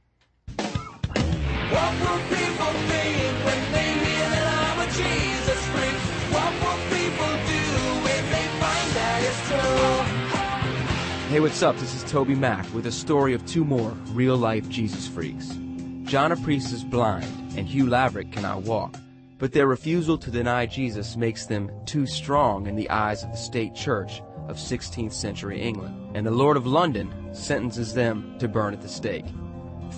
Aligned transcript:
Hey, 11.28 11.42
what's 11.42 11.62
up? 11.62 11.76
This 11.76 11.94
is 11.94 12.10
TobyMac 12.10 12.72
with 12.72 12.86
a 12.86 12.92
story 12.92 13.34
of 13.34 13.46
two 13.46 13.66
more 13.66 13.92
real 14.14 14.38
life 14.38 14.70
Jesus 14.70 15.10
freaks. 15.10 15.60
John 16.06 16.42
Priest 16.42 16.72
is 16.72 16.86
blind, 16.86 17.26
and 17.58 17.68
Hugh 17.68 17.88
Laverick 17.88 18.32
cannot 18.32 18.62
walk. 18.64 18.96
But 19.38 19.52
their 19.52 19.68
refusal 19.68 20.18
to 20.20 20.32
deny 20.32 20.68
Jesus 20.68 21.18
makes 21.18 21.46
them 21.46 21.70
too 21.86 22.08
strong 22.08 22.66
in 22.66 22.78
the 22.78 22.90
eyes 22.90 23.26
of 23.26 23.32
the 23.32 23.38
state 23.38 23.76
church 23.76 24.22
of 24.48 24.56
16th 24.56 25.12
century 25.12 25.62
England, 25.62 26.16
and 26.16 26.26
the 26.26 26.32
Lord 26.32 26.56
of 26.56 26.66
London 26.66 27.14
sentences 27.34 27.94
them 27.94 28.38
to 28.40 28.48
burn 28.48 28.74
at 28.74 28.82
the 28.82 28.88
stake. 28.88 29.26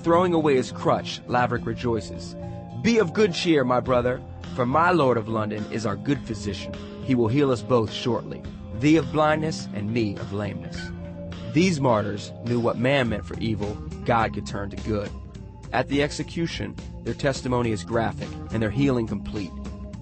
Throwing 0.01 0.33
away 0.33 0.55
his 0.55 0.71
crutch, 0.71 1.21
Laverick 1.27 1.67
rejoices. 1.67 2.35
Be 2.81 2.97
of 2.97 3.13
good 3.13 3.35
cheer, 3.35 3.63
my 3.63 3.81
brother, 3.81 4.19
for 4.55 4.65
my 4.65 4.89
Lord 4.89 5.15
of 5.15 5.29
London 5.29 5.63
is 5.71 5.85
our 5.85 5.95
good 5.95 6.25
physician. 6.25 6.73
He 7.05 7.13
will 7.13 7.27
heal 7.27 7.51
us 7.51 7.61
both 7.61 7.93
shortly, 7.93 8.41
thee 8.79 8.95
of 8.95 9.11
blindness 9.11 9.67
and 9.75 9.93
me 9.93 10.15
of 10.15 10.33
lameness. 10.33 10.89
These 11.53 11.81
martyrs 11.81 12.31
knew 12.45 12.59
what 12.59 12.77
man 12.77 13.09
meant 13.09 13.25
for 13.25 13.37
evil, 13.39 13.73
God 14.05 14.33
could 14.33 14.45
turn 14.45 14.69
to 14.69 14.77
good. 14.77 15.09
At 15.73 15.87
the 15.87 16.03
execution, 16.03 16.75
their 17.03 17.13
testimony 17.13 17.71
is 17.71 17.83
graphic 17.83 18.29
and 18.51 18.61
their 18.61 18.69
healing 18.69 19.07
complete. 19.07 19.51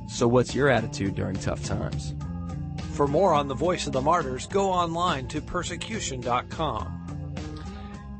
So, 0.09 0.27
what's 0.27 0.55
your 0.55 0.69
attitude 0.69 1.15
during 1.15 1.35
tough 1.37 1.63
times? 1.63 2.15
For 2.93 3.07
more 3.07 3.33
on 3.33 3.47
the 3.47 3.53
voice 3.53 3.85
of 3.87 3.93
the 3.93 4.01
martyrs, 4.01 4.47
go 4.47 4.71
online 4.71 5.27
to 5.27 5.39
persecution.com. 5.41 6.93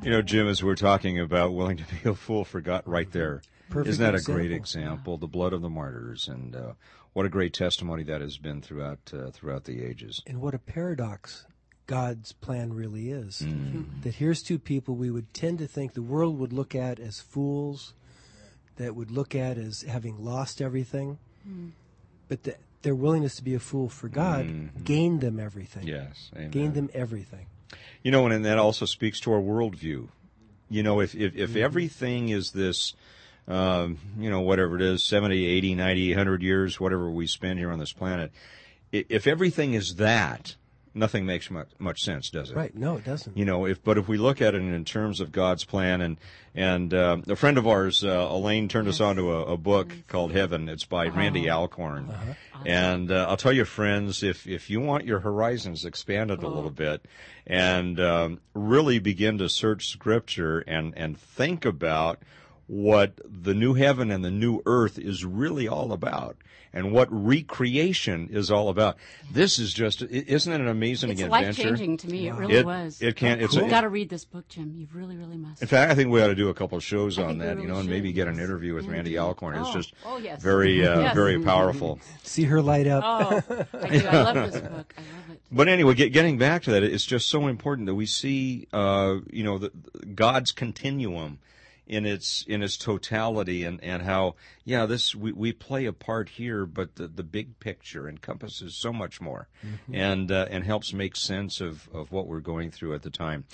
You 0.04 0.12
know, 0.12 0.22
Jim, 0.22 0.48
as 0.48 0.64
we're 0.64 0.76
talking 0.76 1.20
about 1.20 1.54
willing 1.54 1.78
to 1.78 1.84
be 1.84 2.10
a 2.10 2.14
fool 2.14 2.46
for 2.46 2.62
God, 2.62 2.84
right 2.86 3.12
there, 3.12 3.42
Perfect 3.70 4.00
not 4.00 4.06
that 4.06 4.16
example. 4.16 4.34
a 4.34 4.38
great 4.38 4.52
example? 4.56 5.18
The 5.18 5.28
blood 5.28 5.52
of 5.52 5.62
the 5.62 5.70
martyrs, 5.70 6.28
and 6.28 6.56
uh, 6.56 6.74
what 7.14 7.26
a 7.26 7.30
great 7.30 7.54
testimony 7.54 8.04
that 8.04 8.22
has 8.22 8.38
been 8.38 8.62
throughout 8.62 9.00
uh, 9.12 9.32
throughout 9.32 9.66
the 9.66 9.84
ages. 9.84 10.22
And 10.28 10.40
what 10.40 10.54
a 10.54 10.60
paradox 10.60 11.47
God's 11.88 12.34
plan 12.34 12.74
really 12.74 13.10
is. 13.10 13.42
Mm. 13.44 14.04
That 14.04 14.16
here's 14.16 14.44
two 14.44 14.60
people 14.60 14.96
we 14.96 15.10
would 15.10 15.34
tend 15.34 15.60
to 15.60 15.68
think 15.68 15.94
the 15.94 16.02
world 16.02 16.38
would 16.38 16.54
look 16.54 16.76
at 16.76 17.00
as 17.00 17.22
fools, 17.22 17.94
that 18.76 18.96
would 18.96 19.10
look 19.10 19.34
at 19.34 19.58
as 19.58 19.82
having 19.82 20.24
lost 20.24 20.62
everything, 20.62 21.18
mm. 21.48 21.72
but 22.28 22.44
the, 22.44 22.56
their 22.82 22.94
willingness 22.94 23.38
to 23.38 23.44
be 23.44 23.56
a 23.56 23.60
fool 23.60 23.90
for 23.90 24.10
God 24.10 24.46
mm-hmm. 24.46 24.84
gained 24.84 25.22
them 25.22 25.40
everything. 25.40 25.88
Yes, 25.88 26.30
amen. 26.36 26.52
gained 26.52 26.74
them 26.76 26.90
everything. 26.94 27.48
You 28.04 28.12
know, 28.12 28.28
and 28.28 28.46
that 28.46 28.58
also 28.58 28.86
speaks 28.86 29.20
to 29.22 29.34
our 29.34 29.42
worldview. 29.42 30.10
You 30.70 30.84
know, 30.84 31.00
if 31.00 31.16
if, 31.16 31.36
if 31.36 31.52
mm-hmm. 31.52 31.60
everything 31.60 32.30
is 32.30 32.52
this. 32.52 32.94
Um, 33.50 34.00
you 34.20 34.30
know, 34.30 34.42
whatever 34.42 34.76
it 34.76 34.82
is, 34.82 35.06
70, 35.06 35.46
80, 35.46 35.76
90, 35.76 36.10
100 36.10 36.44
years, 36.44 36.82
whatever 36.82 37.10
we 37.10 37.28
spend 37.28 37.60
here 37.60 37.72
on 37.72 37.80
this 37.80 37.94
planet, 37.94 38.34
if 38.92 39.26
everything 39.26 39.74
is 39.74 39.96
that, 39.96 40.58
nothing 40.98 41.26
makes 41.26 41.50
much, 41.50 41.70
much 41.80 42.02
sense, 42.02 42.30
does 42.30 42.52
it? 42.52 42.56
Right. 42.56 42.76
No, 42.76 42.98
it 42.98 43.06
doesn't. 43.06 43.38
You 43.38 43.46
know, 43.46 43.66
if 43.66 43.84
but 43.84 43.98
if 43.98 44.08
we 44.08 44.18
look 44.18 44.42
at 44.42 44.56
it 44.56 44.62
in 44.62 44.86
terms 44.86 45.20
of 45.22 45.32
God's 45.32 45.64
plan, 45.64 46.02
and 46.02 46.18
and 46.56 46.94
uh, 46.94 47.18
a 47.28 47.36
friend 47.36 47.58
of 47.58 47.68
ours, 47.68 48.04
uh, 48.04 48.28
Elaine, 48.30 48.68
turned 48.68 48.88
us 48.88 49.00
on 49.00 49.16
to 49.18 49.32
a, 49.32 49.54
a, 49.54 49.58
book 49.58 49.94
called 50.08 50.32
Heaven. 50.32 50.68
It's 50.70 50.86
by 50.86 51.08
uh-huh. 51.08 51.18
Randy 51.18 51.50
Alcorn, 51.50 52.10
uh-huh. 52.10 52.64
and 52.66 53.12
uh, 53.12 53.28
I'll 53.30 53.38
tell 53.38 53.54
you, 53.54 53.66
friends, 53.66 54.24
if 54.24 54.48
if 54.48 54.70
you 54.70 54.82
want 54.82 55.06
your 55.06 55.20
horizons 55.20 55.86
expanded 55.86 56.44
a 56.44 56.48
little 56.48 56.72
bit, 56.72 57.06
and 57.46 58.00
um, 58.00 58.40
really 58.54 59.00
begin 59.00 59.38
to 59.38 59.50
search 59.50 59.88
Scripture 59.88 60.60
and 60.60 60.94
and 60.98 61.18
think 61.18 61.66
about 61.66 62.22
what 62.68 63.20
the 63.26 63.54
new 63.54 63.74
heaven 63.74 64.12
and 64.12 64.24
the 64.24 64.32
new 64.32 64.62
earth 64.66 65.00
is 65.00 65.26
really 65.26 65.68
all 65.68 65.92
about 65.92 66.38
and 66.74 66.92
what 66.92 67.08
recreation 67.10 68.30
is 68.32 68.52
all 68.52 68.70
about. 68.70 68.98
This 69.32 69.58
is 69.58 69.74
just, 69.74 70.02
isn't 70.02 70.54
it 70.54 70.62
an 70.62 70.68
amazing 70.68 71.12
it's 71.12 71.22
adventure? 71.22 71.50
It's 71.50 71.58
life 71.58 71.66
changing 71.66 71.98
to 71.98 72.08
me. 72.10 72.30
Wow. 72.30 72.36
It 72.36 72.40
really 72.40 72.56
it, 72.56 72.66
was. 72.66 73.02
It 73.02 73.16
can. 73.16 73.40
Oh, 73.40 73.46
it's 73.46 73.54
cool. 73.54 73.64
You've 73.64 73.72
got 73.72 73.82
to 73.82 73.90
read 73.90 74.10
this 74.10 74.26
book, 74.26 74.48
Jim. 74.48 74.74
You 74.76 74.88
really, 74.94 75.18
really 75.18 75.38
must. 75.38 75.62
In 75.62 75.68
fact, 75.68 75.92
I 75.92 75.96
think 75.96 76.12
we 76.12 76.22
ought 76.22 76.28
to 76.28 76.36
do 76.36 76.50
a 76.50 76.54
couple 76.54 76.78
of 76.78 76.84
shows 76.84 77.18
on 77.18 77.38
that, 77.40 77.56
really 77.56 77.64
you 77.64 77.68
know, 77.68 77.80
and 77.80 77.90
maybe 77.90 78.12
get 78.12 78.28
an 78.28 78.40
interview 78.40 78.76
with 78.76 78.86
Randy 78.86 79.18
Alcorn. 79.18 79.58
Oh. 79.58 79.62
It's 79.62 79.74
just 79.74 79.94
oh, 80.06 80.18
yes. 80.18 80.42
very, 80.42 80.86
uh, 80.86 81.00
yes. 81.00 81.16
very 81.16 81.42
powerful. 81.42 82.00
See 82.24 82.44
her 82.44 82.62
light 82.62 82.88
up. 82.88 83.04
Oh, 83.06 83.66
I 83.82 83.88
do. 83.88 84.08
I 84.08 84.22
love 84.22 84.52
this 84.52 84.62
book. 84.62 84.94
I 84.98 85.02
love 85.02 85.32
it. 85.32 85.42
But 85.52 85.70
anyway, 85.70 85.94
get, 85.94 86.12
getting 86.12 86.38
back 86.38 86.64
to 86.64 86.72
that, 86.72 86.84
it's 86.84 87.06
just 87.06 87.30
so 87.30 87.48
important 87.48 87.86
that 87.88 87.96
we 87.96 88.06
see, 88.06 88.68
uh, 88.74 89.16
you 89.32 89.44
know, 89.44 89.58
the, 89.58 89.72
God's 90.14 90.52
continuum 90.52 91.40
in 91.88 92.06
its 92.06 92.44
in 92.48 92.62
its 92.62 92.78
totality 92.78 93.64
and 93.64 93.84
and 93.84 94.04
how 94.04 94.36
yeah 94.66 94.86
this 94.86 95.16
we, 95.16 95.32
we 95.32 95.52
play 95.52 95.86
a 95.86 95.94
part 95.94 96.30
here 96.30 96.66
but 96.66 96.96
the, 96.96 97.08
the 97.08 97.24
big 97.24 97.60
picture 97.60 98.08
encompasses 98.08 98.76
so 98.76 98.92
much 98.92 99.22
more 99.22 99.48
mm-hmm. 99.66 99.96
and 99.96 100.32
uh, 100.32 100.46
and 100.50 100.64
helps 100.64 100.94
make 100.94 101.16
sense 101.16 101.62
of 101.62 101.90
of 101.94 102.12
what 102.12 102.28
we're 102.28 102.40
going 102.40 102.70
through 102.70 102.94
at 102.94 103.04
the 103.04 103.10
time 103.10 103.46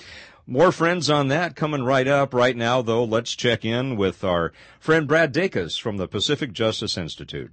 more 0.45 0.71
friends 0.71 1.09
on 1.09 1.27
that 1.27 1.56
coming 1.56 1.83
right 1.83 2.07
up 2.07 2.33
right 2.33 2.57
now 2.57 2.81
though 2.81 3.03
let's 3.03 3.35
check 3.35 3.63
in 3.63 3.95
with 3.95 4.24
our 4.24 4.51
friend 4.80 5.07
Brad 5.07 5.33
Dacus 5.33 5.80
from 5.80 5.97
the 5.97 6.07
Pacific 6.07 6.53
Justice 6.53 6.97
Institute 6.97 7.51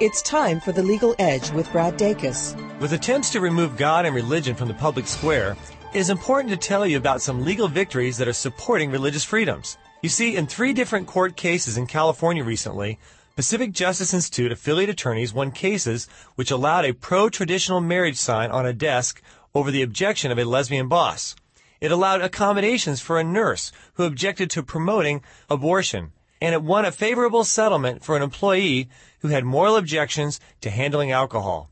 it's 0.00 0.20
time 0.22 0.58
for 0.58 0.72
the 0.72 0.82
legal 0.82 1.14
edge 1.20 1.52
with 1.52 1.70
Brad 1.70 1.96
Dacus. 1.96 2.56
With 2.80 2.92
attempts 2.92 3.30
to 3.30 3.40
remove 3.40 3.76
God 3.76 4.04
and 4.04 4.16
religion 4.16 4.56
from 4.56 4.66
the 4.66 4.74
public 4.74 5.06
square, 5.06 5.56
it 5.94 5.98
is 5.98 6.08
important 6.08 6.50
to 6.50 6.56
tell 6.56 6.86
you 6.86 6.96
about 6.96 7.20
some 7.20 7.44
legal 7.44 7.68
victories 7.68 8.16
that 8.16 8.26
are 8.26 8.32
supporting 8.32 8.90
religious 8.90 9.24
freedoms. 9.24 9.76
You 10.00 10.08
see, 10.08 10.36
in 10.36 10.46
three 10.46 10.72
different 10.72 11.06
court 11.06 11.36
cases 11.36 11.76
in 11.76 11.86
California 11.86 12.42
recently, 12.42 12.98
Pacific 13.36 13.72
Justice 13.72 14.14
Institute 14.14 14.52
affiliate 14.52 14.88
attorneys 14.88 15.34
won 15.34 15.50
cases 15.50 16.08
which 16.34 16.50
allowed 16.50 16.86
a 16.86 16.94
pro-traditional 16.94 17.82
marriage 17.82 18.16
sign 18.16 18.50
on 18.50 18.64
a 18.64 18.72
desk 18.72 19.22
over 19.54 19.70
the 19.70 19.82
objection 19.82 20.32
of 20.32 20.38
a 20.38 20.44
lesbian 20.44 20.88
boss. 20.88 21.36
It 21.78 21.92
allowed 21.92 22.22
accommodations 22.22 23.02
for 23.02 23.18
a 23.18 23.24
nurse 23.24 23.70
who 23.94 24.04
objected 24.04 24.48
to 24.50 24.62
promoting 24.62 25.20
abortion. 25.50 26.12
And 26.40 26.54
it 26.54 26.62
won 26.62 26.86
a 26.86 26.90
favorable 26.90 27.44
settlement 27.44 28.02
for 28.02 28.16
an 28.16 28.22
employee 28.22 28.88
who 29.18 29.28
had 29.28 29.44
moral 29.44 29.76
objections 29.76 30.40
to 30.62 30.70
handling 30.70 31.12
alcohol. 31.12 31.68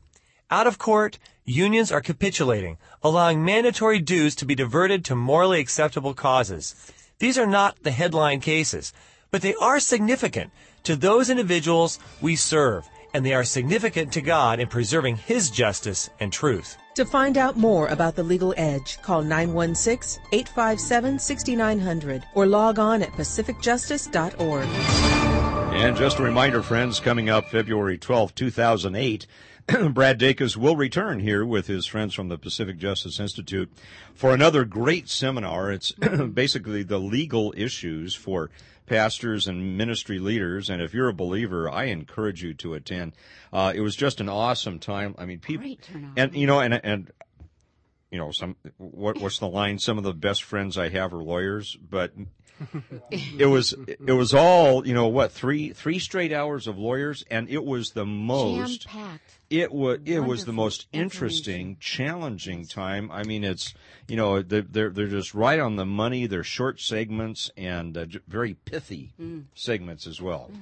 Out 0.51 0.67
of 0.67 0.77
court, 0.77 1.17
unions 1.45 1.91
are 1.91 2.01
capitulating, 2.01 2.77
allowing 3.03 3.43
mandatory 3.43 3.99
dues 3.99 4.35
to 4.35 4.45
be 4.45 4.55
diverted 4.55 5.03
to 5.05 5.15
morally 5.15 5.59
acceptable 5.59 6.13
causes. 6.13 6.75
These 7.19 7.37
are 7.37 7.47
not 7.47 7.83
the 7.83 7.91
headline 7.91 8.39
cases, 8.39 8.93
but 9.31 9.41
they 9.41 9.55
are 9.55 9.79
significant 9.79 10.51
to 10.83 10.95
those 10.95 11.29
individuals 11.29 11.99
we 12.21 12.35
serve, 12.35 12.87
and 13.13 13.25
they 13.25 13.33
are 13.33 13.43
significant 13.43 14.11
to 14.13 14.21
God 14.21 14.59
in 14.59 14.67
preserving 14.67 15.17
His 15.17 15.49
justice 15.49 16.09
and 16.19 16.31
truth. 16.31 16.77
To 16.95 17.05
find 17.05 17.37
out 17.37 17.55
more 17.57 17.87
about 17.87 18.15
the 18.15 18.23
legal 18.23 18.53
edge, 18.57 19.01
call 19.01 19.21
916 19.21 20.21
857 20.33 21.19
6900 21.19 22.25
or 22.35 22.45
log 22.45 22.79
on 22.79 23.01
at 23.01 23.11
pacificjustice.org. 23.13 24.65
And 25.73 25.95
just 25.95 26.19
a 26.19 26.23
reminder, 26.23 26.61
friends, 26.61 26.99
coming 26.99 27.29
up 27.29 27.49
February 27.49 27.97
12, 27.97 28.35
2008, 28.35 29.25
Brad 29.93 30.19
Dacus 30.19 30.55
will 30.55 30.75
return 30.75 31.19
here 31.19 31.45
with 31.45 31.67
his 31.67 31.85
friends 31.85 32.13
from 32.13 32.29
the 32.29 32.37
Pacific 32.37 32.77
Justice 32.77 33.19
Institute 33.19 33.71
for 34.13 34.33
another 34.33 34.65
great 34.65 35.09
seminar. 35.09 35.71
It's 35.71 35.91
basically 36.33 36.83
the 36.83 36.99
legal 36.99 37.53
issues 37.57 38.15
for 38.15 38.49
pastors 38.85 39.47
and 39.47 39.77
ministry 39.77 40.19
leaders. 40.19 40.69
And 40.69 40.81
if 40.81 40.93
you're 40.93 41.09
a 41.09 41.13
believer, 41.13 41.69
I 41.69 41.85
encourage 41.85 42.43
you 42.43 42.53
to 42.55 42.73
attend. 42.73 43.13
Uh, 43.51 43.73
it 43.75 43.81
was 43.81 43.95
just 43.95 44.19
an 44.21 44.29
awesome 44.29 44.79
time. 44.79 45.15
I 45.17 45.25
mean, 45.25 45.39
people, 45.39 45.75
and 46.15 46.33
you 46.35 46.47
know, 46.47 46.59
and 46.59 46.73
and 46.73 47.11
you 48.09 48.17
know, 48.17 48.31
some 48.31 48.55
what 48.77 49.19
what's 49.19 49.39
the 49.39 49.47
line? 49.47 49.79
Some 49.79 49.97
of 49.97 50.03
the 50.03 50.13
best 50.13 50.43
friends 50.43 50.77
I 50.77 50.89
have 50.89 51.13
are 51.13 51.23
lawyers, 51.23 51.77
but 51.77 52.13
it 53.11 53.45
was 53.45 53.73
it 53.87 54.13
was 54.13 54.33
all 54.33 54.85
you 54.85 54.93
know 54.93 55.07
what 55.07 55.31
three 55.31 55.73
three 55.73 55.99
straight 55.99 56.33
hours 56.33 56.67
of 56.67 56.77
lawyers, 56.77 57.23
and 57.29 57.49
it 57.49 57.63
was 57.63 57.89
the 57.89 58.05
most 58.05 58.81
Jam-packed 58.81 59.40
it 59.51 59.71
was 59.73 59.99
it 60.05 60.21
was 60.21 60.45
the 60.45 60.53
most 60.53 60.87
interesting, 60.93 61.75
challenging 61.79 62.65
time. 62.65 63.11
I 63.11 63.23
mean, 63.23 63.43
it's 63.43 63.73
you 64.07 64.15
know 64.15 64.41
they're 64.41 64.61
they're, 64.61 64.89
they're 64.89 65.07
just 65.07 65.35
right 65.35 65.59
on 65.59 65.75
the 65.75 65.85
money. 65.85 66.25
They're 66.25 66.43
short 66.43 66.79
segments 66.79 67.51
and 67.57 67.97
uh, 67.97 68.05
very 68.27 68.53
pithy 68.53 69.11
mm. 69.21 69.43
segments 69.53 70.07
as 70.07 70.21
well. 70.21 70.49
Yeah, 70.53 70.59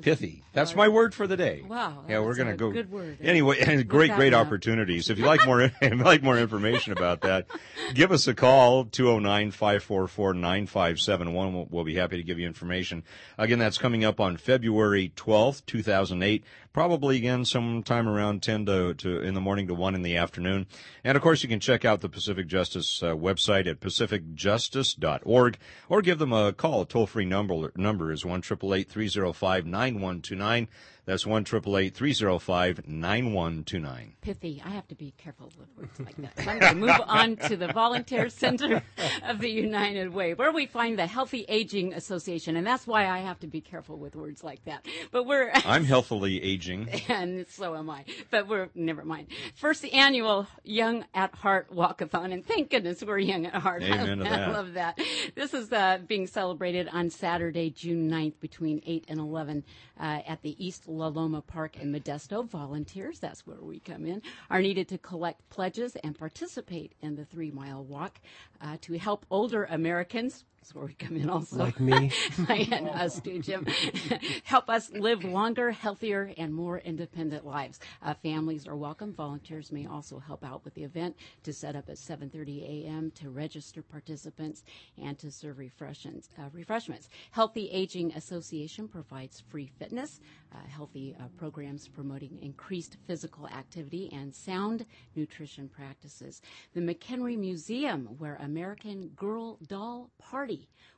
pithy. 0.00 0.42
That's 0.54 0.74
my 0.74 0.88
word 0.88 1.14
for 1.14 1.26
the 1.26 1.36
day. 1.36 1.62
Wow. 1.68 2.02
Yeah, 2.08 2.20
we're 2.20 2.34
gonna 2.34 2.56
go. 2.56 2.70
Good 2.70 2.90
word. 2.90 3.18
Anyway, 3.20 3.84
great 3.86 4.14
great 4.14 4.32
opportunities. 4.32 5.10
If 5.10 5.18
you 5.18 5.26
like 5.26 5.44
more 5.44 5.70
like 5.82 6.22
more 6.22 6.38
information 6.38 6.94
about 6.94 7.20
that, 7.20 7.46
give 7.92 8.10
us 8.10 8.26
a 8.26 8.32
call 8.32 8.86
209-544-9571. 8.86 11.70
We'll 11.70 11.84
be 11.84 11.96
happy 11.96 12.16
to 12.16 12.22
give 12.22 12.38
you 12.38 12.46
information. 12.46 13.02
Again, 13.36 13.58
that's 13.58 13.76
coming 13.76 14.02
up 14.04 14.18
on 14.18 14.38
February 14.38 15.12
12th, 15.14 15.66
2008 15.66 16.42
probably 16.72 17.16
again 17.16 17.44
sometime 17.44 18.08
around 18.08 18.42
10 18.42 18.66
to, 18.66 18.94
to 18.94 19.20
in 19.20 19.34
the 19.34 19.40
morning 19.40 19.66
to 19.66 19.74
1 19.74 19.94
in 19.94 20.02
the 20.02 20.16
afternoon. 20.16 20.66
And 21.04 21.16
of 21.16 21.22
course, 21.22 21.42
you 21.42 21.48
can 21.48 21.60
check 21.60 21.84
out 21.84 22.00
the 22.00 22.08
Pacific 22.08 22.46
Justice 22.46 23.02
uh, 23.02 23.14
website 23.14 23.66
at 23.66 23.80
pacificjustice.org 23.80 25.58
or 25.88 26.02
give 26.02 26.18
them 26.18 26.32
a 26.32 26.52
call. 26.52 26.84
Toll 26.84 27.06
free 27.06 27.24
number 27.24 27.72
number 27.76 28.12
is 28.12 28.24
1 28.24 28.42
305 28.42 29.66
9129. 29.66 30.68
That's 31.10 31.26
one 31.26 31.42
triple 31.42 31.76
eight 31.76 31.92
three 31.92 32.12
zero 32.12 32.38
five 32.38 32.86
nine 32.86 33.32
one 33.32 33.64
two 33.64 33.80
nine. 33.80 34.12
Pithy. 34.20 34.62
I 34.64 34.68
have 34.68 34.86
to 34.88 34.94
be 34.94 35.12
careful 35.18 35.50
with 35.58 35.66
words 35.76 35.98
like 35.98 36.14
that. 36.18 36.46
I'm 36.48 36.60
going 36.60 36.72
to 36.72 36.78
move 36.78 37.00
on 37.04 37.34
to 37.48 37.56
the 37.56 37.66
Volunteer 37.66 38.28
Center 38.28 38.80
of 39.24 39.40
the 39.40 39.50
United 39.50 40.14
Way, 40.14 40.34
where 40.34 40.52
we 40.52 40.66
find 40.66 40.96
the 40.96 41.08
Healthy 41.08 41.46
Aging 41.48 41.94
Association, 41.94 42.54
and 42.54 42.64
that's 42.64 42.86
why 42.86 43.08
I 43.08 43.18
have 43.18 43.40
to 43.40 43.48
be 43.48 43.60
careful 43.60 43.96
with 43.96 44.14
words 44.14 44.44
like 44.44 44.64
that. 44.66 44.86
But 45.10 45.26
we're 45.26 45.50
I'm 45.64 45.82
healthily 45.82 46.40
aging, 46.40 46.88
and 47.08 47.44
so 47.48 47.74
am 47.74 47.90
I. 47.90 48.04
But 48.30 48.46
we're 48.46 48.68
never 48.76 49.04
mind. 49.04 49.26
First 49.56 49.84
annual 49.86 50.46
Young 50.62 51.06
at 51.12 51.34
Heart 51.34 51.74
Walkathon, 51.74 52.32
and 52.32 52.46
thank 52.46 52.70
goodness 52.70 53.02
we're 53.02 53.18
young 53.18 53.46
at 53.46 53.54
heart. 53.54 53.82
Amen 53.82 54.20
I, 54.22 54.24
to 54.24 54.30
that. 54.30 54.48
I 54.48 54.52
love 54.52 54.74
that. 54.74 55.00
This 55.34 55.54
is 55.54 55.72
uh, 55.72 55.98
being 56.06 56.28
celebrated 56.28 56.88
on 56.92 57.10
Saturday, 57.10 57.70
June 57.70 58.08
9th, 58.08 58.38
between 58.38 58.80
eight 58.86 59.06
and 59.08 59.18
eleven 59.18 59.64
uh, 59.98 60.20
at 60.26 60.42
the 60.42 60.64
East 60.64 60.86
La 61.00 61.08
Loma 61.08 61.40
Park 61.40 61.76
and 61.80 61.94
Modesto. 61.94 62.46
Volunteers, 62.46 63.18
that's 63.18 63.46
where 63.46 63.62
we 63.62 63.80
come 63.80 64.04
in, 64.04 64.20
are 64.50 64.60
needed 64.60 64.86
to 64.88 64.98
collect 64.98 65.48
pledges 65.48 65.96
and 66.04 66.18
participate 66.18 66.92
in 67.00 67.16
the 67.16 67.24
three 67.24 67.50
mile 67.50 67.82
walk 67.82 68.20
uh, 68.60 68.76
to 68.82 68.98
help 68.98 69.24
older 69.30 69.64
Americans 69.64 70.44
that's 70.60 70.74
where 70.74 70.84
we 70.84 70.92
come 70.92 71.16
in 71.16 71.30
also. 71.30 71.56
Like 71.56 71.80
me. 71.80 72.12
and 72.48 72.90
us 72.90 73.18
too, 73.18 73.38
Jim. 73.38 73.66
Help 74.44 74.68
us 74.68 74.90
live 74.90 75.24
longer, 75.24 75.70
healthier, 75.70 76.34
and 76.36 76.52
more 76.52 76.78
independent 76.80 77.46
lives. 77.46 77.80
Uh, 78.02 78.12
families 78.12 78.68
are 78.68 78.76
welcome. 78.76 79.14
Volunteers 79.14 79.72
may 79.72 79.86
also 79.86 80.18
help 80.18 80.44
out 80.44 80.62
with 80.62 80.74
the 80.74 80.84
event 80.84 81.16
to 81.44 81.54
set 81.54 81.76
up 81.76 81.88
at 81.88 81.96
7.30 81.96 82.84
a.m. 82.84 83.10
to 83.12 83.30
register 83.30 83.80
participants 83.80 84.62
and 85.02 85.18
to 85.18 85.30
serve 85.30 85.56
refreshments. 85.58 86.28
Uh, 86.38 86.50
refreshments. 86.52 87.08
Healthy 87.30 87.70
Aging 87.70 88.12
Association 88.12 88.86
provides 88.86 89.40
free 89.48 89.70
fitness, 89.78 90.20
uh, 90.52 90.58
healthy 90.68 91.16
uh, 91.18 91.24
programs 91.38 91.88
promoting 91.88 92.38
increased 92.42 92.98
physical 93.06 93.46
activity 93.48 94.10
and 94.12 94.34
sound 94.34 94.84
nutrition 95.16 95.68
practices. 95.68 96.42
The 96.74 96.80
McHenry 96.82 97.38
Museum, 97.38 98.04
where 98.18 98.36
American 98.36 99.08
Girl 99.16 99.58
Doll 99.66 100.10
Party 100.18 100.49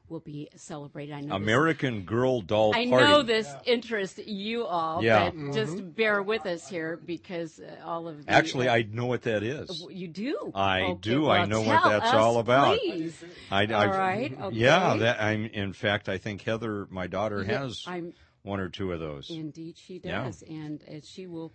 will 0.08 0.20
be 0.20 0.48
celebrated. 0.54 1.14
I 1.14 1.20
know 1.22 1.34
American 1.34 2.00
this, 2.00 2.04
Girl 2.04 2.40
Doll 2.40 2.72
I 2.74 2.86
Party. 2.88 3.04
know 3.04 3.22
this 3.22 3.46
yeah. 3.46 3.72
interests 3.72 4.20
you 4.24 4.64
all, 4.64 5.02
yeah. 5.02 5.24
but 5.24 5.34
mm-hmm. 5.34 5.52
just 5.52 5.96
bear 5.96 6.22
with 6.22 6.46
us 6.46 6.68
here 6.68 7.00
because 7.04 7.58
uh, 7.58 7.84
all 7.84 8.06
of 8.06 8.24
the, 8.24 8.30
Actually, 8.30 8.68
uh, 8.68 8.74
I 8.74 8.82
know 8.82 9.06
what 9.06 9.22
that 9.22 9.42
is. 9.42 9.84
You 9.90 10.08
do? 10.08 10.52
I 10.54 10.82
okay, 10.82 10.98
do. 11.00 11.22
Well, 11.22 11.32
I 11.32 11.46
know 11.46 11.62
what 11.62 11.82
that's 11.82 12.08
us, 12.08 12.14
all 12.14 12.38
about. 12.38 12.78
Please. 12.78 13.24
I, 13.50 13.64
I, 13.64 13.72
all 13.72 13.86
right. 13.88 14.38
Okay. 14.40 14.56
Yeah, 14.56 14.96
that 14.96 15.20
I'm 15.20 15.46
in 15.46 15.72
fact 15.72 16.08
I 16.08 16.18
think 16.18 16.42
Heather, 16.42 16.86
my 16.90 17.06
daughter, 17.06 17.42
yeah, 17.42 17.60
has 17.60 17.84
I'm, 17.86 18.12
one 18.42 18.60
or 18.60 18.68
two 18.68 18.92
of 18.92 19.00
those. 19.00 19.30
Indeed, 19.30 19.76
she 19.78 19.98
does, 19.98 20.44
yeah. 20.46 20.54
and 20.54 20.82
uh, 20.82 21.00
she 21.02 21.26
will 21.26 21.52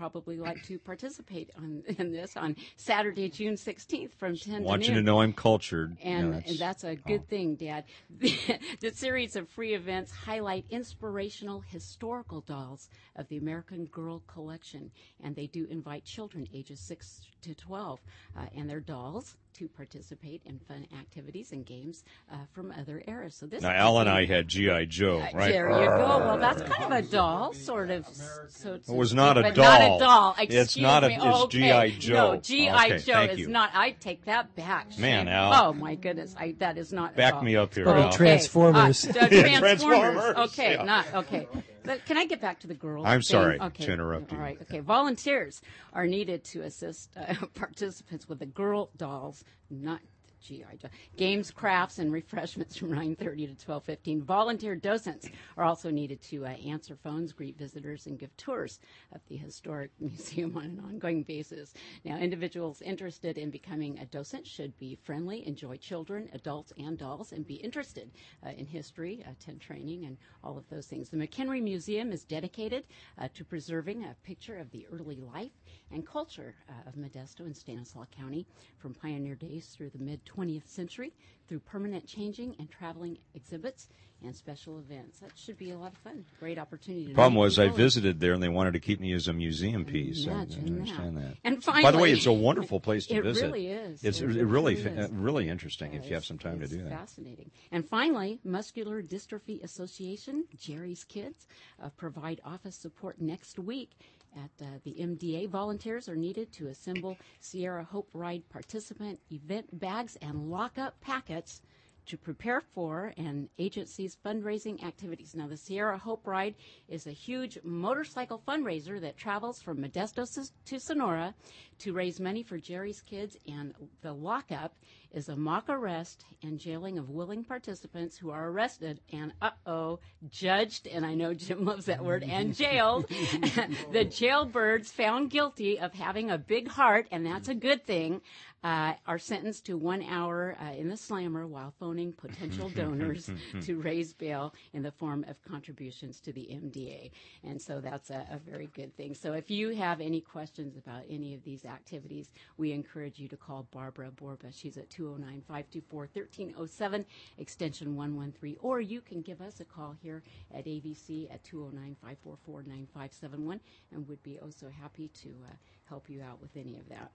probably 0.00 0.38
like 0.38 0.62
to 0.66 0.78
participate 0.78 1.50
on, 1.58 1.82
in 1.98 2.10
this 2.10 2.34
on 2.34 2.56
Saturday, 2.76 3.28
June 3.28 3.52
16th 3.52 4.14
from 4.14 4.34
10 4.34 4.64
Want 4.64 4.82
to 4.82 4.88
you 4.88 4.94
noon. 4.94 5.04
to 5.04 5.06
know 5.06 5.20
I'm 5.20 5.34
cultured. 5.34 5.94
And, 6.02 6.32
yeah, 6.32 6.40
and 6.46 6.58
that's 6.58 6.84
a 6.84 6.96
good 6.96 7.20
oh. 7.24 7.28
thing, 7.28 7.54
Dad. 7.56 7.84
the 8.18 8.92
series 8.94 9.36
of 9.36 9.46
free 9.50 9.74
events 9.74 10.10
highlight 10.10 10.64
inspirational 10.70 11.60
historical 11.60 12.40
dolls 12.40 12.88
of 13.16 13.28
the 13.28 13.36
American 13.36 13.84
Girl 13.86 14.22
Collection, 14.26 14.90
and 15.22 15.36
they 15.36 15.48
do 15.48 15.66
invite 15.68 16.06
children 16.06 16.48
ages 16.54 16.80
6 16.80 17.20
to 17.42 17.54
12 17.54 18.00
uh, 18.38 18.46
and 18.56 18.70
their 18.70 18.80
dolls 18.80 19.36
to 19.54 19.68
participate 19.68 20.42
in 20.44 20.58
fun 20.58 20.86
activities 20.98 21.52
and 21.52 21.64
games 21.66 22.04
uh, 22.32 22.36
from 22.52 22.72
other 22.78 23.02
eras. 23.06 23.34
So 23.34 23.46
this 23.46 23.62
now, 23.62 23.70
Al 23.70 23.98
and 23.98 24.08
I 24.08 24.26
had 24.26 24.48
GI 24.48 24.86
Joe, 24.86 25.18
uh, 25.20 25.36
right? 25.36 25.52
There 25.52 25.68
you 25.68 25.86
go. 25.86 26.18
Well, 26.18 26.38
that's 26.38 26.62
kind 26.62 26.92
of 26.92 26.92
a 26.92 27.02
doll, 27.02 27.52
sort 27.52 27.90
of. 27.90 28.06
So 28.48 28.74
it 28.74 28.88
was 28.88 29.14
not 29.14 29.38
a 29.38 29.42
but 29.42 29.54
doll. 29.54 29.64
Not 29.64 29.82
a 29.82 29.98
doll. 29.98 30.34
Excuse 30.38 30.62
it's 30.62 30.76
not 30.76 31.02
me. 31.02 31.14
a. 31.14 31.16
It's 31.16 31.36
okay. 31.44 31.90
GI 31.90 31.98
Joe. 31.98 32.34
No, 32.34 32.40
GI 32.40 32.70
okay, 32.70 32.98
Joe 32.98 33.22
is 33.22 33.38
you. 33.38 33.48
not. 33.48 33.70
I 33.74 33.92
take 33.92 34.24
that 34.24 34.54
back. 34.56 34.98
Man, 34.98 35.28
Al. 35.28 35.68
Oh 35.68 35.72
my 35.72 35.94
goodness, 35.94 36.34
I, 36.38 36.54
that 36.58 36.78
is 36.78 36.92
not. 36.92 37.16
Back 37.16 37.42
me 37.42 37.56
up 37.56 37.74
here. 37.74 37.88
Al. 37.88 38.12
Transformers. 38.12 39.06
Uh, 39.06 39.12
Transformers. 39.28 39.58
Transformers. 39.58 40.36
Okay, 40.50 40.74
yeah. 40.74 40.84
not 40.84 41.06
okay. 41.14 41.48
But 41.84 42.04
can 42.06 42.16
I 42.16 42.26
get 42.26 42.40
back 42.40 42.60
to 42.60 42.66
the 42.66 42.74
girls? 42.74 43.06
I'm 43.06 43.20
thing? 43.20 43.22
sorry 43.22 43.60
okay. 43.60 43.86
to 43.86 43.92
interrupt 43.92 44.32
you. 44.32 44.38
All 44.38 44.42
right. 44.42 44.58
Okay. 44.62 44.80
Volunteers 44.80 45.62
are 45.92 46.06
needed 46.06 46.44
to 46.44 46.62
assist 46.62 47.10
uh, 47.16 47.34
participants 47.54 48.28
with 48.28 48.38
the 48.38 48.46
girl 48.46 48.90
dolls, 48.96 49.44
not 49.70 50.00
GI 50.40 50.64
Joe. 50.78 50.88
Games, 51.16 51.50
crafts, 51.50 51.98
and 51.98 52.12
refreshments 52.12 52.76
from 52.76 52.90
9:30 52.92 53.56
to 53.58 53.66
12:15. 53.66 54.22
Volunteer 54.22 54.74
docents 54.74 55.28
are 55.56 55.64
also 55.64 55.90
needed 55.90 56.20
to 56.22 56.46
uh, 56.46 56.48
answer 56.48 56.96
phones, 56.96 57.32
greet 57.32 57.58
visitors, 57.58 58.06
and 58.06 58.18
give 58.18 58.36
tours 58.36 58.80
of 59.12 59.20
the 59.28 59.36
historic 59.36 59.90
museum 60.00 60.56
on 60.56 60.64
an 60.64 60.82
ongoing 60.86 61.22
basis. 61.22 61.74
Now, 62.04 62.16
individuals 62.16 62.82
interested 62.82 63.38
in 63.38 63.50
becoming 63.50 63.98
a 63.98 64.06
docent 64.06 64.46
should 64.46 64.76
be 64.78 64.94
friendly, 64.94 65.46
enjoy 65.46 65.76
children, 65.76 66.28
adults, 66.32 66.72
and 66.78 66.98
dolls, 66.98 67.32
and 67.32 67.46
be 67.46 67.54
interested 67.54 68.10
uh, 68.44 68.50
in 68.50 68.66
history, 68.66 69.24
attend 69.28 69.60
training, 69.60 70.04
and 70.04 70.16
all 70.42 70.56
of 70.56 70.68
those 70.68 70.86
things. 70.86 71.10
The 71.10 71.16
McHenry 71.16 71.62
Museum 71.62 72.12
is 72.12 72.24
dedicated 72.24 72.84
uh, 73.18 73.28
to 73.34 73.44
preserving 73.44 74.04
a 74.04 74.16
picture 74.22 74.58
of 74.58 74.70
the 74.70 74.86
early 74.92 75.16
life 75.16 75.52
and 75.92 76.06
culture 76.06 76.54
uh, 76.68 76.88
of 76.88 76.94
Modesto 76.94 77.40
and 77.40 77.56
Stanislaus 77.56 78.06
County 78.16 78.46
from 78.78 78.94
pioneer 78.94 79.34
days 79.34 79.66
through 79.66 79.90
the 79.90 79.98
mid 79.98 80.24
20th 80.24 80.68
century 80.68 81.12
through 81.48 81.60
permanent 81.60 82.06
changing 82.06 82.54
and 82.58 82.70
traveling 82.70 83.18
exhibits 83.34 83.88
and 84.22 84.36
special 84.36 84.78
events. 84.78 85.18
That 85.20 85.32
should 85.34 85.56
be 85.56 85.70
a 85.70 85.78
lot 85.78 85.92
of 85.92 85.98
fun. 85.98 86.24
Great 86.38 86.58
opportunity. 86.58 87.06
The 87.06 87.14
problem 87.14 87.36
was 87.36 87.58
I 87.58 87.68
visited 87.68 88.20
there 88.20 88.34
and 88.34 88.42
they 88.42 88.48
wanted 88.48 88.74
to 88.74 88.80
keep 88.80 89.00
me 89.00 89.12
as 89.12 89.28
a 89.28 89.32
museum 89.32 89.84
piece. 89.84 90.26
I, 90.28 90.30
I 90.30 90.34
understand 90.34 91.16
that. 91.16 91.22
that. 91.22 91.36
And 91.42 91.64
finally, 91.64 91.82
by 91.82 91.90
the 91.90 91.98
way, 91.98 92.12
it's 92.12 92.26
a 92.26 92.32
wonderful 92.32 92.80
place 92.80 93.06
to 93.06 93.16
it 93.16 93.24
visit. 93.24 93.44
It 93.44 93.46
really 93.46 93.66
is. 93.68 94.04
It's 94.04 94.20
it 94.20 94.26
really 94.26 94.44
really, 94.44 94.76
fa- 94.76 95.08
really 95.12 95.48
interesting 95.48 95.94
if 95.94 96.06
you 96.06 96.14
have 96.14 96.24
some 96.24 96.38
time 96.38 96.60
to 96.60 96.68
do 96.68 96.82
that. 96.82 96.90
Fascinating. 96.90 97.50
And 97.72 97.88
finally, 97.88 98.38
Muscular 98.44 99.02
Dystrophy 99.02 99.62
Association, 99.62 100.44
Jerry's 100.56 101.04
Kids, 101.04 101.46
uh, 101.82 101.88
provide 101.96 102.40
office 102.44 102.76
support 102.76 103.20
next 103.20 103.58
week 103.58 103.96
at 104.36 104.64
uh, 104.64 104.70
the 104.84 104.94
MDA. 105.00 105.48
Volunteers 105.48 106.08
are 106.08 106.16
needed 106.16 106.52
to 106.52 106.68
assemble 106.68 107.16
Sierra 107.40 107.84
Hope 107.84 108.10
Ride 108.12 108.48
participant 108.48 109.18
event 109.30 109.78
bags 109.78 110.16
and 110.22 110.50
lock-up 110.50 111.00
packets 111.00 111.62
to 112.06 112.16
prepare 112.16 112.60
for 112.60 113.12
an 113.18 113.48
agency's 113.58 114.16
fundraising 114.24 114.82
activities. 114.82 115.34
Now, 115.34 115.46
the 115.46 115.56
Sierra 115.56 115.98
Hope 115.98 116.26
Ride 116.26 116.54
is 116.88 117.06
a 117.06 117.12
huge 117.12 117.58
motorcycle 117.62 118.42
fundraiser 118.46 119.00
that 119.00 119.16
travels 119.16 119.62
from 119.62 119.78
Modesto 119.78 120.50
to 120.64 120.80
Sonora 120.80 121.34
to 121.78 121.92
raise 121.92 122.18
money 122.18 122.42
for 122.42 122.58
Jerry's 122.58 123.00
Kids, 123.02 123.36
and 123.46 123.74
the 124.02 124.12
lockup 124.12 124.74
is 125.12 125.28
a 125.28 125.36
mock 125.36 125.68
arrest 125.68 126.24
and 126.42 126.58
jailing 126.58 126.98
of 126.98 127.10
willing 127.10 127.44
participants 127.44 128.16
who 128.16 128.30
are 128.30 128.48
arrested 128.48 129.00
and, 129.12 129.32
uh 129.42 129.50
oh, 129.66 129.98
judged, 130.28 130.86
and 130.86 131.04
I 131.04 131.14
know 131.14 131.34
Jim 131.34 131.64
loves 131.64 131.86
that 131.86 132.04
word, 132.04 132.22
and 132.22 132.54
jailed. 132.60 133.08
the 133.08 134.04
jailbirds 134.04 134.88
found 134.88 135.30
guilty 135.30 135.78
of 135.78 135.92
having 135.94 136.30
a 136.30 136.38
big 136.38 136.68
heart, 136.68 137.06
and 137.10 137.24
that's 137.26 137.48
a 137.48 137.54
good 137.54 137.84
thing, 137.84 138.20
uh, 138.62 138.92
are 139.06 139.18
sentenced 139.18 139.66
to 139.66 139.76
one 139.76 140.02
hour 140.02 140.56
uh, 140.60 140.72
in 140.72 140.88
the 140.88 140.96
slammer 140.96 141.46
while 141.46 141.72
phoning 141.78 142.12
potential 142.12 142.68
donors 142.74 143.30
to 143.62 143.80
raise 143.80 144.12
bail 144.12 144.54
in 144.74 144.82
the 144.82 144.90
form 144.90 145.24
of 145.28 145.42
contributions 145.42 146.20
to 146.20 146.32
the 146.32 146.42
MDA. 146.50 147.10
And 147.42 147.60
so 147.60 147.80
that's 147.80 148.10
a, 148.10 148.26
a 148.30 148.38
very 148.38 148.68
good 148.74 148.94
thing. 148.96 149.14
So 149.14 149.32
if 149.32 149.50
you 149.50 149.70
have 149.70 150.00
any 150.00 150.20
questions 150.20 150.76
about 150.76 151.02
any 151.08 151.34
of 151.34 151.42
these 151.42 151.64
activities, 151.64 152.32
we 152.58 152.72
encourage 152.72 153.18
you 153.18 153.28
to 153.28 153.36
call 153.36 153.66
Barbara 153.72 154.10
Borba. 154.10 154.52
She's 154.52 154.76
at 154.76 154.90
209 155.00 155.42
524 155.48 156.08
1307, 156.12 157.06
extension 157.38 157.96
113, 157.96 158.56
or 158.60 158.82
you 158.82 159.00
can 159.00 159.22
give 159.22 159.40
us 159.40 159.60
a 159.60 159.64
call 159.64 159.96
here 160.02 160.22
at 160.54 160.66
AVC 160.66 161.32
at 161.32 161.42
209 161.42 161.96
544 162.02 162.62
9571, 162.64 163.60
and 163.92 164.06
we'd 164.06 164.22
be 164.22 164.38
oh 164.42 164.50
so 164.50 164.68
happy 164.68 165.08
to 165.08 165.30
uh, 165.48 165.54
help 165.88 166.10
you 166.10 166.20
out 166.20 166.38
with 166.42 166.54
any 166.54 166.76
of 166.76 166.86
that. 166.90 167.10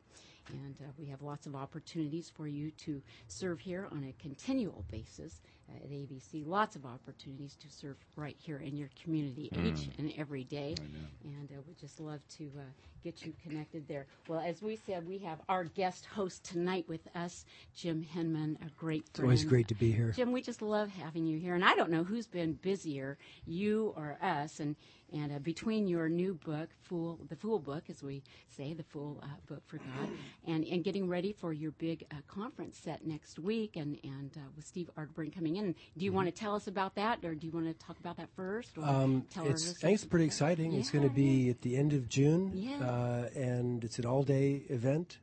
And 0.48 0.76
uh, 0.82 0.92
we 0.98 1.06
have 1.06 1.22
lots 1.22 1.46
of 1.46 1.56
opportunities 1.56 2.32
for 2.36 2.48
you 2.48 2.72
to 2.72 3.02
serve 3.28 3.60
here 3.60 3.88
on 3.92 4.04
a 4.04 4.22
continual 4.22 4.84
basis 4.90 5.42
at 5.76 5.88
AVC. 5.88 6.46
Lots 6.46 6.76
of 6.76 6.86
opportunities 6.86 7.56
to 7.58 7.68
serve 7.70 7.98
right 8.16 8.36
here 8.40 8.58
in 8.58 8.78
your 8.78 8.90
community 9.02 9.50
mm. 9.54 9.66
each 9.66 9.90
and 9.98 10.12
every 10.18 10.44
day. 10.44 10.76
And 11.24 11.52
uh, 11.52 11.62
we 11.68 11.74
just 11.74 12.00
love 12.00 12.20
to 12.38 12.52
uh, 12.58 12.62
get 13.06 13.24
you 13.24 13.34
connected 13.48 13.88
there. 13.88 14.08
Well, 14.28 14.40
as 14.40 14.64
we 14.64 14.76
said, 14.76 15.08
we 15.08 15.20
have 15.20 15.40
our 15.48 15.66
guest 15.66 16.08
host 16.08 16.44
tonight 16.44 16.86
with 16.88 17.08
us, 17.16 17.46
Jim 17.76 18.04
Henman, 18.16 18.56
a 18.66 18.70
great 18.78 19.08
friend. 19.10 19.10
It's 19.10 19.20
always 19.20 19.46
great 19.46 19.68
to 19.68 19.76
be 19.76 19.92
here. 19.92 20.12
Jim, 20.12 20.32
we 20.32 20.42
just 20.42 20.64
love 20.64 20.90
having 20.90 21.28
you 21.28 21.38
here. 21.38 21.54
And 21.54 21.64
I 21.64 21.76
don't 21.76 21.92
know 21.92 22.04
who's 22.04 22.26
been 22.26 22.54
busier, 22.54 23.20
you 23.46 23.94
or 23.96 24.18
us. 24.24 24.60
And 24.60 24.76
and 25.14 25.32
uh, 25.32 25.40
between 25.40 25.88
your 25.88 26.10
new 26.10 26.34
book, 26.34 26.70
Fool, 26.82 27.20
the 27.30 27.36
Fool 27.36 27.60
book, 27.60 27.84
as 27.90 28.02
we 28.02 28.24
say, 28.50 28.74
the 28.74 28.84
Fool 28.84 29.22
uh, 29.24 29.28
book 29.48 29.62
for 29.68 29.78
God, 29.78 30.10
and, 30.48 30.66
and 30.66 30.84
getting 30.84 31.08
ready 31.08 31.32
for 31.32 31.54
your 31.54 31.72
big 31.72 32.06
uh, 32.12 32.16
conference 32.28 32.78
set 32.78 33.06
next 33.06 33.40
week, 33.40 33.76
and 33.76 33.98
and 34.04 34.32
uh, 34.36 34.42
with 34.56 34.66
Steve 34.66 34.90
Arterburn 34.98 35.34
coming 35.34 35.58
in, 35.58 35.74
do 35.98 36.06
you 36.06 36.10
mm-hmm. 36.10 36.16
want 36.16 36.28
to 36.28 36.32
tell 36.32 36.56
us 36.56 36.68
about 36.68 36.96
that, 36.96 37.24
or 37.24 37.36
do 37.36 37.46
you 37.46 37.54
want 37.54 37.68
to 37.68 37.86
talk 37.86 38.00
about 38.00 38.18
that 38.18 38.30
first? 38.36 38.78
Um, 38.82 39.26
it's, 39.46 39.70
I 39.70 39.74
think 39.74 39.94
it's 39.96 40.06
pretty 40.06 40.26
exciting. 40.26 40.72
Yeah, 40.72 40.80
it's 40.80 40.90
going 40.90 41.08
to 41.08 41.14
be 41.14 41.50
at 41.50 41.62
the 41.62 41.78
end 41.78 41.94
of 41.94 42.10
June, 42.10 42.52
yeah. 42.56 42.80
Uh, 42.96 43.28
and 43.36 43.84
it's 43.84 44.00
an 44.00 44.06
all-day 44.06 44.64
event. 44.70 45.18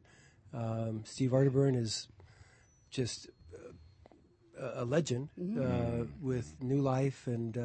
Um, 0.52 1.02
Steve 1.04 1.30
Arterburn 1.30 1.76
is 1.76 2.08
just 2.90 3.28
a 4.80 4.84
legend 4.84 5.28
mm-hmm. 5.40 5.62
Uh, 5.62 6.04
with 6.20 6.48
new 6.60 6.82
life 6.82 7.26
and 7.26 7.56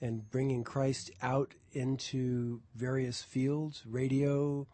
and 0.00 0.30
bringing 0.30 0.64
Christ 0.64 1.10
out 1.22 1.54
into 1.72 2.60
various 2.74 3.22
fields, 3.22 3.82
radio, 3.86 4.66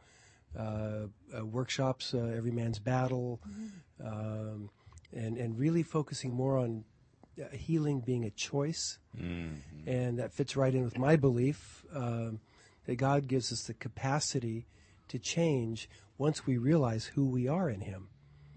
uh, 0.58 1.06
uh, 1.36 1.44
workshops, 1.44 2.14
uh, 2.14 2.32
Every 2.36 2.52
Man's 2.52 2.78
Battle, 2.78 3.40
mm-hmm. 3.46 4.06
um, 4.06 4.70
and 5.12 5.36
and 5.36 5.58
really 5.58 5.82
focusing 5.82 6.32
more 6.32 6.56
on 6.56 6.84
uh, 7.40 7.54
healing 7.54 8.00
being 8.00 8.24
a 8.24 8.30
choice, 8.30 8.98
mm-hmm. 9.16 9.88
and 9.88 10.18
that 10.18 10.32
fits 10.32 10.56
right 10.56 10.74
in 10.74 10.84
with 10.84 10.98
my 10.98 11.16
belief 11.16 11.84
um, 11.94 12.40
that 12.86 12.96
God 12.96 13.28
gives 13.28 13.52
us 13.52 13.62
the 13.62 13.74
capacity 13.74 14.66
to 15.08 15.18
change 15.18 15.88
once 16.18 16.46
we 16.46 16.56
realize 16.56 17.06
who 17.06 17.26
we 17.26 17.46
are 17.46 17.68
in 17.68 17.82
Him. 17.82 18.08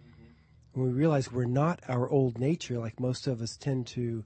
Mm-hmm. 0.01 0.79
When 0.81 0.87
we 0.91 0.93
realize 0.93 1.31
we're 1.31 1.45
not 1.45 1.81
our 1.87 2.09
old 2.09 2.39
nature, 2.39 2.79
like 2.79 2.99
most 2.99 3.27
of 3.27 3.41
us 3.41 3.57
tend 3.57 3.87
to 3.87 4.23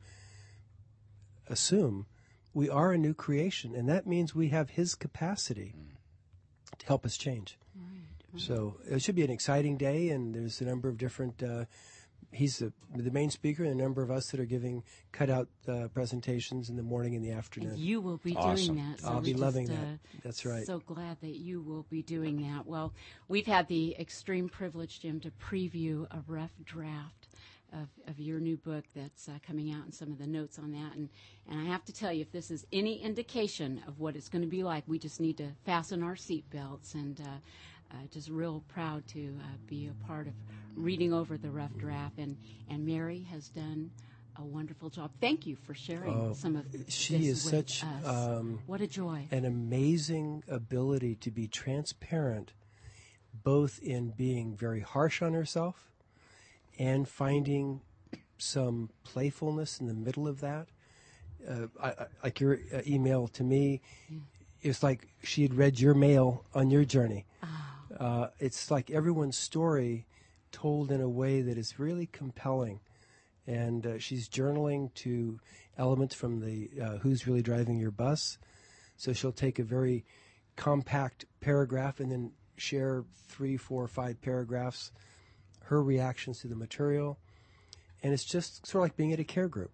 assume, 1.47 2.05
we 2.53 2.69
are 2.69 2.91
a 2.91 2.97
new 2.97 3.13
creation, 3.13 3.75
and 3.75 3.89
that 3.89 4.05
means 4.05 4.35
we 4.35 4.49
have 4.49 4.71
His 4.71 4.95
capacity 4.95 5.73
mm. 5.75 6.77
to 6.77 6.85
help 6.85 7.05
us 7.05 7.17
change. 7.17 7.57
Right, 7.75 8.01
right. 8.33 8.41
So 8.41 8.77
it 8.85 9.01
should 9.01 9.15
be 9.15 9.23
an 9.23 9.31
exciting 9.31 9.77
day, 9.77 10.09
and 10.09 10.35
there's 10.35 10.61
a 10.61 10.65
number 10.65 10.87
of 10.89 10.97
different. 10.97 11.41
Uh, 11.41 11.65
he's 12.33 12.59
the, 12.59 12.73
the 12.95 13.11
main 13.11 13.29
speaker, 13.29 13.63
and 13.63 13.71
a 13.71 13.81
number 13.81 14.01
of 14.01 14.11
us 14.11 14.27
that 14.31 14.39
are 14.39 14.45
giving 14.45 14.83
cutout 15.11 15.47
uh, 15.67 15.87
presentations 15.93 16.69
in 16.69 16.75
the 16.75 16.83
morning 16.83 17.15
and 17.15 17.23
the 17.23 17.31
afternoon. 17.31 17.73
You 17.77 18.01
will 18.01 18.17
be 18.17 18.35
awesome. 18.35 18.75
doing 18.75 18.89
that. 18.89 19.01
So 19.01 19.09
I'll 19.09 19.21
be 19.21 19.33
loving 19.33 19.67
just, 19.67 19.79
that. 19.79 19.87
Uh, 19.87 20.21
That's 20.23 20.45
right. 20.45 20.65
So 20.65 20.79
glad 20.79 21.17
that 21.21 21.35
you 21.35 21.61
will 21.61 21.85
be 21.89 22.01
doing 22.01 22.41
that. 22.49 22.65
Well, 22.65 22.93
we've 23.27 23.45
had 23.45 23.67
the 23.67 23.95
extreme 23.99 24.49
privilege, 24.49 24.99
Jim, 24.99 25.19
to 25.21 25.31
preview 25.31 26.05
a 26.11 26.23
rough 26.27 26.53
draft 26.63 27.27
of, 27.73 27.87
of 28.07 28.19
your 28.19 28.39
new 28.39 28.57
book 28.57 28.83
that's 28.95 29.27
uh, 29.27 29.33
coming 29.45 29.71
out 29.71 29.83
and 29.83 29.93
some 29.93 30.11
of 30.11 30.17
the 30.17 30.27
notes 30.27 30.59
on 30.59 30.71
that. 30.71 30.95
And, 30.95 31.09
and 31.49 31.59
I 31.59 31.65
have 31.65 31.83
to 31.85 31.93
tell 31.93 32.13
you, 32.13 32.21
if 32.21 32.31
this 32.31 32.51
is 32.51 32.65
any 32.71 33.01
indication 33.01 33.81
of 33.87 33.99
what 33.99 34.15
it's 34.15 34.29
going 34.29 34.43
to 34.43 34.47
be 34.47 34.63
like, 34.63 34.83
we 34.87 34.99
just 34.99 35.19
need 35.19 35.37
to 35.37 35.49
fasten 35.65 36.03
our 36.03 36.15
seatbelts. 36.15 36.93
And 36.93 37.19
uh, 37.21 37.39
uh, 37.93 37.97
just 38.11 38.29
real 38.29 38.63
proud 38.67 39.07
to 39.09 39.35
uh, 39.41 39.57
be 39.67 39.87
a 39.89 40.07
part 40.07 40.27
of 40.27 40.33
reading 40.75 41.13
over 41.13 41.37
the 41.37 41.49
rough 41.49 41.75
draft. 41.77 42.17
And, 42.17 42.37
and 42.69 42.85
Mary 42.85 43.25
has 43.31 43.49
done 43.49 43.91
a 44.37 44.43
wonderful 44.43 44.89
job. 44.89 45.11
Thank 45.21 45.45
you 45.45 45.55
for 45.55 45.73
sharing 45.73 46.13
oh, 46.13 46.33
some 46.33 46.55
of 46.55 46.65
she 46.87 47.27
is 47.27 47.41
such 47.41 47.83
um, 48.05 48.59
what 48.65 48.81
a 48.81 48.87
joy, 48.87 49.27
an 49.31 49.45
amazing 49.45 50.43
ability 50.47 51.15
to 51.15 51.31
be 51.31 51.47
transparent, 51.47 52.53
both 53.43 53.79
in 53.79 54.09
being 54.09 54.55
very 54.55 54.79
harsh 54.79 55.21
on 55.21 55.33
herself 55.33 55.91
and 56.79 57.07
finding 57.07 57.81
some 58.37 58.89
playfulness 59.03 59.79
in 59.79 59.87
the 59.87 59.93
middle 59.93 60.27
of 60.27 60.41
that. 60.41 60.67
Uh, 61.47 61.67
I, 61.81 61.89
I, 61.89 62.05
like 62.23 62.39
your 62.39 62.59
uh, 62.73 62.81
email 62.87 63.27
to 63.29 63.43
me, 63.43 63.81
yeah. 64.09 64.19
it's 64.61 64.81
like 64.81 65.07
she 65.21 65.43
had 65.43 65.53
read 65.53 65.79
your 65.79 65.93
mail 65.93 66.45
on 66.55 66.71
your 66.71 66.85
journey. 66.85 67.25
Oh. 67.43 67.72
Uh, 67.99 68.27
it's 68.39 68.71
like 68.71 68.89
everyone's 68.91 69.37
story 69.37 70.05
told 70.51 70.91
in 70.91 71.01
a 71.01 71.09
way 71.09 71.41
that 71.41 71.57
is 71.57 71.79
really 71.79 72.07
compelling. 72.07 72.79
And 73.45 73.85
uh, 73.85 73.99
she's 73.99 74.29
journaling 74.29 74.93
to 74.95 75.39
elements 75.77 76.15
from 76.15 76.39
the 76.39 76.69
uh, 76.81 76.97
Who's 76.97 77.27
Really 77.27 77.41
Driving 77.41 77.77
Your 77.77 77.91
Bus. 77.91 78.37
So 78.95 79.11
she'll 79.11 79.31
take 79.31 79.59
a 79.59 79.63
very 79.63 80.05
compact 80.55 81.25
paragraph 81.41 81.99
and 81.99 82.11
then 82.11 82.31
share 82.55 83.03
three, 83.27 83.57
four, 83.57 83.87
five 83.87 84.21
paragraphs 84.21 84.91
her 85.63 85.81
reactions 85.81 86.39
to 86.39 86.47
the 86.47 86.55
material. 86.55 87.17
And 88.01 88.13
it's 88.13 88.25
just 88.25 88.67
sort 88.67 88.83
of 88.83 88.89
like 88.89 88.97
being 88.97 89.13
at 89.13 89.19
a 89.19 89.23
care 89.23 89.47
group, 89.47 89.71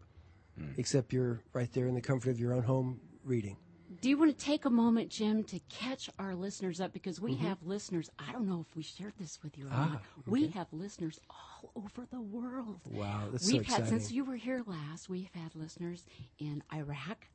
mm. 0.59 0.73
except 0.77 1.13
you're 1.13 1.41
right 1.53 1.71
there 1.73 1.87
in 1.87 1.95
the 1.95 2.01
comfort 2.01 2.29
of 2.29 2.39
your 2.39 2.53
own 2.53 2.63
home 2.63 3.01
reading. 3.23 3.57
Do 4.01 4.09
you 4.09 4.17
want 4.17 4.37
to 4.37 4.45
take 4.45 4.65
a 4.65 4.69
moment, 4.69 5.09
Jim, 5.09 5.43
to 5.45 5.59
catch 5.69 6.09
our 6.19 6.35
listeners 6.35 6.79
up 6.79 6.93
because 6.93 7.19
we 7.19 7.35
have 7.35 7.57
listeners. 7.63 8.09
I 8.19 8.31
don't 8.31 8.47
know 8.47 8.65
if 8.67 8.75
we 8.75 8.83
shared 8.83 9.13
this 9.19 9.39
with 9.43 9.57
you 9.57 9.65
or 9.65 9.69
Mm-hmm. 9.69 9.81
Ah, 9.81 9.91
not. 9.91 10.01
We 10.27 10.47
have 10.49 10.67
listeners 10.71 11.19
all 11.29 11.71
over 11.75 12.05
the 12.11 12.21
world. 12.21 12.79
Wow, 12.85 13.29
that's 13.31 13.47
so 13.47 13.53
we've 13.57 13.65
had 13.65 13.79
exciting. 13.79 13.99
since 13.99 14.11
you 14.11 14.23
were 14.23 14.35
here 14.35 14.63
last. 14.65 15.09
We've 15.09 15.29
had 15.33 15.55
listeners 15.55 16.05
in 16.37 16.63
Iraq, 16.73 17.27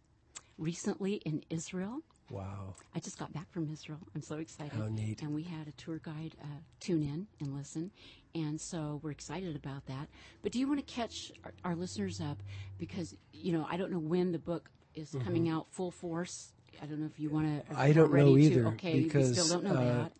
recently 0.58 1.14
in 1.24 1.42
Israel. 1.50 2.02
Wow. 2.30 2.74
I 2.94 3.00
just 3.00 3.18
got 3.18 3.32
back 3.32 3.50
from 3.52 3.70
Israel. 3.70 3.98
I'm 4.14 4.22
so 4.22 4.36
excited. 4.36 4.72
How 4.72 4.86
neat. 4.86 5.22
And 5.22 5.34
we 5.34 5.42
had 5.42 5.68
a 5.68 5.72
tour 5.72 5.98
guide 6.02 6.36
uh, 6.42 6.46
tune 6.80 7.02
in 7.02 7.26
and 7.40 7.54
listen. 7.54 7.90
And 8.34 8.60
so 8.60 8.98
we're 9.02 9.10
excited 9.10 9.54
about 9.56 9.86
that. 9.86 10.08
But 10.42 10.52
do 10.52 10.58
you 10.58 10.66
want 10.66 10.84
to 10.86 10.94
catch 10.94 11.32
our, 11.44 11.52
our 11.64 11.74
listeners 11.76 12.20
up? 12.20 12.42
Because, 12.78 13.14
you 13.32 13.52
know, 13.52 13.66
I 13.70 13.76
don't 13.76 13.90
know 13.92 13.98
when 13.98 14.32
the 14.32 14.38
book 14.38 14.70
is 14.94 15.16
coming 15.24 15.48
out 15.48 15.66
full 15.70 15.90
force. 15.90 16.52
I 16.82 16.86
don't 16.86 17.00
know 17.00 17.06
if 17.06 17.18
you 17.20 17.30
want 17.30 17.46
to. 17.46 17.72
Mm-hmm. 17.72 17.80
I 17.80 17.92
don't 17.92 18.12
know 18.12 18.36
either, 18.36 18.66
Okay, 18.68 19.00
because, 19.00 19.32
still 19.32 19.60
don't 19.60 19.72
know 19.72 19.80
uh, 19.80 20.02
that. 20.02 20.12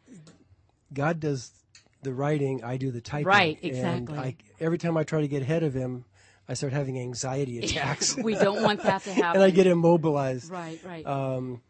God 0.93 1.21
does 1.21 1.51
the 2.05 2.13
writing, 2.13 2.63
I 2.63 2.77
do 2.77 2.91
the 2.91 3.01
typing. 3.01 3.27
Right, 3.27 3.59
And 3.63 3.73
exactly. 3.73 4.19
I, 4.19 4.37
every 4.61 4.79
time 4.79 4.97
I 4.97 5.03
try 5.03 5.23
to 5.23 5.29
get 5.29 5.43
ahead 5.43 5.63
of 5.63 5.75
him, 5.75 6.05
I 6.49 6.55
start 6.55 6.73
having 6.73 6.99
anxiety 6.99 7.59
attacks. 7.65 8.17
we 8.17 8.35
don't 8.35 8.63
want 8.63 8.83
that 8.83 9.03
to 9.03 9.13
happen. 9.13 9.41
and 9.43 9.43
I 9.43 9.51
get 9.51 9.67
immobilized. 9.67 10.51
Right, 10.51 10.79
right. 10.85 11.05
Um, 11.05 11.63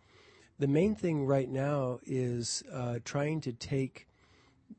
the 0.59 0.67
main 0.67 0.95
thing 0.95 1.25
right 1.25 1.49
now 1.49 2.01
is 2.05 2.63
uh, 2.73 2.99
trying 3.05 3.41
to 3.43 3.53
take 3.53 4.09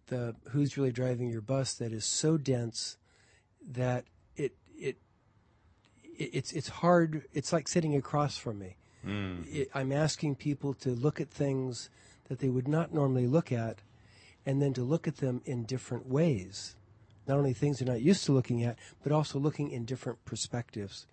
the 0.08 0.36
who's 0.50 0.78
really 0.78 0.92
driving 0.92 1.30
your 1.30 1.42
bus 1.42 1.74
that 1.76 1.92
is 1.92 2.06
so 2.06 2.38
dense 2.38 2.98
that 3.68 4.06
it, 4.36 4.56
it 4.78 4.98
it's 6.18 6.52
it's 6.54 6.70
hard. 6.70 7.24
It's 7.34 7.52
like 7.54 7.68
sitting 7.68 7.96
across 7.96 8.38
from 8.38 8.60
me. 8.60 8.78
It, 9.48 9.70
I'm 9.74 9.92
asking 9.92 10.36
people 10.36 10.74
to 10.76 10.90
look 10.90 11.22
at 11.22 11.30
things 11.30 11.90
that 12.28 12.40
they 12.40 12.50
would 12.50 12.68
not 12.68 12.94
normally 12.94 13.28
look 13.28 13.52
at, 13.52 13.82
and 14.46 14.62
then 14.62 14.74
to 14.74 14.84
look 14.84 15.08
at 15.08 15.18
them 15.18 15.42
in 15.46 15.64
different 15.64 16.08
ways. 16.08 16.76
Not 17.28 17.38
only 17.38 17.54
things 17.54 17.80
they're 17.80 17.88
not 17.88 18.02
used 18.02 18.26
to 18.26 18.32
looking 18.32 18.64
at, 18.64 18.78
but 19.04 19.12
also 19.12 19.40
looking 19.40 19.72
in 19.72 19.86
different 19.86 20.24
perspectives. 20.26 21.08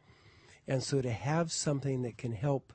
And 0.69 0.83
so 0.83 1.01
to 1.01 1.11
have 1.11 1.51
something 1.51 2.03
that 2.03 2.17
can 2.19 2.33
help 2.33 2.73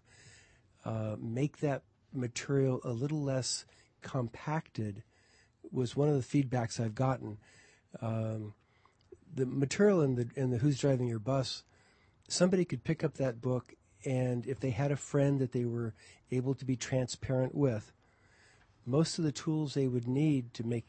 uh, 0.86 1.15
make 1.19 1.57
that 1.57 1.84
material 2.13 2.81
a 2.84 2.89
little 2.91 3.22
less 3.22 3.65
compacted 4.01 5.03
was 5.72 5.96
one 5.96 6.10
of 6.10 6.15
the 6.15 6.43
feedbacks 6.43 6.79
I've 6.79 6.96
gotten. 6.96 7.38
Um, 8.01 8.53
the 9.34 9.46
material 9.46 10.01
in 10.01 10.15
the 10.15 10.29
in 10.36 10.50
the 10.51 10.57
Who's 10.57 10.79
Driving 10.79 11.07
Your 11.07 11.19
Bus, 11.19 11.63
somebody 12.27 12.65
could 12.65 12.84
pick 12.84 13.03
up 13.03 13.15
that 13.15 13.41
book, 13.41 13.74
and 14.05 14.46
if 14.46 14.60
they 14.60 14.72
had 14.72 14.91
a 14.91 14.98
friend 14.98 15.39
that 15.39 15.51
they 15.51 15.65
were 15.65 15.93
able 16.31 16.53
to 16.55 16.65
be 16.65 16.75
transparent 16.75 17.55
with, 17.55 17.91
most 18.86 19.17
of 19.17 19.25
the 19.25 19.31
tools 19.31 19.74
they 19.74 19.88
would 19.88 20.07
need 20.07 20.53
to 20.53 20.63
make 20.65 20.86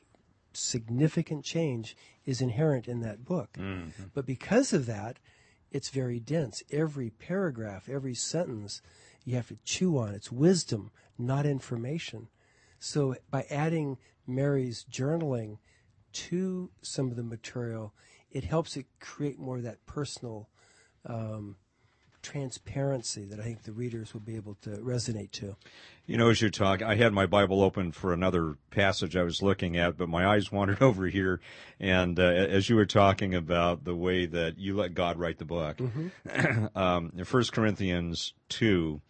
significant 0.53 1.45
change 1.45 1.97
is 2.25 2.41
inherent 2.41 2.89
in 2.89 3.01
that 3.01 3.25
book. 3.25 3.55
Mm-hmm. 3.59 4.05
But 4.15 4.27
because 4.27 4.73
of 4.73 4.87
that, 4.87 5.19
it's 5.71 5.91
very 5.91 6.21
dense. 6.21 6.63
Every 6.71 7.11
paragraph, 7.11 7.89
every 7.89 8.15
sentence, 8.15 8.81
you 9.25 9.37
have 9.37 9.49
to 9.49 9.59
chew 9.65 9.99
on. 9.99 10.15
It's 10.15 10.33
wisdom, 10.33 10.91
not 11.19 11.45
information. 11.45 12.29
So 12.79 13.17
by 13.31 13.47
adding 13.51 13.99
Mary's 14.27 14.85
journaling 14.91 15.59
to 16.13 16.71
some 16.81 17.11
of 17.11 17.17
the 17.17 17.23
material, 17.23 17.93
it 18.31 18.45
helps 18.45 18.77
it 18.77 18.87
create 19.01 19.39
more 19.39 19.57
of 19.57 19.63
that 19.65 19.85
personal 19.87 20.49
um, 21.07 21.57
transparency 22.23 23.25
that 23.25 23.41
I 23.41 23.43
think 23.43 23.63
the 23.63 23.73
readers 23.73 24.13
will 24.13 24.21
be 24.21 24.37
able 24.37 24.57
to 24.63 24.71
resonate 24.71 25.31
to. 25.33 25.57
You 26.07 26.17
know, 26.17 26.31
as 26.31 26.43
you 26.43 26.51
talk, 26.51 26.83
I 26.83 26.95
had 26.95 27.13
my 27.13 27.27
Bible 27.27 27.63
open 27.63 27.93
for 27.93 28.13
another 28.13 28.57
passage 28.71 29.17
I 29.17 29.23
was 29.23 29.43
looking 29.43 29.77
at, 29.77 29.97
but 29.97 30.09
my 30.09 30.27
eyes 30.27 30.53
wandered 30.53 30.83
over 30.83 31.07
here. 31.07 31.41
And 31.81 32.19
uh, 32.19 32.25
as 32.25 32.69
you 32.69 32.77
were 32.77 32.87
talking 32.87 33.35
about 33.35 33.85
the 33.85 33.95
way 33.95 34.27
that 34.27 34.59
you 34.59 34.77
let 34.77 34.95
God 34.95 35.19
write 35.19 35.39
the 35.39 35.45
book, 35.45 35.81
um, 36.75 37.13
in 37.17 37.25
1 37.25 37.45
Corinthians 37.53 38.35
2, 38.51 39.01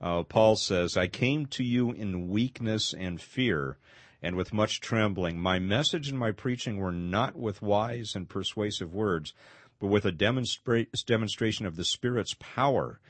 uh, 0.00 0.22
Paul 0.24 0.56
says, 0.56 0.96
I 0.96 1.06
came 1.06 1.46
to 1.46 1.64
you 1.64 1.92
in 1.92 2.28
weakness 2.28 2.92
and 2.92 3.20
fear 3.20 3.78
and 4.22 4.36
with 4.36 4.54
much 4.54 4.80
trembling. 4.80 5.38
My 5.38 5.58
message 5.58 6.08
and 6.08 6.18
my 6.18 6.32
preaching 6.32 6.78
were 6.78 6.92
not 6.92 7.36
with 7.36 7.60
wise 7.60 8.14
and 8.14 8.28
persuasive 8.28 8.94
words, 8.94 9.34
but 9.84 9.90
with 9.90 10.06
a 10.06 10.12
demonstra- 10.12 10.86
demonstration 11.04 11.66
of 11.66 11.76
the 11.76 11.84
Spirit's 11.84 12.34
power, 12.38 13.00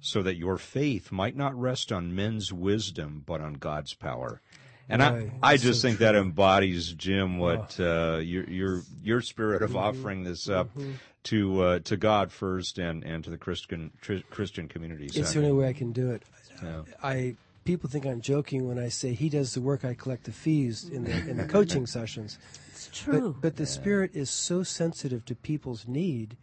so 0.00 0.20
that 0.22 0.34
your 0.36 0.58
faith 0.58 1.12
might 1.12 1.36
not 1.36 1.54
rest 1.58 1.92
on 1.92 2.12
men's 2.14 2.52
wisdom, 2.52 3.22
but 3.24 3.40
on 3.40 3.54
God's 3.54 3.94
power. 3.94 4.40
And 4.88 5.00
Right. 5.00 5.30
I, 5.40 5.52
I 5.52 5.56
just 5.56 5.80
so 5.80 5.86
think 5.88 6.00
that 6.00 6.16
embodies, 6.16 6.92
Jim, 6.92 7.38
what 7.38 7.78
uh, 7.78 8.18
your 8.20 8.44
your 8.50 8.82
your 9.02 9.20
spirit 9.20 9.62
Mm-hmm. 9.62 9.76
of 9.76 9.76
offering 9.76 10.24
this 10.24 10.48
up 10.48 10.70
to 11.24 11.62
uh, 11.62 11.78
to 11.84 11.96
God 11.96 12.32
first 12.32 12.78
and, 12.78 13.04
and 13.04 13.22
to 13.22 13.30
the 13.30 13.38
Christian 13.38 13.92
tr- 14.02 14.26
Christian 14.28 14.66
community. 14.68 15.06
It's 15.06 15.32
the 15.32 15.38
only 15.38 15.52
way 15.52 15.68
I 15.68 15.72
can 15.72 15.92
do 15.92 16.10
it. 16.10 16.24
Yeah. 16.62 16.82
I 17.02 17.36
people 17.64 17.88
think 17.88 18.06
I'm 18.06 18.20
joking 18.20 18.66
when 18.68 18.78
I 18.78 18.88
say 18.88 19.14
he 19.14 19.28
does 19.28 19.54
the 19.54 19.60
work, 19.60 19.84
I 19.84 19.94
collect 19.94 20.24
the 20.24 20.32
fees 20.32 20.88
in 20.88 21.04
the 21.04 21.12
in 21.28 21.36
the 21.36 21.44
coaching 21.56 21.86
sessions. 21.86 22.38
it's 22.70 22.88
true. 22.92 23.32
But 23.32 23.40
but 23.40 23.56
the 23.56 23.66
spirit 23.66 24.10
is 24.14 24.30
so 24.30 24.62
sensitive 24.62 25.24
to 25.26 25.34
people's 25.34 25.88
need, 25.88 26.36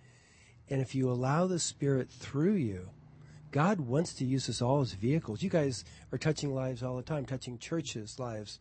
and 0.70 0.82
if 0.82 0.96
you 0.96 1.10
allow 1.10 1.48
the 1.48 1.60
spirit 1.60 2.10
through 2.10 2.56
you, 2.56 2.90
God 3.52 3.82
wants 3.82 4.14
to 4.16 4.26
use 4.26 4.50
us 4.50 4.62
all 4.62 4.82
as 4.82 4.94
vehicles. 4.94 5.44
You 5.44 5.50
guys 5.50 5.84
are 6.12 6.18
touching 6.18 6.54
lives 6.54 6.82
all 6.82 6.98
the 6.98 7.04
time, 7.04 7.26
touching 7.26 7.58
churches' 7.58 8.18
lives 8.18 8.60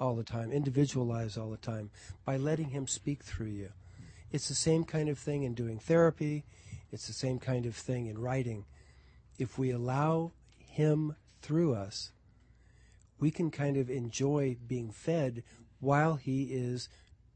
all 0.00 0.16
the 0.16 0.24
time, 0.24 0.52
individual 0.52 1.06
lives 1.06 1.38
all 1.38 1.50
the 1.50 1.56
time, 1.56 1.90
by 2.24 2.36
letting 2.36 2.70
Him 2.70 2.86
speak 2.86 3.22
through 3.22 3.46
you. 3.46 3.70
It's 4.32 4.48
the 4.48 4.54
same 4.54 4.84
kind 4.84 5.08
of 5.08 5.18
thing 5.18 5.44
in 5.44 5.54
doing 5.54 5.78
therapy. 5.78 6.44
It's 6.90 7.06
the 7.06 7.12
same 7.12 7.38
kind 7.38 7.66
of 7.66 7.76
thing 7.76 8.06
in 8.06 8.18
writing. 8.18 8.64
If 9.38 9.58
we 9.58 9.70
allow 9.70 10.32
Him 10.58 11.14
through 11.42 11.74
us, 11.74 12.12
we 13.20 13.30
can 13.30 13.50
kind 13.50 13.76
of 13.76 13.90
enjoy 13.90 14.56
being 14.66 14.90
fed 14.90 15.42
while 15.80 16.14
He 16.16 16.44
is 16.44 16.88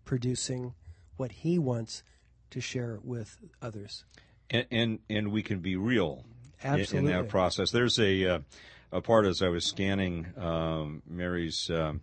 producing 0.05 0.75
what 1.17 1.33
He 1.33 1.59
wants 1.59 2.03
to 2.51 2.61
share 2.61 2.99
with 3.03 3.37
others. 3.61 4.05
and 4.51 4.67
and, 4.71 4.99
and 5.11 5.33
we 5.33 5.43
can 5.43 5.59
be 5.61 5.77
real 5.77 6.25
i- 6.63 6.75
in 6.75 6.81
Absolutely. 6.81 7.13
that 7.13 7.29
process. 7.29 7.71
There's 7.73 7.99
a 7.99 8.27
uh, 8.27 8.39
a 8.93 9.01
part 9.01 9.27
as 9.27 9.43
I 9.43 9.49
was 9.49 9.65
scanning 9.67 10.27
um, 10.37 11.03
Mary's 11.09 11.69
um, 11.71 12.01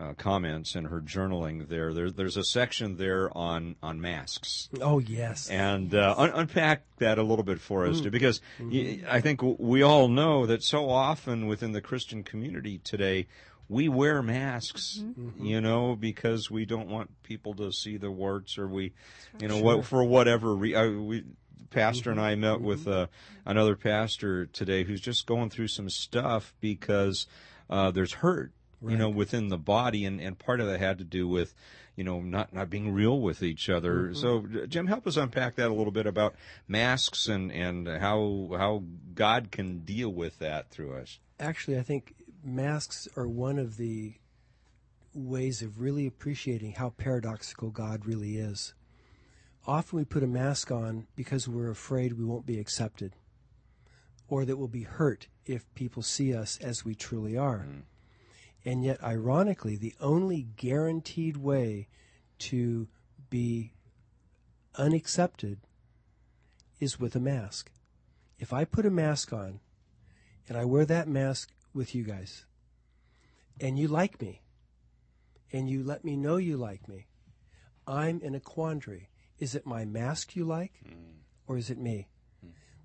uh, 0.00 0.12
comments 0.14 0.74
and 0.74 0.86
her 0.88 1.00
journaling 1.00 1.68
there, 1.68 1.92
there. 1.92 2.10
There's 2.10 2.36
a 2.36 2.44
section 2.44 2.96
there 2.96 3.36
on 3.36 3.76
on 3.82 4.00
masks. 4.00 4.68
Oh 4.80 4.98
yes, 4.98 5.48
And 5.50 5.94
uh, 5.94 6.14
un- 6.16 6.30
unpack 6.34 6.82
that 6.98 7.18
a 7.18 7.22
little 7.22 7.44
bit 7.44 7.60
for 7.60 7.84
Mm. 7.86 7.90
us, 7.90 8.00
too, 8.00 8.10
because 8.10 8.40
y- 8.60 9.00
I 9.08 9.20
think 9.20 9.40
w- 9.40 9.56
we 9.58 9.82
all 9.82 10.08
know 10.08 10.46
that 10.46 10.62
so 10.62 10.88
often 10.88 11.46
within 11.46 11.72
the 11.72 11.80
Christian 11.80 12.22
community 12.22 12.78
today, 12.78 13.26
we 13.68 13.88
wear 13.88 14.22
masks, 14.22 14.98
Mm-hmm. 15.02 15.44
you 15.44 15.60
know, 15.60 15.96
because 15.96 16.50
we 16.50 16.64
don't 16.64 16.88
want 16.88 17.10
people 17.22 17.54
to 17.54 17.72
see 17.72 17.96
the 17.96 18.10
warts, 18.10 18.56
or 18.58 18.66
we, 18.68 18.92
you 19.40 19.48
know, 19.48 19.58
what 19.60 19.84
for 19.84 20.04
whatever 20.04 20.54
re- 20.54 20.74
uh, 20.74 20.90
we. 20.90 21.24
Pastor 21.70 22.10
and 22.10 22.18
I 22.20 22.32
Mm-hmm. 22.32 22.40
met 22.40 22.60
with 22.62 22.88
uh, 22.88 23.08
another 23.44 23.76
pastor 23.76 24.46
today 24.46 24.84
who's 24.84 25.02
just 25.02 25.26
going 25.26 25.50
through 25.50 25.68
some 25.68 25.90
stuff 25.90 26.54
because 26.60 27.26
uh, 27.68 27.90
there's 27.90 28.14
hurt, 28.14 28.52
you 28.82 28.96
know, 28.96 29.08
within 29.08 29.48
the 29.48 29.58
body, 29.58 30.04
and, 30.04 30.20
and 30.20 30.38
part 30.38 30.60
of 30.60 30.66
that 30.66 30.78
had 30.78 30.98
to 30.98 31.04
do 31.04 31.26
with, 31.26 31.54
you 31.96 32.04
know, 32.04 32.20
not 32.20 32.52
not 32.52 32.70
being 32.70 32.92
real 32.92 33.20
with 33.20 33.42
each 33.42 33.68
other. 33.68 34.10
Mm-hmm. 34.10 34.14
So, 34.14 34.66
Jim, 34.66 34.86
help 34.86 35.06
us 35.06 35.16
unpack 35.16 35.56
that 35.56 35.68
a 35.68 35.74
little 35.74 35.92
bit 35.92 36.06
about 36.06 36.34
masks 36.68 37.26
and 37.26 37.50
and 37.50 37.88
how 37.88 38.50
how 38.56 38.84
God 39.14 39.50
can 39.50 39.80
deal 39.80 40.10
with 40.10 40.38
that 40.38 40.70
through 40.70 40.94
us. 40.94 41.18
actually, 41.40 41.78
I 41.78 41.82
think 41.82 42.14
masks 42.44 43.08
are 43.16 43.26
one 43.26 43.58
of 43.58 43.76
the 43.76 44.14
ways 45.14 45.62
of 45.62 45.80
really 45.80 46.06
appreciating 46.06 46.72
how 46.72 46.90
paradoxical 46.90 47.70
God 47.70 48.06
really 48.06 48.36
is. 48.36 48.74
Often 49.66 49.98
we 49.98 50.04
put 50.04 50.22
a 50.22 50.28
mask 50.28 50.70
on 50.70 51.06
because 51.16 51.48
we're 51.48 51.70
afraid 51.70 52.12
we 52.12 52.24
won't 52.24 52.46
be 52.46 52.58
accepted 52.58 53.14
or 54.28 54.44
that 54.44 54.56
we'll 54.56 54.68
be 54.68 54.84
hurt 54.84 55.26
if 55.44 55.72
people 55.74 56.02
see 56.02 56.34
us 56.34 56.58
as 56.58 56.84
we 56.84 56.94
truly 56.94 57.36
are. 57.36 57.66
Mm. 57.68 57.82
And 58.68 58.84
yet, 58.84 59.02
ironically, 59.02 59.76
the 59.76 59.94
only 59.98 60.42
guaranteed 60.42 61.38
way 61.38 61.88
to 62.40 62.86
be 63.30 63.72
unaccepted 64.74 65.60
is 66.78 67.00
with 67.00 67.16
a 67.16 67.18
mask. 67.18 67.70
If 68.38 68.52
I 68.52 68.66
put 68.66 68.84
a 68.84 68.90
mask 68.90 69.32
on 69.32 69.60
and 70.46 70.58
I 70.58 70.66
wear 70.66 70.84
that 70.84 71.08
mask 71.08 71.50
with 71.72 71.94
you 71.94 72.04
guys, 72.04 72.44
and 73.58 73.78
you 73.78 73.88
like 73.88 74.20
me, 74.20 74.42
and 75.50 75.70
you 75.70 75.82
let 75.82 76.04
me 76.04 76.14
know 76.14 76.36
you 76.36 76.58
like 76.58 76.86
me, 76.90 77.06
I'm 77.86 78.20
in 78.20 78.34
a 78.34 78.40
quandary. 78.40 79.08
Is 79.38 79.54
it 79.54 79.64
my 79.64 79.86
mask 79.86 80.36
you 80.36 80.44
like, 80.44 80.82
or 81.46 81.56
is 81.56 81.70
it 81.70 81.78
me? 81.78 82.08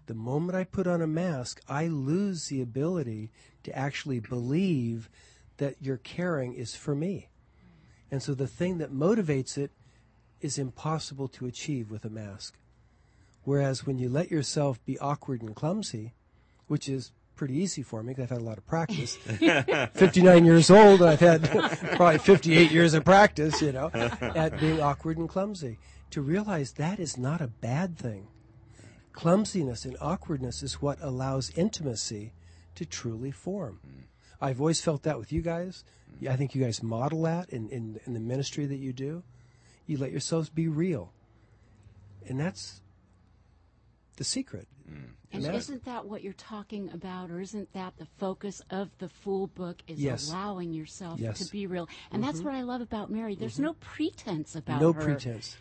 The 0.05 0.13
moment 0.13 0.55
I 0.55 0.63
put 0.63 0.87
on 0.87 1.01
a 1.01 1.07
mask, 1.07 1.61
I 1.67 1.87
lose 1.87 2.47
the 2.47 2.61
ability 2.61 3.31
to 3.63 3.77
actually 3.77 4.21
believe 4.21 5.09
that 5.63 5.77
your 5.81 5.95
caring 5.95 6.53
is 6.53 6.75
for 6.75 6.93
me. 6.93 7.29
And 8.11 8.21
so 8.21 8.33
the 8.33 8.47
thing 8.47 8.79
that 8.79 8.91
motivates 8.91 9.57
it 9.57 9.71
is 10.41 10.57
impossible 10.57 11.29
to 11.29 11.45
achieve 11.45 11.89
with 11.89 12.03
a 12.03 12.09
mask. 12.09 12.57
Whereas 13.45 13.85
when 13.85 13.97
you 13.97 14.09
let 14.09 14.29
yourself 14.29 14.83
be 14.85 14.99
awkward 14.99 15.41
and 15.41 15.55
clumsy, 15.55 16.13
which 16.67 16.89
is 16.89 17.13
pretty 17.37 17.55
easy 17.55 17.81
for 17.81 18.03
me 18.03 18.13
because 18.13 18.23
I've 18.23 18.37
had 18.37 18.41
a 18.41 18.43
lot 18.43 18.57
of 18.57 18.67
practice. 18.67 19.15
59 19.93 20.43
years 20.45 20.69
old, 20.69 21.01
and 21.01 21.09
I've 21.09 21.21
had 21.21 21.49
probably 21.95 22.19
58 22.19 22.71
years 22.71 22.93
of 22.93 23.05
practice, 23.05 23.61
you 23.61 23.71
know, 23.71 23.89
at 23.93 24.59
being 24.59 24.81
awkward 24.81 25.17
and 25.17 25.29
clumsy. 25.29 25.79
To 26.11 26.21
realize 26.21 26.73
that 26.73 26.99
is 26.99 27.17
not 27.17 27.39
a 27.39 27.47
bad 27.47 27.97
thing. 27.97 28.27
Clumsiness 29.13 29.85
and 29.85 29.95
awkwardness 30.01 30.61
is 30.61 30.81
what 30.81 30.99
allows 31.01 31.51
intimacy 31.55 32.33
to 32.75 32.85
truly 32.85 33.31
form. 33.31 33.79
I've 34.43 34.59
always 34.59 34.81
felt 34.81 35.03
that 35.03 35.17
with 35.17 35.31
you 35.31 35.41
guys. 35.41 35.83
Mm-hmm. 36.15 36.31
I 36.31 36.35
think 36.35 36.53
you 36.53 36.63
guys 36.63 36.83
model 36.83 37.23
that 37.23 37.49
in, 37.49 37.69
in, 37.69 37.99
in 38.05 38.13
the 38.13 38.19
ministry 38.19 38.65
that 38.65 38.77
you 38.77 38.91
do. 38.91 39.23
You 39.87 39.97
let 39.97 40.11
yourselves 40.11 40.49
be 40.49 40.67
real. 40.67 41.13
And 42.27 42.39
that's 42.39 42.81
the 44.17 44.23
secret. 44.23 44.67
Mm. 44.89 45.09
And 45.31 45.55
isn't 45.55 45.85
that 45.85 46.05
what 46.05 46.21
you're 46.21 46.33
talking 46.33 46.91
about, 46.93 47.31
or 47.31 47.39
isn't 47.39 47.73
that 47.73 47.97
the 47.97 48.05
focus 48.17 48.61
of 48.69 48.89
the 48.99 49.09
full 49.09 49.47
book? 49.47 49.81
Is 49.87 49.99
Yes. 49.99 50.29
allowing 50.29 50.73
yourself 50.73 51.19
Yes. 51.19 51.35
Mm-hmm. 51.35 51.45
to 51.45 51.51
be 51.51 51.67
real, 51.67 51.89
and 52.11 52.23
that's 52.23 52.37
mm-hmm. 52.37 52.49
what 52.49 52.55
I 52.55 52.61
love 52.61 52.81
about 52.81 53.09
Mary. 53.09 53.35
There's 53.35 53.53
mm-hmm. 53.53 53.63
no 53.63 53.73
pretense 53.79 54.55
about 54.55 54.79
no 54.79 54.93
her. 54.93 54.99
No 54.99 55.05
pretense. 55.05 55.57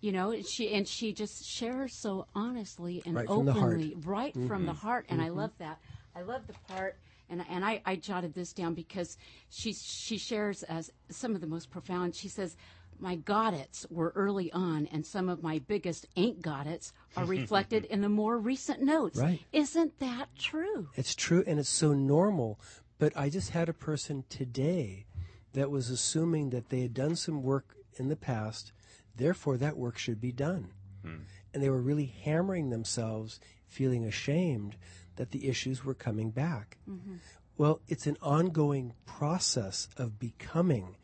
You 0.00 0.12
know, 0.12 0.30
and 0.30 0.46
she 0.46 0.72
and 0.72 0.88
she 0.88 1.12
just 1.12 1.44
shares 1.44 1.94
so 1.94 2.26
honestly 2.34 3.02
and 3.04 3.14
Right 3.14 3.26
from 3.26 3.44
the 3.44 3.52
heart. 3.52 3.74
openly, 3.74 3.94
right 4.04 4.34
from 4.48 4.66
the 4.66 4.72
heart. 4.72 5.06
And 5.08 5.20
I 5.20 5.28
love 5.28 5.52
that. 5.58 5.78
I 6.16 6.22
love 6.22 6.46
the 6.46 6.54
part. 6.72 6.96
And, 7.32 7.42
and 7.48 7.64
I, 7.64 7.80
I 7.86 7.96
jotted 7.96 8.34
this 8.34 8.52
down 8.52 8.74
because 8.74 9.16
she 9.48 9.72
she 9.72 10.18
shares 10.18 10.62
as 10.64 10.92
some 11.08 11.34
of 11.34 11.40
the 11.40 11.46
most 11.46 11.70
profound. 11.70 12.14
She 12.14 12.28
says, 12.28 12.58
"My 12.98 13.16
goddets 13.16 13.86
were 13.88 14.12
early 14.14 14.52
on, 14.52 14.86
and 14.92 15.04
some 15.06 15.30
of 15.30 15.42
my 15.42 15.58
biggest 15.60 16.06
ain't 16.14 16.42
goddets 16.42 16.92
are 17.16 17.24
reflected 17.24 17.84
in 17.90 18.02
the 18.02 18.10
more 18.10 18.36
recent 18.36 18.82
notes." 18.82 19.18
Right. 19.18 19.40
Isn't 19.50 19.98
that 19.98 20.28
true? 20.38 20.90
It's 20.94 21.14
true 21.14 21.42
and 21.46 21.58
it's 21.58 21.70
so 21.70 21.94
normal. 21.94 22.60
But 22.98 23.16
I 23.16 23.30
just 23.30 23.50
had 23.50 23.70
a 23.70 23.74
person 23.74 24.24
today 24.28 25.06
that 25.54 25.70
was 25.70 25.88
assuming 25.88 26.50
that 26.50 26.68
they 26.68 26.82
had 26.82 26.92
done 26.92 27.16
some 27.16 27.42
work 27.42 27.74
in 27.96 28.08
the 28.08 28.16
past, 28.16 28.72
therefore 29.16 29.56
that 29.56 29.78
work 29.78 29.96
should 29.96 30.20
be 30.20 30.32
done. 30.32 30.68
Hmm. 31.02 31.22
And 31.54 31.62
they 31.62 31.70
were 31.70 31.80
really 31.80 32.14
hammering 32.24 32.68
themselves, 32.68 33.40
feeling 33.66 34.04
ashamed 34.04 34.76
that 35.16 35.30
the 35.30 35.48
issues 35.48 35.84
were 35.84 35.94
coming 35.94 36.30
back. 36.30 36.78
Mm-hmm. 36.88 37.16
Well, 37.58 37.80
it's 37.88 38.06
an 38.06 38.16
ongoing 38.22 38.94
process 39.06 39.88
of 39.96 40.18
becoming 40.18 40.96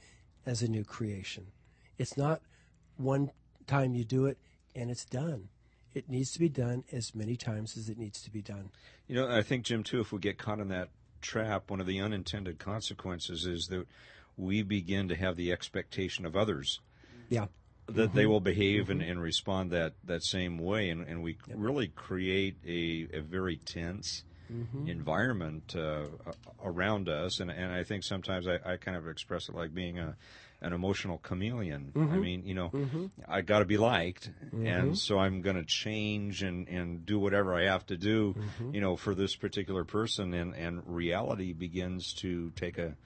as 0.46 0.62
a 0.62 0.68
new 0.68 0.84
creation. 0.84 1.48
It's 1.98 2.16
not 2.16 2.40
one 2.96 3.30
time 3.66 3.94
you 3.94 4.04
do 4.04 4.26
it 4.26 4.38
and 4.74 4.90
it's 4.90 5.04
done. 5.04 5.48
It 5.94 6.08
needs 6.08 6.32
to 6.32 6.38
be 6.38 6.48
done 6.48 6.84
as 6.92 7.14
many 7.14 7.36
times 7.36 7.76
as 7.76 7.88
it 7.88 7.98
needs 7.98 8.22
to 8.22 8.30
be 8.30 8.42
done. 8.42 8.70
You 9.06 9.16
know, 9.16 9.28
I 9.28 9.42
think, 9.42 9.64
Jim, 9.64 9.82
too, 9.82 10.00
if 10.00 10.12
we 10.12 10.18
get 10.18 10.38
caught 10.38 10.60
in 10.60 10.68
that 10.68 10.88
trap, 11.20 11.70
one 11.70 11.80
of 11.80 11.86
the 11.86 12.00
unintended 12.00 12.58
consequences 12.58 13.46
is 13.46 13.66
that 13.68 13.86
we 14.36 14.62
begin 14.62 15.08
to 15.08 15.16
have 15.16 15.36
the 15.36 15.50
expectation 15.52 16.24
of 16.24 16.36
others 16.36 16.80
Yeah. 17.28 17.46
That 17.88 18.14
they 18.14 18.22
mm-hmm. 18.22 18.30
will 18.30 18.40
behave 18.40 18.90
and, 18.90 19.00
mm-hmm. 19.00 19.10
and 19.10 19.22
respond 19.22 19.70
that, 19.70 19.94
that 20.04 20.22
same 20.22 20.58
way. 20.58 20.90
And, 20.90 21.06
and 21.06 21.22
we 21.22 21.38
really 21.52 21.88
create 21.88 22.56
a, 22.66 23.08
a 23.16 23.20
very 23.20 23.56
tense 23.56 24.24
mm-hmm. 24.52 24.88
environment 24.88 25.74
uh, 25.76 26.04
around 26.62 27.08
us. 27.08 27.40
And, 27.40 27.50
and 27.50 27.72
I 27.72 27.84
think 27.84 28.04
sometimes 28.04 28.46
I, 28.46 28.58
I 28.64 28.76
kind 28.76 28.96
of 28.96 29.08
express 29.08 29.48
it 29.48 29.54
like 29.54 29.74
being 29.74 29.98
a, 29.98 30.16
an 30.60 30.72
emotional 30.72 31.18
chameleon. 31.18 31.92
I 31.94 32.16
mean, 32.16 32.44
you 32.44 32.54
know, 32.54 32.72
I 33.28 33.42
got 33.42 33.60
to 33.60 33.64
be 33.64 33.76
liked, 33.76 34.28
and 34.52 34.98
so 34.98 35.16
I'm 35.16 35.40
going 35.40 35.54
to 35.54 35.64
change 35.64 36.42
and, 36.42 36.66
and 36.68 37.06
do 37.06 37.16
whatever 37.18 37.54
I 37.54 37.66
have 37.66 37.86
to 37.86 37.96
do, 37.96 38.34
you 38.72 38.80
know, 38.80 38.96
for 38.96 39.14
this 39.14 39.36
particular 39.36 39.84
person, 39.84 40.34
and, 40.34 40.54
and 40.56 40.82
reality 40.84 41.52
begins 41.52 42.12
to 42.14 42.50
take 42.56 42.76
a 42.78 42.96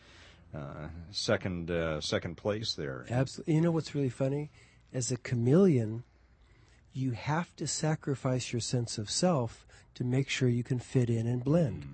uh, 0.55 0.89
second 1.11 1.71
uh, 1.71 2.01
second 2.01 2.37
place 2.37 2.75
there. 2.75 3.05
Absolutely. 3.11 3.55
You 3.55 3.61
know 3.61 3.71
what's 3.71 3.95
really 3.95 4.11
funny? 4.11 4.51
As 4.93 5.11
a 5.11 5.17
chameleon, 5.17 6.05
you 6.93 7.13
have 7.13 7.55
to 7.57 7.67
sacrifice 7.67 8.53
your 8.53 8.61
sense 8.61 8.99
of 8.99 9.11
self 9.11 9.67
to 9.95 10.05
make 10.05 10.29
sure 10.29 10.49
you 10.49 10.63
can 10.63 10.79
fit 10.79 11.09
in 11.09 11.27
and 11.27 11.45
blend. 11.45 11.85
Hmm. 11.85 11.91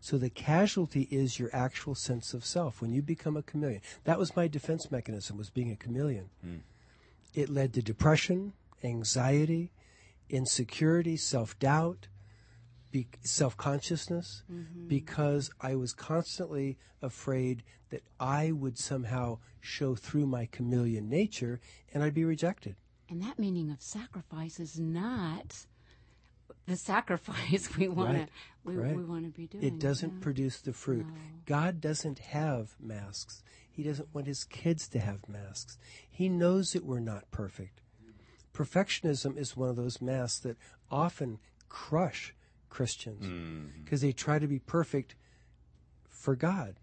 So 0.00 0.16
the 0.16 0.30
casualty 0.30 1.08
is 1.10 1.38
your 1.38 1.50
actual 1.52 1.94
sense 1.94 2.32
of 2.32 2.44
self. 2.44 2.80
When 2.80 2.92
you 2.92 3.02
become 3.02 3.36
a 3.36 3.42
chameleon, 3.42 3.82
that 4.04 4.18
was 4.18 4.36
my 4.36 4.48
defense 4.48 4.90
mechanism 4.90 5.36
was 5.36 5.50
being 5.50 5.70
a 5.70 5.76
chameleon. 5.76 6.30
Hmm. 6.42 6.56
It 7.34 7.48
led 7.48 7.74
to 7.74 7.82
depression, 7.82 8.52
anxiety, 8.82 9.70
insecurity, 10.30 11.16
self-doubt, 11.16 12.06
be- 13.02 13.08
self-consciousness 13.22 14.42
mm-hmm. 14.50 14.88
because 14.88 15.50
I 15.60 15.74
was 15.74 15.92
constantly 15.92 16.78
afraid 17.02 17.62
that 17.90 18.02
I 18.18 18.52
would 18.52 18.78
somehow 18.78 19.38
show 19.60 19.94
through 19.94 20.26
my 20.26 20.46
chameleon 20.50 21.08
nature 21.08 21.60
and 21.92 22.02
I'd 22.02 22.14
be 22.14 22.24
rejected. 22.24 22.76
And 23.08 23.22
that 23.22 23.38
meaning 23.38 23.70
of 23.70 23.80
sacrifice 23.80 24.60
is 24.60 24.78
not 24.78 25.66
the 26.66 26.76
sacrifice 26.76 27.74
we 27.78 27.88
want 27.88 28.14
Right, 28.14 28.26
to 28.26 28.32
we, 28.64 28.76
right. 28.76 28.96
we 28.96 29.04
want 29.04 29.24
to 29.24 29.30
be 29.30 29.46
doing. 29.46 29.64
It 29.64 29.78
doesn't 29.78 30.14
yeah. 30.14 30.22
produce 30.22 30.60
the 30.60 30.72
fruit. 30.72 31.06
God 31.46 31.80
doesn't 31.80 32.18
have 32.18 32.74
masks. 32.78 33.42
He 33.70 33.82
doesn't 33.82 34.12
want 34.12 34.26
his 34.26 34.44
kids 34.44 34.88
to 34.88 34.98
have 34.98 35.28
masks. 35.28 35.78
He 36.10 36.28
knows 36.28 36.72
that 36.72 36.84
we're 36.84 37.00
not 37.00 37.30
perfect. 37.30 37.80
Perfectionism 38.52 39.38
is 39.38 39.56
one 39.56 39.68
of 39.68 39.76
those 39.76 40.02
masks 40.02 40.40
that 40.40 40.56
often 40.90 41.38
crush 41.68 42.34
Christians 42.68 43.72
because 43.84 44.00
they 44.00 44.12
try 44.12 44.38
to 44.38 44.46
be 44.46 44.58
perfect 44.58 45.14
for 46.08 46.36
God. 46.36 46.76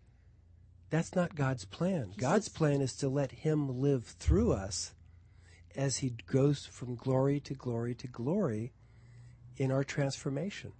That's 0.89 1.15
not 1.15 1.36
God's 1.36 1.65
plan. 1.65 2.13
God's 2.17 2.48
plan 2.50 2.82
is 2.82 2.95
to 2.98 3.10
let 3.10 3.32
him 3.32 3.82
live 3.82 4.06
through 4.06 4.54
us 4.54 4.93
as 5.76 5.98
he 5.98 6.13
goes 6.28 6.65
from 6.65 6.95
glory 6.95 7.39
to 7.41 7.54
glory 7.54 7.95
to 7.95 8.08
glory 8.08 8.71
in 9.58 9.71
our 9.71 9.84
transformation. 9.84 10.71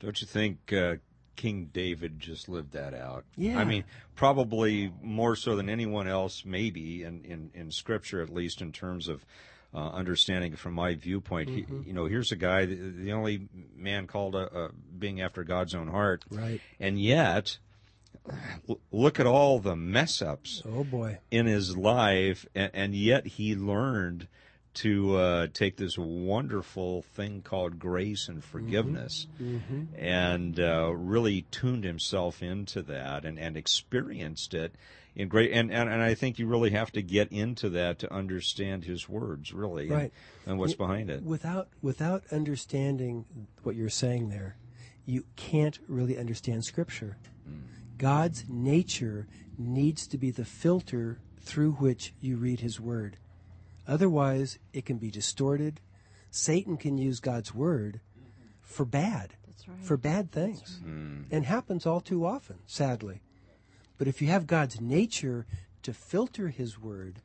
Don't 0.00 0.20
you 0.20 0.26
think 0.26 0.72
uh, 0.72 0.96
King 1.36 1.70
David 1.72 2.18
just 2.18 2.48
lived 2.48 2.72
that 2.72 2.94
out? 2.94 3.24
Yeah. 3.36 3.58
I 3.58 3.64
mean, 3.64 3.84
probably 4.14 4.92
more 5.02 5.36
so 5.36 5.56
than 5.56 5.68
anyone 5.68 6.08
else, 6.08 6.44
maybe 6.44 7.02
in, 7.02 7.24
in, 7.24 7.50
in 7.54 7.70
Scripture, 7.70 8.22
at 8.22 8.30
least 8.30 8.60
in 8.60 8.72
terms 8.72 9.08
of 9.08 9.24
uh, 9.74 9.88
understanding 9.90 10.56
from 10.56 10.74
my 10.74 10.94
viewpoint. 10.94 11.48
He, 11.50 11.66
you 11.84 11.92
know, 11.92 12.06
here's 12.06 12.32
a 12.32 12.36
guy, 12.36 12.64
the, 12.66 12.74
the 12.74 13.12
only 13.12 13.48
man 13.76 14.06
called 14.06 14.34
uh, 14.34 14.48
uh, 14.54 14.68
being 14.98 15.20
after 15.20 15.44
God's 15.44 15.74
own 15.74 15.88
heart, 15.88 16.24
Right. 16.30 16.60
and 16.80 17.00
yet. 17.00 17.58
Look 18.90 19.18
at 19.20 19.26
all 19.26 19.58
the 19.58 19.76
mess 19.76 20.20
ups 20.20 20.62
Oh 20.66 20.84
boy. 20.84 21.18
in 21.30 21.46
his 21.46 21.76
life, 21.76 22.44
and, 22.54 22.70
and 22.74 22.94
yet 22.94 23.26
he 23.26 23.54
learned 23.54 24.28
to 24.82 25.16
uh, 25.16 25.46
take 25.52 25.76
this 25.76 25.96
wonderful 25.98 27.02
thing 27.02 27.42
called 27.42 27.78
grace 27.78 28.28
and 28.28 28.42
forgiveness, 28.44 29.26
and 29.96 30.58
uh, 30.60 30.92
really 30.94 31.42
tuned 31.50 31.84
himself 31.84 32.42
into 32.42 32.82
that 32.82 33.24
and, 33.24 33.38
and 33.38 33.56
experienced 33.56 34.54
it 34.54 34.74
in 35.16 35.28
great. 35.28 35.52
And, 35.52 35.72
and 35.72 35.88
and 35.88 36.02
I 36.02 36.14
think 36.14 36.38
you 36.38 36.46
really 36.46 36.70
have 36.70 36.92
to 36.92 37.02
get 37.02 37.32
into 37.32 37.70
that 37.70 37.98
to 38.00 38.12
understand 38.12 38.84
his 38.84 39.08
words, 39.08 39.52
really, 39.52 39.84
and- 39.88 39.92
Right. 39.92 40.12
and, 40.46 40.58
what's 40.58 40.74
behind 40.74 41.10
it. 41.10 41.22
Without 41.22 41.68
without 41.82 42.22
understanding 42.30 43.24
what 43.62 43.74
you're 43.74 43.88
saying 43.88 44.28
there, 44.30 44.56
you 45.06 45.24
can't 45.36 45.78
really 45.88 46.16
understand 46.18 46.64
Scripture. 46.64 47.16
God's 47.96 48.44
nature 48.48 49.26
needs 49.58 50.06
to 50.06 50.18
be 50.18 50.30
the 50.30 50.44
filter 50.44 51.18
through 51.40 51.72
which 51.72 52.12
you 52.20 52.36
read 52.36 52.60
His 52.60 52.78
Word. 52.78 53.16
Otherwise, 53.88 54.58
it 54.74 54.84
can 54.84 54.98
be 54.98 55.10
distorted. 55.10 55.80
Satan 56.30 56.76
can 56.76 56.98
use 56.98 57.20
God's 57.20 57.54
Word 57.54 58.00
for 58.60 58.84
bad, 58.84 59.34
That's 59.46 59.66
right. 59.66 59.82
for 59.82 59.96
bad 59.96 60.30
things, 60.30 60.80
mm. 60.84 61.24
and 61.30 61.46
happens 61.46 61.86
all 61.86 62.02
too 62.02 62.26
often, 62.26 62.58
sadly. 62.66 63.22
But 63.96 64.06
if 64.06 64.20
you 64.20 64.28
have 64.28 64.46
God's 64.46 64.80
nature 64.80 65.46
to 65.82 65.94
filter 65.94 66.48
His 66.48 66.78
Word, 66.78 67.22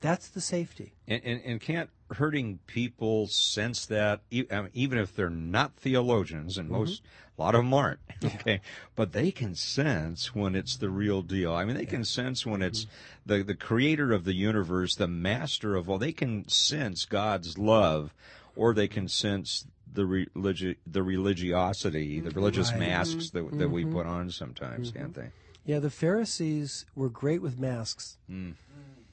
that's 0.00 0.28
the 0.28 0.40
safety. 0.40 0.92
And, 1.06 1.22
and, 1.24 1.40
and 1.44 1.60
can't 1.60 1.90
hurting 2.12 2.58
people 2.66 3.26
sense 3.28 3.86
that, 3.86 4.20
even 4.30 4.98
if 4.98 5.14
they're 5.14 5.30
not 5.30 5.76
theologians, 5.76 6.58
and 6.58 6.68
most, 6.68 7.02
mm-hmm. 7.02 7.40
a 7.40 7.44
lot 7.44 7.54
of 7.54 7.60
them 7.60 7.74
aren't, 7.74 8.00
okay, 8.24 8.60
but 8.96 9.12
they 9.12 9.30
can 9.30 9.54
sense 9.54 10.34
when 10.34 10.54
it's 10.54 10.76
the 10.76 10.90
real 10.90 11.22
deal. 11.22 11.52
I 11.52 11.64
mean, 11.64 11.76
they 11.76 11.86
can 11.86 12.04
sense 12.04 12.44
when 12.44 12.62
it's 12.62 12.84
mm-hmm. 12.84 13.32
the, 13.32 13.42
the 13.44 13.54
creator 13.54 14.12
of 14.12 14.24
the 14.24 14.34
universe, 14.34 14.96
the 14.96 15.06
master 15.06 15.76
of 15.76 15.88
all, 15.88 15.98
they 15.98 16.12
can 16.12 16.48
sense 16.48 17.04
God's 17.04 17.58
love, 17.58 18.12
or 18.56 18.74
they 18.74 18.88
can 18.88 19.06
sense 19.08 19.66
the 19.92 20.02
religi- 20.02 20.76
the 20.86 21.02
religiosity, 21.02 22.20
the 22.20 22.30
mm-hmm. 22.30 22.38
religious 22.38 22.70
Right. 22.70 22.80
masks 22.80 23.30
that 23.30 23.58
that 23.58 23.68
we 23.70 23.84
put 23.84 24.06
on 24.06 24.30
sometimes, 24.30 24.90
can't 24.90 25.14
they? 25.14 25.30
Yeah, 25.64 25.78
the 25.78 25.90
Pharisees 25.90 26.86
were 26.94 27.08
great 27.08 27.42
with 27.42 27.58
masks. 27.58 28.16
Mm. 28.30 28.54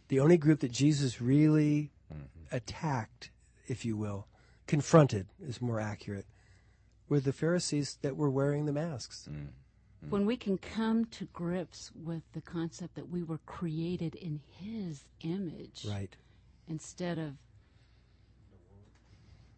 The 0.10 0.20
only 0.20 0.38
group 0.38 0.60
that 0.62 0.72
Jesus 0.72 1.22
really 1.22 1.92
Mm-hmm. 2.14 2.56
attacked, 2.56 3.32
if 3.68 3.84
you 3.84 3.98
will, 3.98 4.28
confronted 4.66 5.28
is 5.46 5.62
more 5.62 5.82
accurate, 5.82 6.26
were 7.10 7.20
the 7.20 7.34
Pharisees 7.34 7.98
that 8.02 8.16
were 8.16 8.30
wearing 8.30 8.66
the 8.66 8.72
masks. 8.72 9.28
Mm. 9.30 9.50
When 10.10 10.26
we 10.26 10.38
can 10.38 10.58
come 10.58 11.04
to 11.06 11.26
grips 11.26 11.92
with 11.94 12.24
the 12.32 12.40
concept 12.40 12.96
that 12.96 13.10
we 13.10 13.24
were 13.24 13.40
created 13.40 14.16
in 14.16 14.40
His 14.50 15.04
image, 15.20 15.86
Right. 15.86 16.16
instead 16.66 17.18
of 17.20 17.34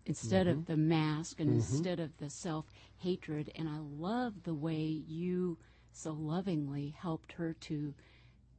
instead 0.08 0.48
of 0.48 0.66
the 0.66 0.78
mask 0.78 1.40
and 1.40 1.52
instead 1.52 2.00
of 2.00 2.18
the 2.18 2.32
self 2.32 2.66
hatred 2.98 3.52
and 3.56 3.70
I 3.70 3.78
love 3.78 4.42
the 4.44 4.56
way 4.56 4.80
you 4.82 5.60
so 5.92 6.14
lovingly 6.14 6.96
helped 6.98 7.34
her 7.34 7.54
to 7.54 7.94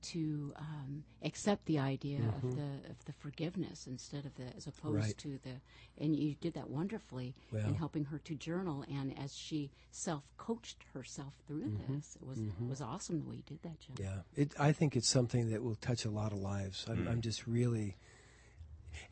to 0.03 0.53
um, 0.57 1.05
accept 1.23 1.67
the 1.67 1.79
idea 1.79 2.21
of 2.43 2.55
the 2.57 2.91
of 2.91 3.05
the 3.07 3.13
forgiveness 3.19 3.87
instead 3.87 4.25
of 4.27 4.35
the 4.37 4.45
as 4.57 4.67
opposed 4.67 4.97
Right. 4.97 5.19
to 5.19 5.39
the 5.43 5.61
and 6.03 6.17
you 6.17 6.35
did 6.41 6.55
that 6.55 6.69
wonderfully 6.71 7.35
in 7.53 7.75
helping 7.75 8.05
her 8.07 8.19
to 8.19 8.35
journal 8.35 8.85
and 8.91 9.17
as 9.19 9.37
she 9.37 9.71
self 9.91 10.23
coached 10.39 10.85
herself 10.95 11.35
through 11.47 11.73
this 11.89 12.17
it 12.21 12.27
was 12.27 12.39
it 12.39 12.69
was 12.69 12.81
awesome 12.81 13.21
the 13.21 13.27
way 13.29 13.37
you 13.37 13.43
did 13.47 13.63
that 13.63 13.79
Jim. 13.81 13.95
Yeah, 13.99 14.21
it, 14.43 14.53
I 14.59 14.73
think 14.73 14.97
it's 14.97 15.09
something 15.09 15.51
that 15.51 15.63
will 15.63 15.77
touch 15.77 16.05
a 16.05 16.11
lot 16.11 16.33
of 16.33 16.39
lives. 16.39 16.85
I'm, 16.89 17.05
Mm. 17.05 17.11
I'm 17.11 17.21
just 17.21 17.47
really, 17.47 17.97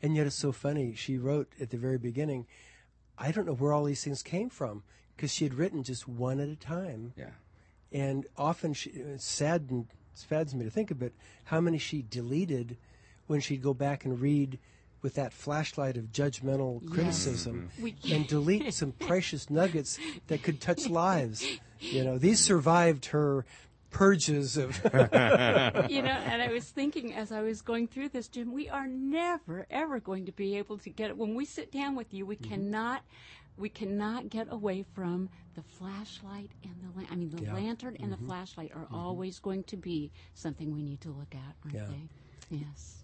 and 0.01 0.15
yet 0.15 0.27
it's 0.27 0.35
so 0.35 0.51
funny. 0.51 0.93
She 0.95 1.17
wrote 1.17 1.51
at 1.59 1.69
the 1.69 1.77
very 1.77 1.97
beginning, 1.97 2.45
I 3.17 3.31
don't 3.31 3.45
know 3.45 3.53
where 3.55 3.73
all 3.73 3.83
these 3.85 4.03
things 4.03 4.21
came 4.23 4.49
from 4.49 4.83
because 5.15 5.33
she 5.33 5.43
had 5.45 5.53
written 5.53 5.83
just 5.83 6.07
one 6.07 6.39
at 6.39 6.49
a 6.49 6.55
time, 6.55 7.13
Yeah. 7.17 7.31
and 7.91 8.25
often 8.37 8.73
she, 8.73 8.91
saddened, 9.17 9.87
saddens 10.27 10.55
me 10.55 10.65
to 10.65 10.71
think 10.71 10.91
of 10.91 11.01
it, 11.01 11.13
how 11.45 11.61
many 11.61 11.77
she 11.77 12.03
deleted 12.09 12.77
when 13.27 13.39
she'd 13.39 13.61
go 13.61 13.73
back 13.73 14.05
and 14.05 14.19
read 14.19 14.59
with 15.01 15.15
that 15.15 15.31
flashlight 15.31 15.97
of 15.97 16.11
judgmental 16.11 16.87
criticism 16.91 17.69
mm-hmm. 17.73 17.83
We- 17.83 17.95
and 18.11 18.27
delete 18.27 18.73
some 18.73 18.91
precious 18.91 19.49
nuggets 19.49 19.97
that 20.27 20.43
could 20.43 20.59
touch 20.59 20.89
lives. 20.89 21.45
You 21.79 22.03
know, 22.03 22.17
these 22.17 22.39
survived 22.39 23.05
her 23.07 23.45
purges 23.91 24.57
of 24.57 24.77
you 25.89 26.01
know, 26.01 26.09
and 26.09 26.41
I 26.41 26.49
was 26.51 26.65
thinking 26.65 27.13
as 27.13 27.31
I 27.31 27.41
was 27.41 27.61
going 27.61 27.87
through 27.87 28.09
this, 28.09 28.27
Jim, 28.27 28.51
we 28.51 28.69
are 28.69 28.87
never 28.87 29.65
ever 29.69 29.99
going 29.99 30.25
to 30.25 30.31
be 30.31 30.57
able 30.57 30.77
to 30.79 30.89
get 30.89 31.09
it. 31.09 31.17
When 31.17 31.35
we 31.35 31.45
sit 31.45 31.71
down 31.71 31.95
with 31.95 32.13
you, 32.13 32.25
we 32.25 32.35
mm-hmm. 32.35 32.51
cannot, 32.51 33.03
we 33.59 33.69
cannot 33.69 34.29
get 34.29 34.47
away 34.51 34.83
from 34.95 35.29
the 35.55 35.61
flashlight 35.61 36.51
and 36.63 36.75
the. 36.81 36.99
La- 36.99 37.07
I 37.11 37.15
mean, 37.15 37.29
the 37.29 37.43
Yeah. 37.43 37.53
lantern 37.53 37.97
and 37.99 38.11
the 38.11 38.15
mm-hmm. 38.15 38.27
flashlight 38.27 38.71
are 38.73 38.85
mm-hmm. 38.85 38.95
always 38.95 39.39
going 39.39 39.63
to 39.65 39.77
be 39.77 40.11
something 40.33 40.71
we 40.73 40.81
need 40.81 41.01
to 41.01 41.09
look 41.11 41.35
at, 41.35 41.55
aren't 41.63 41.75
Yeah. 41.75 41.87
they? 41.87 42.57
Yes. 42.57 42.95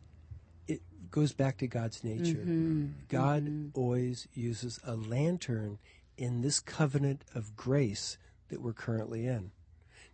it 0.68 0.82
goes 1.12 1.32
back 1.32 1.58
to 1.58 1.68
God's 1.68 2.04
nature. 2.04 2.40
Mm-hmm. 2.40 2.88
God 3.10 3.46
mm-hmm. 3.46 3.80
always 3.80 4.28
uses 4.34 4.80
a 4.84 4.96
lantern 4.96 5.78
in 6.18 6.42
this 6.42 6.60
covenant 6.60 7.24
of 7.36 7.56
grace 7.56 8.18
that 8.50 8.62
we're 8.62 8.74
currently 8.74 9.28
in. 9.28 9.52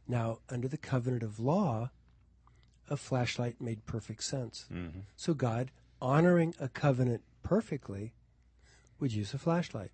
Now, 0.10 0.40
under 0.50 0.68
the 0.68 0.78
covenant 0.78 1.24
of 1.24 1.40
law, 1.40 1.92
a 2.90 2.98
flashlight 2.98 3.62
made 3.62 3.86
perfect 3.86 4.24
sense. 4.26 4.66
So 5.16 5.34
God, 5.34 5.72
honoring 6.02 6.54
a 6.60 6.68
covenant 6.68 7.24
perfectly, 7.44 8.12
would 9.00 9.14
use 9.14 9.34
a 9.34 9.38
flashlight. 9.38 9.92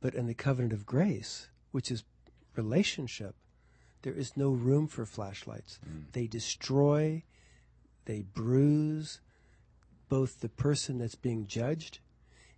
But 0.00 0.14
in 0.14 0.26
the 0.26 0.34
covenant 0.34 0.72
of 0.72 0.86
grace, 0.86 1.48
which 1.72 1.90
is 1.90 2.04
relationship, 2.56 3.34
there 4.02 4.14
is 4.14 4.36
no 4.36 4.50
room 4.50 4.86
for 4.86 5.04
flashlights. 5.04 5.78
Hmm. 5.84 6.02
They 6.12 6.26
destroy, 6.26 7.22
they 8.06 8.22
bruise 8.22 9.20
both 10.08 10.40
the 10.40 10.48
person 10.48 10.98
that's 10.98 11.14
being 11.14 11.46
judged 11.46 12.00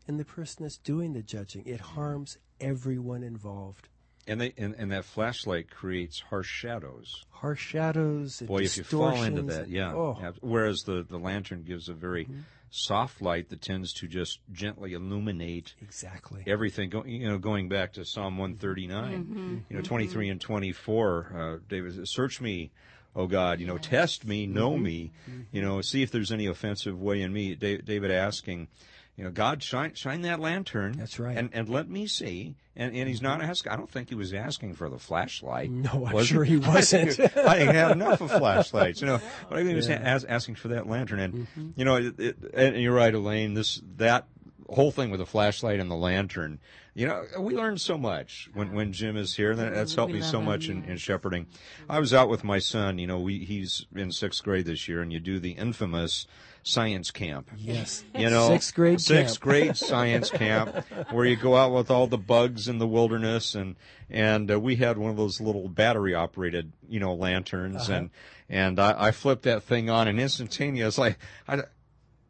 and 0.07 0.19
the 0.19 0.25
person 0.25 0.63
that's 0.63 0.79
doing 0.79 1.13
the 1.13 1.23
judging. 1.23 1.65
It 1.67 1.81
hmm. 1.81 1.95
harms 1.95 2.39
everyone 2.61 3.23
involved. 3.23 3.89
And 4.27 4.41
they 4.41 4.53
and, 4.57 4.77
and 4.79 4.93
that 4.93 5.05
flashlight 5.05 5.69
creates 5.69 6.21
harsh 6.21 6.49
shadows. 6.49 7.25
Harsh 7.31 7.61
shadows. 7.61 8.41
Boy, 8.41 8.59
if 8.63 8.77
you 8.77 8.85
fall 8.85 9.21
into 9.21 9.43
that, 9.43 9.69
yeah. 9.69 9.93
Oh, 9.93 10.33
Whereas 10.41 10.83
the, 10.83 11.03
the 11.03 11.19
lantern 11.19 11.65
gives 11.65 11.89
a 11.89 11.93
very 11.93 12.27
mm-hmm. 12.27 12.43
Soft 12.73 13.21
light 13.21 13.51
that 13.51 13.61
tends 13.61 13.93
to 13.93 14.09
just 14.09 14.39
gently 14.51 14.95
illuminate 14.95 15.75
exactly. 15.83 16.43
everything. 16.47 16.89
Go, 16.89 17.05
you 17.05 17.29
know, 17.29 17.39
going 17.39 17.69
back 17.69 17.93
to 17.93 18.05
Psalm 18.05 18.33
mm-hmm. 18.33 18.41
139, 18.41 19.13
mm-hmm. 19.13 19.33
mm-hmm. 19.33 19.59
you 19.69 19.77
know, 19.77 19.83
23 19.83 20.31
and 20.31 20.41
24, 20.41 21.33
uh, 21.37 21.57
David, 21.69 21.95
says, 21.95 22.11
search 22.11 22.41
me, 22.41 22.73
O 23.15 23.27
God, 23.27 23.61
you 23.61 23.67
know, 23.67 23.77
test 23.77 24.25
me, 24.25 24.47
know 24.47 24.79
me, 24.79 25.13
you 25.53 25.61
know, 25.61 25.83
see 25.83 26.03
if 26.03 26.11
there's 26.11 26.33
any 26.33 26.47
offensive 26.47 26.99
way 26.99 27.21
in 27.21 27.31
me. 27.31 27.55
Da- 27.55 27.83
David 27.83 28.11
asking, 28.11 28.69
you 29.17 29.25
know, 29.25 29.31
God, 29.31 29.63
shine, 29.63 29.95
shine 29.95 30.23
that 30.23 30.41
lantern. 30.41 30.93
That's 30.93 31.19
right. 31.19 31.37
And, 31.37 31.51
and 31.53 31.69
let 31.69 31.89
me 31.89 32.07
see. 32.07 32.57
And, 32.75 32.97
and 32.97 33.07
he's 33.09 33.21
not 33.21 33.43
asking, 33.43 33.73
I 33.73 33.77
don't 33.77 33.91
think 33.91 34.09
he 34.09 34.15
was 34.15 34.33
asking 34.33 34.75
for 34.75 34.89
the 34.89 34.99
flashlight. 34.99 35.71
No, 35.71 36.07
I'm 36.07 36.15
was 36.15 36.27
sure 36.27 36.45
he 36.45 36.57
wasn't. 36.59 37.21
I 37.37 37.59
have 37.59 37.91
enough 37.91 38.23
of 38.23 38.31
flashlights, 38.31 39.01
you 39.03 39.07
know. 39.07 39.21
But 39.49 39.59
I 39.59 39.61
think 39.61 39.71
he 39.71 39.75
was 39.77 39.91
as, 39.91 40.25
asking 40.25 40.55
for 40.55 40.69
that 40.69 40.87
lantern, 40.89 41.19
and 41.21 41.35
Mm-hmm. 41.35 41.69
you 41.77 41.85
know, 41.85 41.97
it, 41.97 42.19
it, 42.19 42.37
and 42.55 42.77
you're 42.81 42.95
right, 42.95 43.13
Elaine. 43.13 43.53
This 43.55 43.83
that 43.97 44.27
whole 44.75 44.91
thing 44.91 45.11
with 45.11 45.21
the 45.21 45.27
flashlight 45.27 45.81
and 45.81 45.91
the 45.91 45.95
lantern. 45.97 46.59
You 46.95 47.07
know, 47.07 47.25
we 47.39 47.55
learn 47.55 47.79
so 47.79 47.97
much 47.97 48.51
when 48.53 48.73
when 48.75 48.93
Jim 48.93 49.17
is 49.17 49.35
here. 49.37 49.55
That, 49.57 49.73
that's 49.75 49.95
helped 49.95 50.13
We 50.13 50.19
me 50.21 50.25
so 50.25 50.39
him, 50.41 50.45
much 50.45 50.69
in, 50.69 50.85
in 50.85 50.99
shepherding. 50.99 51.47
I 51.89 51.99
was 52.01 52.13
out 52.13 52.29
with 52.29 52.45
my 52.45 52.59
son. 52.59 52.99
You 52.99 53.07
know, 53.07 53.19
we 53.19 53.39
he's 53.45 53.87
in 53.95 54.13
sixth 54.13 54.43
grade 54.43 54.67
this 54.67 54.89
year, 54.89 55.01
and 55.01 55.11
you 55.13 55.19
do 55.19 55.39
the 55.39 55.53
infamous 55.53 56.27
science 56.63 57.11
camp. 57.11 57.51
Yes. 57.57 58.05
You 58.15 58.29
know, 58.29 58.49
Sixth 58.49 58.75
grade 58.75 59.01
sixth 59.01 59.41
camp. 59.41 59.43
grade 59.51 59.77
science 59.77 60.31
camp, 60.31 60.77
where 61.11 61.25
you 61.25 61.37
go 61.37 61.57
out 61.57 61.73
with 61.73 61.91
all 61.91 62.07
the 62.07 62.19
bugs 62.19 62.69
in 62.69 62.77
the 62.79 62.87
wilderness, 62.87 63.55
and 63.55 63.77
and 64.11 64.51
uh, 64.51 64.61
we 64.61 64.77
had 64.77 64.99
one 64.99 65.11
of 65.11 65.17
those 65.17 65.41
little 65.41 65.69
battery 65.69 66.15
operated, 66.15 66.73
you 66.89 67.01
know, 67.01 67.15
lanterns, 67.15 67.89
Uh-huh. 67.89 67.93
and 67.95 68.11
and 68.51 68.79
I, 68.79 69.07
I 69.07 69.11
flipped 69.13 69.45
that 69.45 69.63
thing 69.63 69.89
on, 69.89 70.09
and 70.09 70.21
instantaneously, 70.21 71.15
I. 71.49 71.63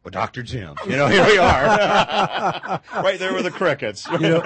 Well, 0.03 0.11
Dr. 0.11 0.43
Jim, 0.43 0.75
you 0.85 0.97
know, 0.97 1.07
here 1.07 1.25
we 1.25 1.37
are, 1.37 1.63
right 2.93 3.17
there 3.17 3.33
with 3.33 3.45
the 3.45 3.51
crickets. 3.51 4.05
You 4.11 4.19
know, 4.19 4.41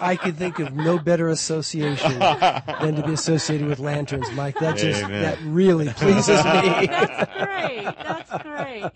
I 0.00 0.18
could 0.20 0.36
think 0.36 0.58
of 0.58 0.74
no 0.74 0.98
better 0.98 1.28
association 1.28 2.18
than 2.18 2.96
to 2.96 3.02
be 3.06 3.12
associated 3.12 3.68
with 3.68 3.78
lanterns, 3.78 4.28
Mike. 4.32 4.58
That 4.58 4.76
just 4.76 5.04
Amen. 5.04 5.22
that 5.22 5.38
really 5.42 5.90
pleases 5.90 6.44
me. 6.44 6.86
That's 6.88 7.44
great. 7.44 7.84
That's 7.84 8.42
great. 8.42 8.90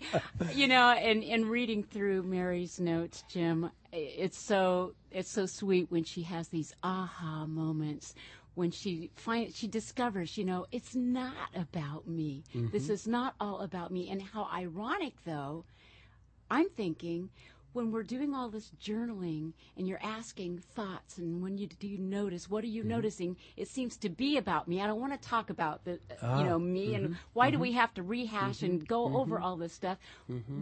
You 0.53 0.67
know, 0.67 0.89
and 0.89 1.23
in 1.23 1.47
reading 1.47 1.83
through 1.83 2.23
Mary's 2.23 2.81
notes, 2.81 3.23
Jim, 3.29 3.71
it's 3.93 4.37
so 4.37 4.95
it's 5.11 5.31
so 5.31 5.45
sweet 5.45 5.89
when 5.89 6.03
she 6.03 6.23
has 6.23 6.49
these 6.49 6.73
aha 6.83 7.45
moments 7.45 8.13
when 8.59 8.71
she 8.71 9.09
finds 9.15 9.55
she 9.55 9.67
discovers, 9.67 10.37
you 10.37 10.43
know, 10.43 10.65
it's 10.69 10.93
not 10.93 11.49
about 11.55 12.05
me. 12.05 12.43
Mm-hmm. 12.53 12.67
This 12.73 12.89
is 12.89 13.07
not 13.07 13.33
all 13.39 13.61
about 13.61 13.89
me. 13.89 14.09
And 14.09 14.21
how 14.21 14.49
ironic 14.53 15.13
though, 15.25 15.63
I'm 16.51 16.69
thinking 16.69 17.29
when 17.71 17.91
we're 17.91 18.03
doing 18.03 18.33
all 18.33 18.49
this 18.49 18.71
journaling 18.83 19.53
and 19.77 19.87
you're 19.87 20.03
asking 20.03 20.57
thoughts 20.75 21.19
and 21.19 21.41
when 21.41 21.57
you 21.57 21.67
do 21.67 21.87
you 21.87 21.99
notice? 21.99 22.49
What 22.49 22.65
are 22.65 22.67
you 22.67 22.81
mm-hmm. 22.81 22.89
noticing? 22.89 23.37
It 23.55 23.69
seems 23.69 23.95
to 23.97 24.09
be 24.09 24.35
about 24.35 24.67
me. 24.67 24.81
I 24.81 24.87
don't 24.87 24.99
want 24.99 25.13
to 25.13 25.29
talk 25.29 25.49
about 25.49 25.85
the 25.85 25.97
ah, 26.21 26.39
you 26.39 26.43
know 26.43 26.59
me 26.59 26.95
and 26.95 27.05
mm-hmm. 27.05 27.13
why 27.31 27.51
do 27.51 27.59
we 27.59 27.71
have 27.71 27.93
to 27.93 28.03
rehash 28.03 28.61
and 28.61 28.85
go 28.85 29.15
over 29.17 29.39
all 29.39 29.55
this 29.55 29.71
stuff? 29.71 29.99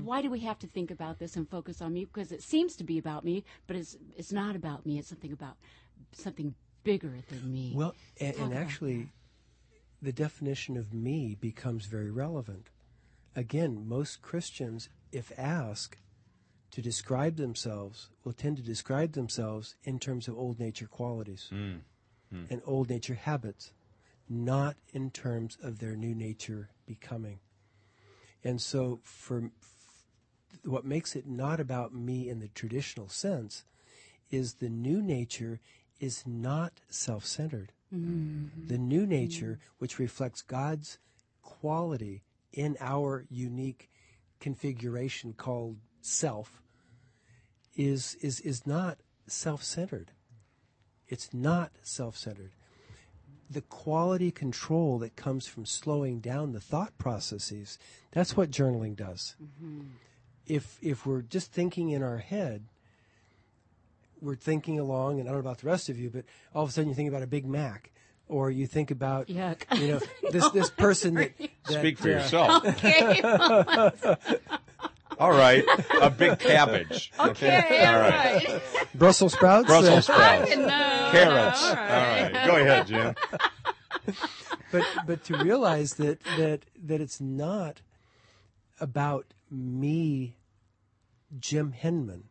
Why 0.04 0.22
do 0.22 0.30
we 0.30 0.42
have 0.42 0.60
to 0.60 0.68
think 0.68 0.92
about 0.92 1.18
this 1.18 1.36
and 1.36 1.50
focus 1.50 1.82
on 1.82 1.94
me? 1.94 2.06
Because 2.06 2.32
it 2.32 2.44
seems 2.44 2.76
to 2.76 2.84
be 2.84 3.00
about 3.00 3.26
me 3.26 3.44
but 3.66 3.76
it's 3.76 3.98
it's 4.16 4.32
not 4.32 4.56
about 4.56 4.86
me. 4.86 5.00
It's 5.00 5.10
something 5.10 5.32
about 5.32 5.56
something 6.12 6.54
bigger 6.88 7.13
than 7.30 7.52
me 7.52 7.73
Well, 7.76 7.95
and, 8.19 8.36
and 8.38 8.54
actually, 8.54 9.10
the 10.02 10.13
definition 10.13 10.78
of 10.78 10.93
me 10.93 11.36
becomes 11.39 11.86
very 11.86 12.10
relevant. 12.10 12.69
Again, 13.36 13.88
most 13.88 14.21
Christians, 14.21 14.89
if 15.12 15.32
asked 15.38 15.97
to 16.71 16.82
describe 16.82 17.36
themselves, 17.36 18.10
will 18.23 18.34
tend 18.34 18.58
to 18.58 18.63
describe 18.63 19.12
themselves 19.12 19.76
in 19.84 20.00
terms 20.00 20.28
of 20.28 20.38
old 20.38 20.60
nature 20.60 20.88
qualities 20.88 21.47
hmm. 21.50 21.76
Hmm. 22.32 22.45
and 22.50 22.62
old 22.65 22.89
nature 22.89 23.15
habits, 23.15 23.73
not 24.30 24.78
in 24.93 25.12
terms 25.12 25.58
of 25.62 25.80
their 25.80 25.95
new 25.95 26.15
nature 26.15 26.69
becoming. 26.86 27.39
And 28.43 28.62
so, 28.62 29.02
for 29.04 29.52
what 30.63 30.86
makes 30.86 31.15
it 31.17 31.28
not 31.28 31.60
about 31.60 31.93
me 31.93 32.30
in 32.30 32.39
the 32.39 32.47
traditional 32.47 33.10
sense 33.10 33.65
is 34.32 34.56
the 34.56 34.69
new 34.69 35.02
nature 35.02 35.60
is 36.00 36.24
not 36.26 36.74
self 36.90 37.26
centered. 37.26 37.72
Mm-hmm. 37.94 38.68
The 38.68 38.78
new 38.78 39.06
nature, 39.06 39.60
which 39.78 40.00
reflects 40.00 40.42
God's 40.42 40.98
quality 41.42 42.24
in 42.52 42.76
our 42.82 43.26
unique 43.30 43.90
configuration 44.40 45.34
called 45.34 45.78
self, 46.02 46.62
is 47.76 48.16
is 48.22 48.40
is 48.42 48.66
not 48.68 48.98
self-centered. 49.28 50.12
It's 51.08 51.34
not 51.34 51.72
self-centered. 51.84 52.52
The 53.50 53.62
quality 53.62 54.32
control 54.32 55.00
that 55.00 55.16
comes 55.16 55.48
from 55.48 55.66
slowing 55.66 56.20
down 56.20 56.52
the 56.52 56.60
thought 56.60 56.98
processes, 56.98 57.78
that's 58.12 58.36
what 58.36 58.52
journaling 58.52 58.96
does. 58.96 59.36
Mm-hmm. 59.42 59.82
If 60.46 60.78
if 60.82 61.06
we're 61.06 61.22
just 61.22 61.52
thinking 61.52 61.92
in 61.92 62.04
our 62.04 62.18
head, 62.18 62.66
we're 64.22 64.36
thinking 64.36 64.80
along, 64.80 65.20
and 65.20 65.28
I 65.28 65.32
don't 65.32 65.42
know 65.44 65.50
about 65.50 65.60
the 65.60 65.68
rest 65.68 65.90
of 65.90 65.98
you, 65.98 66.10
but 66.10 66.26
all 66.54 66.64
of 66.64 66.70
a 66.70 66.72
sudden 66.72 66.90
you 66.90 66.96
think 66.96 67.10
about 67.10 67.24
a 67.24 67.28
Big 67.28 67.46
Mac, 67.46 67.92
or 68.28 68.50
you 68.52 68.68
think 68.68 68.92
about 68.92 69.28
Yuck. 69.28 69.64
you 69.80 69.88
know 69.88 70.00
this 70.32 70.50
this 70.52 70.70
person 70.70 71.16
that, 71.16 71.32
that 71.38 71.80
Speak 71.80 71.98
for 71.98 72.10
uh, 72.10 72.12
yourself. 72.14 72.66
Okay. 72.68 73.22
All 75.20 75.32
right, 75.32 75.64
a 76.00 76.12
big 76.12 76.38
cabbage. 76.38 77.12
okay. 77.20 77.84
All 77.88 77.96
All 77.96 78.02
right. 78.02 78.48
right. 78.48 78.62
Brussels 78.94 79.34
sprouts. 79.34 79.66
Brussels 79.66 80.04
sprouts, 80.06 80.56
No. 80.56 80.68
carrots. 81.12 81.64
All 81.64 81.70
All 81.72 81.76
right. 81.76 82.32
right, 82.34 82.46
go 82.46 82.56
ahead, 82.58 82.86
Jim. 82.86 83.16
but 84.72 84.84
but 85.08 85.24
to 85.24 85.38
realize 85.38 85.96
that 85.96 86.20
that 86.38 86.66
that 86.84 87.02
it's 87.02 87.20
not 87.20 87.82
about 88.80 89.26
me, 89.50 90.36
Jim 91.40 91.74
Henman, 91.74 92.24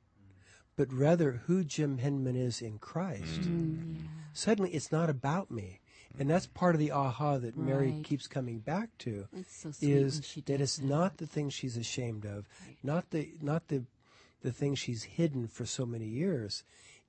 but 0.76 0.92
rather 0.92 1.42
who 1.46 1.64
Jim 1.64 1.98
Henman 1.98 2.36
is 2.36 2.60
in 2.62 2.78
Christ. 2.78 3.42
Mm. 3.42 3.76
Mm, 3.78 3.96
Suddenly, 4.32 4.70
it's 4.72 4.92
not 4.92 5.08
about 5.08 5.50
me, 5.50 5.80
and 6.18 6.28
that's 6.28 6.46
part 6.46 6.74
of 6.74 6.78
the 6.78 6.92
aha 6.92 7.38
that 7.38 7.56
Mary 7.56 8.00
keeps 8.04 8.26
coming 8.26 8.58
back 8.58 8.90
to. 8.98 9.26
It's 9.32 9.56
so 9.56 9.70
sweet 9.70 9.88
when 9.94 10.04
is 10.04 10.20
she 10.24 10.40
that 10.42 10.60
it's 10.60 10.80
not 10.80 11.16
the 11.16 11.26
thing 11.26 11.48
she's 11.50 11.76
ashamed 11.78 12.26
of, 12.26 12.46
not 12.82 13.10
the 13.10 13.30
not 13.40 13.68
the 13.68 13.84
the 14.42 14.52
thing 14.52 14.74
she's 14.74 15.02
hidden 15.04 15.48
for 15.48 15.64
so 15.66 15.86
many 15.86 16.04
years. 16.06 16.62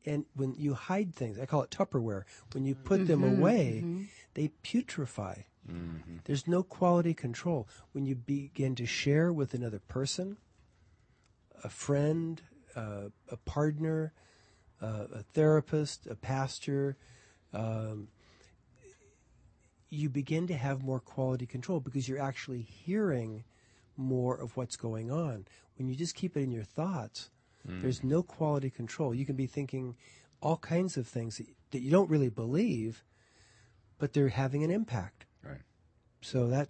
And 0.06 0.23
when 0.36 0.56
you 0.56 0.73
hide 0.73 1.13
things, 1.13 1.38
I 1.38 1.45
call 1.45 1.63
it 1.63 1.69
Tupperware. 1.69 2.23
When 2.53 2.65
you 2.65 2.75
put 2.75 3.08
them 3.08 3.21
Mm-hmm, 3.23 3.39
away, 3.41 3.82
mm-hmm. 3.84 4.03
they 4.36 4.51
putrefy. 4.63 5.43
Mm-hmm. 5.69 6.17
There's 6.23 6.47
no 6.47 6.63
quality 6.63 7.13
control. 7.13 7.67
When 7.91 8.06
you 8.06 8.15
begin 8.15 8.75
to 8.75 8.86
share 8.86 9.34
with 9.34 9.53
another 9.53 9.80
person, 9.80 10.38
a 11.62 11.67
friend, 11.69 12.41
uh, 12.78 13.10
a 13.30 13.38
partner, 13.38 14.13
uh, 14.82 15.06
a 15.13 15.24
therapist, 15.34 16.08
a 16.08 16.16
pastor, 16.16 16.96
um, 17.54 18.08
you 19.90 20.10
begin 20.10 20.48
to 20.48 20.54
have 20.54 20.84
more 20.84 21.00
quality 21.00 21.46
control 21.46 21.80
because 21.80 22.08
you're 22.08 22.22
actually 22.22 22.62
hearing 22.62 23.44
more 23.96 24.36
of 24.40 24.56
what's 24.56 24.76
going 24.76 25.12
on. 25.12 25.46
When 25.78 25.88
you 25.88 25.96
just 25.96 26.16
keep 26.16 26.38
it 26.38 26.42
in 26.42 26.52
your 26.52 26.63
thoughts, 26.63 27.30
there's 27.82 28.04
no 28.04 28.24
quality 28.24 28.70
control. 28.70 29.13
You 29.13 29.26
can 29.26 29.36
be 29.36 29.46
thinking 29.46 29.96
all 30.42 30.58
kinds 30.58 30.96
of 30.96 31.08
things 31.08 31.38
that, 31.38 31.48
that 31.72 31.80
you 31.80 31.92
don't 31.92 32.10
really 32.10 32.30
believe, 32.30 33.04
but 33.98 34.13
they're 34.13 34.30
having 34.30 34.63
an 34.63 34.72
impact. 34.72 35.26
Right. 35.44 35.62
So 36.22 36.48
that 36.48 36.70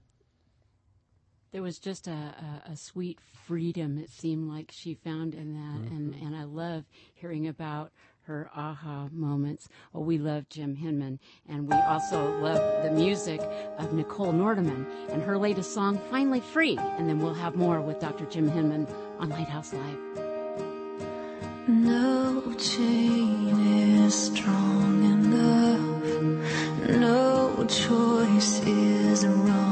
There 1.57 1.63
was 1.63 1.79
just 1.79 2.07
a, 2.07 2.11
a, 2.11 2.73
a 2.73 2.77
sweet 2.77 3.17
freedom 3.47 3.97
it 3.97 4.11
seemed 4.11 4.47
like 4.47 4.69
she 4.71 4.93
found 4.93 5.33
in 5.33 5.55
that, 5.55 5.91
and, 5.91 6.13
mm-hmm. 6.13 6.27
and 6.27 6.35
I 6.35 6.43
love 6.43 6.83
hearing 7.15 7.47
about 7.47 7.91
her 8.27 8.51
aha 8.55 9.09
moments. 9.11 9.67
Well, 9.91 10.03
we 10.03 10.19
love 10.19 10.47
Jim 10.49 10.75
Henman, 10.75 11.17
and 11.49 11.67
we 11.67 11.75
also 11.75 12.37
love 12.41 12.83
the 12.83 12.91
music 12.91 13.41
of 13.79 13.91
Nicole 13.91 14.33
Nordeman 14.33 14.85
and 15.09 15.23
her 15.23 15.35
latest 15.35 15.73
song, 15.73 15.99
Finally 16.11 16.41
Free. 16.41 16.77
And 16.77 17.09
then 17.09 17.17
we'll 17.17 17.33
have 17.33 17.55
more 17.55 17.81
with 17.81 17.99
Dr. 17.99 18.25
Jim 18.25 18.47
Henman 18.51 18.87
on 19.17 19.29
Lighthouse 19.29 19.73
Live. 19.73 19.97
No 21.67 22.53
chain 22.53 23.49
is 24.05 24.13
strong 24.13 25.03
enough. 25.03 26.21
No 26.99 27.65
choice 27.65 28.59
is 28.59 29.25
wrong 29.25 29.66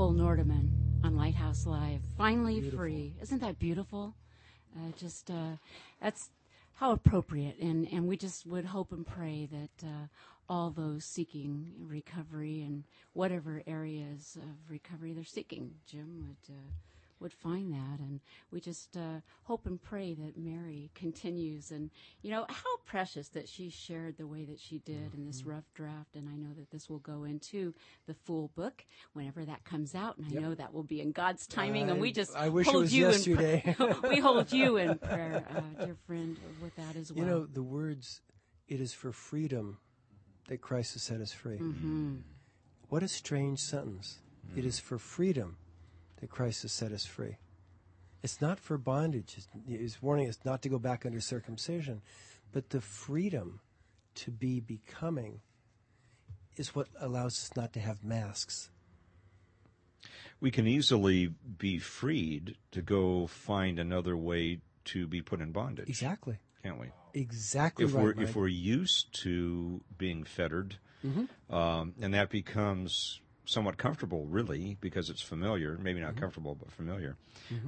Nicole 0.00 0.14
Nordeman 0.14 0.70
on 1.04 1.14
Lighthouse 1.14 1.66
Live. 1.66 2.00
Finally 2.16 2.70
free. 2.70 3.12
Isn't 3.20 3.42
that 3.42 3.58
beautiful? 3.58 4.14
Uh, 4.74 4.92
just 4.96 5.30
uh, 5.30 5.56
that's 6.00 6.30
how 6.76 6.92
appropriate, 6.92 7.58
and 7.58 7.86
and 7.92 8.08
we 8.08 8.16
just 8.16 8.46
would 8.46 8.64
hope 8.64 8.92
and 8.92 9.06
pray 9.06 9.46
that 9.52 9.86
uh, 9.86 10.06
all 10.48 10.70
those 10.70 11.04
seeking 11.04 11.74
recovery 11.86 12.62
and 12.62 12.84
whatever 13.12 13.62
areas 13.66 14.38
of 14.40 14.70
recovery 14.70 15.12
they're 15.12 15.22
seeking, 15.22 15.72
Jim 15.86 16.24
would. 16.26 16.56
Would 17.20 17.32
find 17.32 17.72
that. 17.72 18.00
And 18.00 18.20
we 18.50 18.60
just 18.60 18.96
uh, 18.96 19.20
hope 19.44 19.66
and 19.66 19.80
pray 19.82 20.14
that 20.14 20.38
Mary 20.38 20.90
continues. 20.94 21.70
And, 21.70 21.90
you 22.22 22.30
know, 22.30 22.46
how 22.48 22.76
precious 22.86 23.28
that 23.30 23.48
she 23.48 23.68
shared 23.68 24.16
the 24.16 24.26
way 24.26 24.44
that 24.44 24.58
she 24.58 24.78
did 24.78 25.14
in 25.14 25.26
this 25.26 25.44
rough 25.44 25.72
draft. 25.74 26.16
And 26.16 26.28
I 26.28 26.36
know 26.36 26.52
that 26.56 26.70
this 26.70 26.88
will 26.88 26.98
go 26.98 27.24
into 27.24 27.74
the 28.06 28.14
full 28.14 28.50
book 28.54 28.84
whenever 29.12 29.44
that 29.44 29.64
comes 29.64 29.94
out. 29.94 30.16
And 30.16 30.26
I 30.26 30.40
know 30.40 30.54
that 30.54 30.72
will 30.72 30.82
be 30.82 31.00
in 31.00 31.12
God's 31.12 31.46
timing. 31.46 31.90
and 31.90 32.00
we 32.00 32.12
just 32.12 32.34
I 32.36 32.48
wish 32.48 32.66
it 32.66 32.70
hold 32.70 32.84
was 32.84 32.94
you 32.94 33.08
yesterday. 33.08 33.62
In, 33.66 33.74
pr- 33.74 33.84
we 34.08 34.18
hold 34.18 34.52
you 34.52 34.76
in 34.76 34.98
prayer, 34.98 35.44
uh, 35.54 35.84
dear 35.84 35.96
friend, 36.06 36.38
with 36.62 36.74
that 36.76 36.96
as 36.96 37.12
well. 37.12 37.24
You 37.24 37.30
know, 37.30 37.46
the 37.46 37.62
words, 37.62 38.22
it 38.68 38.80
is 38.80 38.92
for 38.92 39.12
freedom 39.12 39.78
that 40.48 40.60
Christ 40.60 40.94
has 40.94 41.02
set 41.02 41.20
us 41.20 41.32
free. 41.32 41.58
Mm-hmm. 41.58 42.16
What 42.88 43.02
a 43.02 43.08
strange 43.08 43.60
sentence. 43.60 44.18
It 44.56 44.64
is 44.64 44.80
for 44.80 44.98
freedom 44.98 45.58
that 46.20 46.30
Christ 46.30 46.62
has 46.62 46.72
set 46.72 46.92
us 46.92 47.04
free. 47.06 47.36
It's 48.22 48.40
not 48.40 48.58
for 48.60 48.76
bondage. 48.78 49.38
It's- 49.38 49.48
He's 49.66 50.02
warning 50.02 50.28
us 50.28 50.38
not 50.44 50.62
to 50.62 50.68
go 50.68 50.78
back 50.78 51.06
under 51.06 51.20
circumcision, 51.20 52.02
but 52.52 52.70
the 52.70 52.80
freedom 52.80 53.60
to 54.16 54.30
be 54.30 54.60
becoming 54.60 55.40
is 56.56 56.74
what 56.74 56.88
allows 56.98 57.34
us 57.38 57.50
not 57.56 57.72
to 57.72 57.80
have 57.80 58.04
masks. 58.04 58.70
We 60.40 60.50
can 60.50 60.66
easily 60.66 61.26
be 61.58 61.78
freed 61.78 62.56
to 62.72 62.82
go 62.82 63.26
find 63.26 63.78
another 63.78 64.16
way 64.16 64.60
to 64.86 65.06
be 65.06 65.20
put 65.22 65.40
in 65.40 65.52
bondage, 65.52 65.88
Exactly. 65.88 66.38
can't 66.62 66.78
we? 66.80 66.88
Exactly 67.12 67.84
if 67.84 67.94
right. 67.94 68.02
we're 68.04 68.14
Mike. 68.14 68.28
if 68.28 68.36
we're 68.36 68.48
used 68.48 69.12
to 69.22 69.82
being 69.98 70.24
fettered, 70.24 70.76
Mm-hmm. 71.04 71.54
um, 71.54 71.94
and 72.02 72.12
that 72.12 72.28
becomes 72.28 73.20
somewhat 73.52 73.76
comfortable, 73.78 74.24
really, 74.26 74.76
because 74.80 75.10
it's 75.10 75.22
familiar. 75.22 75.76
Maybe 75.78 75.98
Mm-hmm. 76.00 76.06
not 76.06 76.16
comfortable, 76.16 76.54
but 76.54 76.70
familiar. 76.70 77.16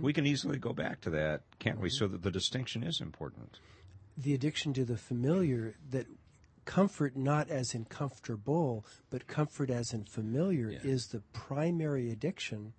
We 0.00 0.12
can 0.12 0.26
easily 0.26 0.58
go 0.58 0.72
back 0.72 1.00
to 1.02 1.10
that, 1.10 1.42
can't 1.58 1.80
we? 1.80 1.88
Mm-hmm. 1.88 1.98
So 1.98 2.08
that 2.08 2.22
the 2.22 2.30
distinction 2.30 2.82
is 2.82 3.00
important. 3.00 3.58
the 4.16 4.34
addiction 4.34 4.72
to 4.74 4.84
the 4.84 4.96
familiar 4.98 5.74
that 5.90 6.06
comfort 6.64 7.16
not 7.16 7.50
as 7.50 7.74
in 7.74 7.84
comfortable 7.86 8.84
but 9.10 9.26
comfort 9.26 9.68
as 9.70 9.92
in 9.92 10.04
familiar 10.04 10.70
is 10.84 11.06
the 11.08 11.20
primary 11.32 12.10
addiction 12.12 12.72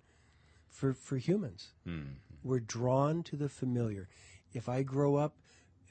for 0.70 0.94
for 0.94 1.18
humans 1.18 1.72
we're 2.42 2.60
drawn 2.60 3.22
to 3.22 3.36
the 3.36 3.48
familiar 3.48 4.08
if 4.54 4.68
i 4.68 4.82
grow 4.82 5.16
up 5.16 5.34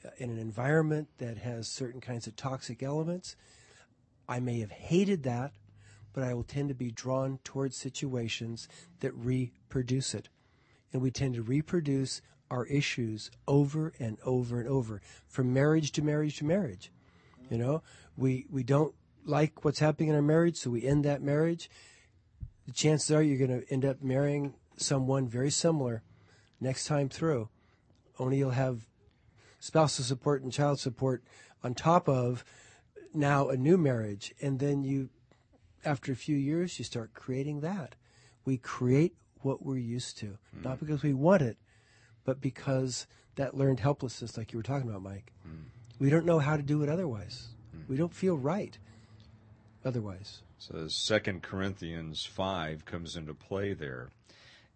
uh, 0.04 0.08
in 0.18 0.28
an 0.30 0.38
environment 0.38 1.06
that 1.18 1.36
has 1.38 1.68
certain 1.68 2.00
kinds 2.00 2.26
of 2.26 2.34
toxic 2.34 2.82
elements 2.82 3.36
i 4.28 4.40
may 4.40 4.58
have 4.60 4.72
hated 4.72 5.22
that 5.22 5.52
but 6.14 6.22
i 6.22 6.32
will 6.32 6.44
tend 6.44 6.68
to 6.70 6.74
be 6.74 6.90
drawn 6.90 7.38
towards 7.44 7.76
situations 7.76 8.68
that 9.00 9.12
reproduce 9.12 10.14
it. 10.14 10.30
And 10.92 11.02
we 11.02 11.10
tend 11.10 11.34
to 11.34 11.42
reproduce 11.42 12.22
our 12.50 12.64
issues 12.66 13.30
over 13.48 13.92
and 13.98 14.16
over 14.24 14.60
and 14.60 14.68
over 14.68 15.02
from 15.26 15.52
marriage 15.52 15.90
to 15.92 16.02
marriage 16.02 16.38
to 16.38 16.44
marriage. 16.44 16.90
You 17.50 17.58
know 17.58 17.82
we 18.16 18.46
we 18.50 18.62
don't 18.62 18.94
like 19.26 19.64
what's 19.64 19.80
happening 19.80 20.10
in 20.10 20.14
our 20.14 20.22
marriage 20.22 20.56
so 20.56 20.70
we 20.70 20.84
end 20.84 21.04
that 21.04 21.20
marriage. 21.20 21.68
The 22.66 22.72
chances 22.72 23.10
are 23.10 23.22
you're 23.22 23.46
going 23.46 23.60
to 23.60 23.70
end 23.72 23.84
up 23.84 24.02
marrying 24.02 24.54
someone 24.76 25.28
very 25.28 25.50
similar 25.50 26.02
next 26.60 26.86
time 26.86 27.08
through. 27.08 27.48
Only 28.18 28.38
you'll 28.38 28.50
have 28.50 28.86
spousal 29.58 30.04
support 30.04 30.42
and 30.42 30.52
child 30.52 30.78
support 30.78 31.24
on 31.62 31.74
top 31.74 32.08
of 32.08 32.44
now 33.12 33.48
a 33.48 33.56
new 33.56 33.76
marriage 33.76 34.34
and 34.40 34.58
then 34.58 34.84
you 34.84 35.08
after 35.84 36.12
a 36.12 36.16
few 36.16 36.36
years 36.36 36.78
you 36.78 36.84
start 36.84 37.14
creating 37.14 37.60
that. 37.60 37.94
We 38.44 38.58
create 38.58 39.14
what 39.40 39.64
we're 39.64 39.78
used 39.78 40.18
to. 40.18 40.38
Not 40.62 40.80
because 40.80 41.02
we 41.02 41.12
want 41.14 41.42
it 41.42 41.58
but 42.24 42.40
because 42.40 43.06
that 43.36 43.56
learned 43.56 43.80
helplessness 43.80 44.36
like 44.36 44.52
you 44.52 44.58
were 44.58 44.62
talking 44.62 44.88
about 44.88 45.02
mike. 45.02 45.32
We 45.98 46.10
don't 46.10 46.26
know 46.26 46.40
how 46.40 46.56
to 46.56 46.62
do 46.62 46.82
it 46.82 46.88
otherwise. 46.88 47.48
We 47.88 47.96
don't 47.96 48.14
feel 48.14 48.36
right 48.36 48.76
otherwise. 49.84 50.42
So 50.58 50.88
Second 50.88 51.42
Corinthians 51.42 52.24
five 52.24 52.84
comes 52.84 53.16
into 53.16 53.34
play 53.34 53.74
there, 53.74 54.08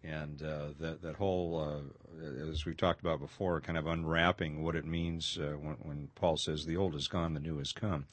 and 0.03 0.41
uh, 0.41 0.67
that 0.79 1.01
that 1.01 1.15
whole, 1.15 1.59
uh, 1.59 2.49
as 2.49 2.65
we've 2.65 2.77
talked 2.77 3.01
about 3.01 3.19
before, 3.19 3.59
kind 3.59 3.77
of 3.77 3.87
unwrapping 3.87 4.63
what 4.63 4.75
it 4.75 4.85
means 4.85 5.37
uh, 5.41 5.55
when, 5.57 5.75
when 5.81 6.09
Paul 6.15 6.37
says 6.37 6.65
the 6.65 6.77
old 6.77 6.95
is 6.95 7.07
gone, 7.07 7.33
the 7.33 7.39
new 7.39 7.57
has 7.57 7.71
come. 7.71 8.05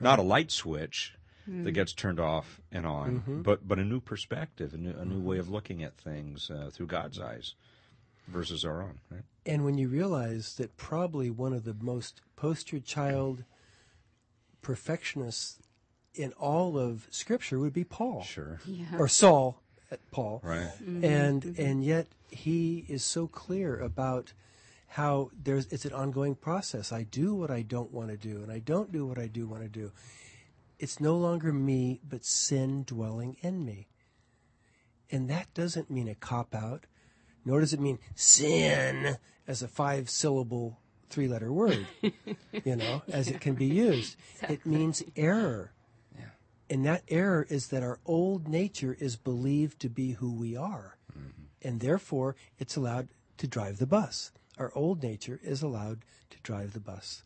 Not 0.00 0.18
a 0.18 0.22
light 0.22 0.50
switch 0.50 1.14
that 1.46 1.72
gets 1.72 1.92
turned 1.92 2.20
off 2.20 2.60
and 2.72 2.86
on, 2.86 3.42
but 3.44 3.66
but 3.66 3.78
a 3.78 3.84
new 3.84 4.00
perspective, 4.00 4.74
a 4.74 4.76
new, 4.78 4.94
a 4.98 5.04
new 5.04 5.20
way 5.20 5.38
of 5.38 5.48
looking 5.48 5.82
at 5.82 5.96
things 5.96 6.50
uh, 6.50 6.70
through 6.72 6.86
God's 6.86 7.20
eyes 7.20 7.54
versus 8.28 8.64
our 8.64 8.82
own. 8.82 8.98
Right? 9.10 9.22
And 9.46 9.64
when 9.64 9.76
you 9.76 9.88
realize 9.88 10.54
that 10.56 10.76
probably 10.76 11.30
one 11.30 11.52
of 11.52 11.64
the 11.64 11.74
most 11.78 12.20
poster 12.36 12.80
child 12.80 13.44
perfectionists 14.62 15.58
in 16.14 16.32
all 16.32 16.78
of 16.78 17.06
Scripture 17.10 17.58
would 17.58 17.72
be 17.72 17.84
Paul, 17.84 18.22
Sure. 18.22 18.60
or 18.98 19.08
Saul, 19.08 19.60
uh, 19.90 19.96
Paul, 20.10 20.40
Right. 20.44 20.70
and 20.80 21.44
and 21.58 21.84
yet 21.84 22.06
he 22.30 22.84
is 22.88 23.04
so 23.04 23.26
clear 23.26 23.78
about 23.78 24.32
how 24.88 25.30
there's 25.42 25.66
it's 25.72 25.84
an 25.84 25.92
ongoing 25.92 26.36
process. 26.36 26.92
I 26.92 27.02
do 27.02 27.34
what 27.34 27.50
I 27.50 27.62
don't 27.62 27.92
want 27.92 28.10
to 28.10 28.16
do, 28.16 28.42
and 28.42 28.50
I 28.50 28.60
don't 28.60 28.92
do 28.92 29.04
what 29.06 29.18
I 29.18 29.26
do 29.26 29.46
want 29.46 29.62
to 29.64 29.68
do. 29.68 29.92
It's 30.84 31.00
no 31.00 31.16
longer 31.16 31.52
me, 31.52 32.00
but 32.06 32.24
sin 32.24 32.84
dwelling 32.84 33.36
in 33.40 33.64
me, 33.64 33.88
and 35.10 35.30
that 35.30 35.52
doesn't 35.54 35.90
mean 35.90 36.08
a 36.08 36.14
cop 36.14 36.54
out 36.54 36.86
nor 37.44 37.60
does 37.60 37.72
it 37.72 37.80
mean 37.80 37.98
sin 38.14 39.16
as 39.46 39.62
a 39.62 39.68
five 39.68 40.08
syllable 40.08 40.80
three 41.10 41.28
letter 41.28 41.52
word, 41.52 41.86
you 42.64 42.76
know, 42.76 43.02
as 43.08 43.28
it 43.28 43.40
can 43.40 43.54
be 43.54 43.66
used. 43.66 44.16
It 44.48 44.64
means 44.64 45.02
error. 45.16 45.72
And 46.70 46.86
that 46.86 47.02
error 47.08 47.46
is 47.50 47.68
that 47.68 47.82
our 47.82 48.00
old 48.06 48.48
nature 48.48 48.96
is 48.98 49.16
believed 49.16 49.80
to 49.80 49.90
be 49.90 50.12
who 50.12 50.32
we 50.32 50.56
are. 50.56 50.96
Mm-hmm. 51.12 51.42
And 51.60 51.80
therefore, 51.80 52.36
it's 52.58 52.74
allowed 52.74 53.08
to 53.36 53.46
drive 53.46 53.76
the 53.76 53.86
bus. 53.86 54.32
Our 54.56 54.72
old 54.74 55.02
nature 55.02 55.38
is 55.42 55.60
allowed 55.60 56.06
to 56.30 56.38
drive 56.42 56.72
the 56.72 56.80
bus. 56.80 57.22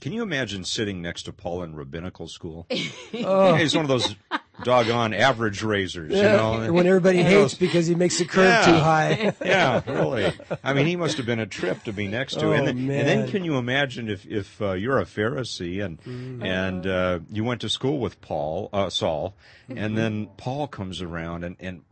Can 0.00 0.12
you 0.12 0.22
imagine 0.22 0.64
sitting 0.64 1.02
next 1.02 1.24
to 1.24 1.32
Paul 1.32 1.62
in 1.64 1.74
rabbinical 1.74 2.28
school? 2.28 2.66
He's 2.70 3.74
one 3.74 3.84
of 3.84 3.88
those 3.88 4.14
doggone 4.62 5.12
average 5.14 5.62
raisers, 5.62 6.12
you 6.12 6.22
know. 6.22 6.54
And 6.60 6.72
when 6.74 6.86
everybody 6.86 7.18
hates 7.18 7.30
those- 7.34 7.54
because 7.54 7.86
he 7.88 7.94
makes 7.96 8.18
the 8.18 8.24
curve 8.24 8.44
Yeah. 8.44 8.64
too 8.64 8.72
high. 8.78 9.34
yeah, 9.44 9.82
really. 9.90 10.32
I 10.62 10.72
mean, 10.72 10.86
he 10.86 10.94
must 10.96 11.16
have 11.16 11.26
been 11.26 11.40
a 11.40 11.46
trip 11.46 11.82
to 11.84 11.92
be 11.92 12.06
next 12.06 12.34
to. 12.40 12.46
Oh, 12.46 12.52
and, 12.52 12.66
then, 12.68 12.78
and 12.78 13.08
then, 13.08 13.28
can 13.28 13.44
you 13.44 13.56
imagine 13.56 14.08
if 14.08 14.24
if 14.26 14.60
uh, 14.62 14.72
you're 14.72 14.98
a 14.98 15.04
Pharisee 15.04 15.84
and 15.84 16.00
Mm-hmm. 16.02 16.42
and 16.44 16.86
uh, 16.86 17.18
you 17.30 17.42
went 17.44 17.60
to 17.62 17.68
school 17.68 17.98
with 17.98 18.20
Paul, 18.20 18.70
uh, 18.72 18.90
Saul, 18.90 19.34
and 19.68 19.96
then 19.98 20.28
Paul 20.36 20.68
comes 20.68 21.02
around 21.02 21.42
and 21.44 21.56
and 21.58 21.82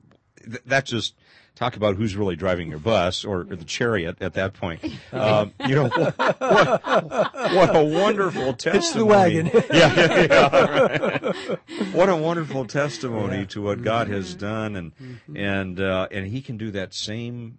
th- 0.45 0.63
that 0.67 0.87
just 0.87 1.15
talk 1.57 1.75
about 1.75 1.97
who's 1.97 2.15
really 2.15 2.37
driving 2.37 2.69
your 2.69 2.79
bus 2.79 3.25
or, 3.25 3.41
or 3.41 3.57
the 3.57 3.65
chariot 3.65 4.19
at 4.21 4.35
that 4.35 4.55
point. 4.55 4.85
Um, 5.13 5.55
you 5.67 5.75
know, 5.75 5.89
what, 5.89 6.29
what 6.29 7.77
a 7.77 7.85
wonderful 7.85 8.53
testimony. 8.53 8.79
Hitch 8.79 8.93
the 8.93 9.05
wagon. 9.05 9.47
yeah, 9.73 9.95
yeah, 9.97 10.27
yeah, 10.31 11.31
right. 11.31 11.95
What 11.95 12.09
a 12.09 12.17
wonderful 12.17 12.67
testimony 12.67 13.47
to 13.47 13.63
what 13.63 13.83
God 13.83 14.09
has 14.09 14.35
done, 14.35 14.77
and 14.77 14.93
and 15.35 15.81
uh, 15.81 16.09
and 16.11 16.27
He 16.27 16.43
can 16.43 16.59
do 16.59 16.71
that 16.73 16.93
same 16.93 17.59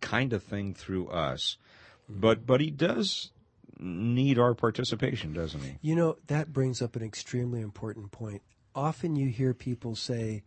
kind 0.00 0.32
of 0.32 0.42
thing 0.42 0.72
through 0.72 1.08
us. 1.08 1.58
But 2.08 2.46
but 2.46 2.60
He 2.60 2.70
does 2.70 3.32
need 3.78 4.38
our 4.38 4.54
participation, 4.54 5.32
doesn't 5.32 5.60
He? 5.60 5.78
You 5.82 5.94
know, 5.94 6.16
that 6.28 6.52
brings 6.52 6.80
up 6.80 6.96
an 6.96 7.02
extremely 7.02 7.60
important 7.60 8.12
point. 8.12 8.42
Often 8.74 9.16
you 9.16 9.28
hear 9.28 9.52
people 9.52 9.94
say, 9.94 10.42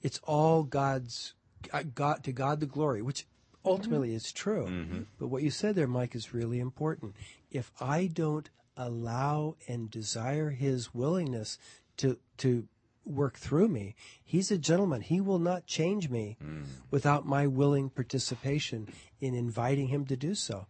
it's 0.00 0.20
all 0.24 0.62
God's, 0.62 1.34
Uh, 1.72 1.82
God, 1.94 2.24
to 2.24 2.32
God 2.32 2.60
the 2.60 2.66
glory, 2.66 3.02
which 3.02 3.26
ultimately 3.64 4.14
is 4.14 4.32
true. 4.32 4.66
Mm-hmm. 4.66 5.02
But 5.18 5.28
what 5.28 5.42
you 5.42 5.50
said 5.50 5.74
there, 5.74 5.86
Mike, 5.86 6.14
is 6.14 6.34
really 6.34 6.58
important. 6.58 7.14
If 7.50 7.70
I 7.80 8.06
don't 8.06 8.48
allow 8.76 9.56
and 9.68 9.90
desire 9.90 10.50
His 10.50 10.94
willingness 10.94 11.58
to, 11.98 12.18
to 12.38 12.66
work 13.04 13.36
through 13.36 13.68
me, 13.68 13.94
He's 14.24 14.50
a 14.50 14.58
gentleman. 14.58 15.02
He 15.02 15.20
will 15.20 15.38
not 15.38 15.66
change 15.66 16.08
me 16.08 16.36
mm. 16.42 16.64
without 16.90 17.26
my 17.26 17.46
willing 17.46 17.90
participation 17.90 18.88
in 19.20 19.34
inviting 19.34 19.88
Him 19.88 20.06
to 20.06 20.16
do 20.16 20.34
so. 20.34 20.66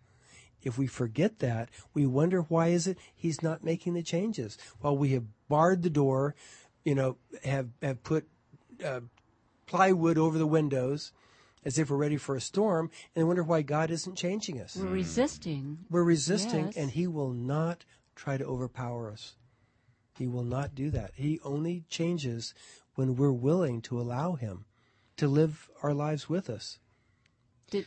If 0.63 0.79
we 0.79 0.87
forget 0.87 1.41
that, 1.41 1.71
we 1.93 2.07
wonder 2.07 2.43
why 2.43 2.69
is 2.69 2.87
it 2.87 2.99
he's 3.15 3.43
not 3.43 3.65
making 3.65 3.95
the 3.95 4.03
changes? 4.03 4.57
Well, 4.81 4.97
we 4.97 5.11
have 5.11 5.25
barred 5.49 5.83
the 5.83 5.91
door, 5.91 6.35
you 6.85 6.95
know, 6.95 7.17
have 7.45 7.69
have 7.83 8.03
put 8.05 8.29
uh, 8.85 9.01
plywood 9.77 10.19
over 10.19 10.37
the 10.37 10.47
windows 10.47 11.13
as 11.65 11.79
if 11.79 11.89
we're 11.89 11.97
ready 11.97 12.17
for 12.19 12.37
a 12.37 12.41
storm 12.41 12.91
and 13.17 13.27
wonder 13.27 13.43
why 13.43 13.63
God 13.63 13.91
isn't 13.91 14.17
changing 14.17 14.61
us. 14.61 14.77
We're 14.77 14.87
resisting. 14.89 15.79
We're 15.89 16.03
resisting, 16.03 16.67
Yes. 16.67 16.77
and 16.77 16.91
He 16.91 17.07
will 17.07 17.31
not 17.33 17.85
try 18.15 18.37
to 18.37 18.45
overpower 18.45 19.11
us. 19.11 19.37
He 20.19 20.27
will 20.27 20.45
not 20.45 20.75
do 20.75 20.91
that. 20.91 21.13
He 21.15 21.41
only 21.43 21.85
changes 21.89 22.53
when 22.97 23.17
we're 23.17 23.33
willing 23.33 23.81
to 23.83 23.99
allow 23.99 24.35
Him 24.35 24.67
to 25.17 25.27
live 25.27 25.71
our 25.83 25.95
lives 25.95 26.29
with 26.29 26.51
us. 26.51 26.79
Did 27.71 27.87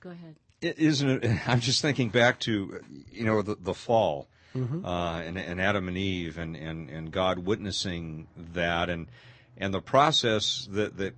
go 0.00 0.10
ahead. 0.10 0.36
It- 0.60 0.78
Isn't 0.78 1.24
it? 1.24 1.40
I'm 1.48 1.60
just 1.60 1.80
thinking 1.80 2.10
back 2.10 2.40
to, 2.40 2.80
you 3.10 3.24
know, 3.24 3.40
the, 3.40 3.54
the 3.58 3.74
fall, 3.74 4.28
uh, 4.54 5.22
and, 5.24 5.38
and 5.38 5.60
Adam 5.60 5.86
and 5.88 5.96
Eve, 5.98 6.36
and, 6.38 6.56
and, 6.56 6.88
and 6.90 7.10
God 7.10 7.40
witnessing 7.40 8.26
that, 8.54 8.88
and 8.90 9.06
and 9.58 9.72
the 9.72 9.80
process 9.80 10.68
that 10.70 10.96
that, 10.98 11.14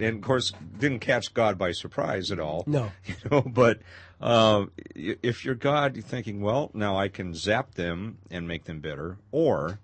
and 0.00 0.16
of 0.16 0.22
course, 0.22 0.52
didn't 0.78 1.00
catch 1.00 1.32
God 1.34 1.58
by 1.58 1.72
surprise 1.72 2.30
at 2.30 2.40
all. 2.40 2.64
No. 2.66 2.90
you 3.04 3.14
know. 3.30 3.42
But 3.42 3.80
uh, 4.20 4.66
if 4.94 5.44
you're 5.44 5.54
God, 5.54 5.96
you're 5.96 6.02
thinking, 6.02 6.40
well, 6.40 6.70
now 6.74 6.96
I 6.96 7.08
can 7.08 7.34
zap 7.34 7.74
them 7.74 8.18
and 8.30 8.46
make 8.48 8.64
them 8.64 8.80
bitter, 8.80 9.18
or 9.30 9.78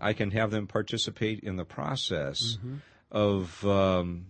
I 0.00 0.12
can 0.12 0.30
have 0.32 0.50
them 0.50 0.66
participate 0.66 1.40
in 1.40 1.56
the 1.56 1.64
process 1.64 2.58
of 3.10 3.64
um, 3.66 4.26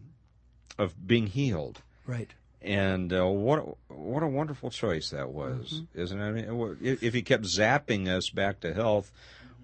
of 0.79 1.07
being 1.07 1.27
healed. 1.29 1.83
Right. 2.07 2.31
And 2.63 3.13
uh, 3.13 3.27
what 3.27 3.59
a- 3.61 3.93
what 3.95 4.23
a 4.23 4.27
wonderful 4.29 4.71
choice 4.71 5.11
that 5.11 5.31
was, 5.31 5.83
isn't 5.95 6.21
it? 6.21 6.25
I 6.25 6.31
mean, 6.33 6.77
if, 6.81 7.03
if 7.03 7.15
he 7.15 7.23
kept 7.23 7.45
zapping 7.45 8.09
us 8.09 8.29
back 8.31 8.61
to 8.61 8.75
health, 8.75 9.13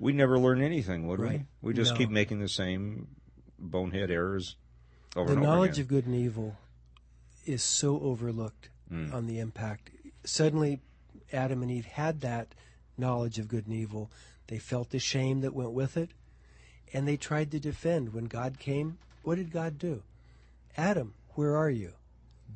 we'd 0.02 0.16
never 0.16 0.36
learn 0.38 0.60
anything, 0.60 1.06
would 1.06 1.20
Right. 1.20 1.46
we? 1.62 1.68
We 1.68 1.74
just 1.74 1.92
No. 1.92 1.98
keep 1.98 2.10
making 2.10 2.40
the 2.40 2.48
same 2.48 3.06
bonehead 3.58 4.10
errors 4.10 4.56
over 5.14 5.28
the 5.28 5.36
and 5.36 5.42
over 5.46 5.46
knowledge 5.54 5.70
again. 5.78 5.82
of 5.82 5.88
good 5.88 6.06
and 6.06 6.14
evil 6.16 6.56
is 7.46 7.62
so 7.62 8.00
overlooked 8.00 8.68
Hmm. 8.88 9.12
on 9.14 9.26
the 9.28 9.38
impact. 9.38 9.90
Suddenly, 10.24 10.80
Adam 11.32 11.62
and 11.62 11.70
Eve 11.70 11.86
had 11.86 12.20
that 12.20 12.54
knowledge 12.98 13.38
of 13.38 13.46
good 13.46 13.66
and 13.66 13.76
evil. 13.76 14.10
They 14.48 14.58
felt 14.58 14.90
the 14.90 14.98
shame 14.98 15.40
that 15.42 15.54
went 15.54 15.70
with 15.72 15.96
it, 15.96 16.10
and 16.92 17.06
they 17.06 17.16
tried 17.16 17.52
to 17.52 17.60
defend. 17.60 18.12
When 18.12 18.24
God 18.24 18.58
came, 18.58 18.98
what 19.22 19.36
did 19.36 19.52
God 19.52 19.78
do? 19.78 20.02
Adam, 20.76 21.14
where 21.34 21.56
are 21.56 21.70
you? 21.70 21.92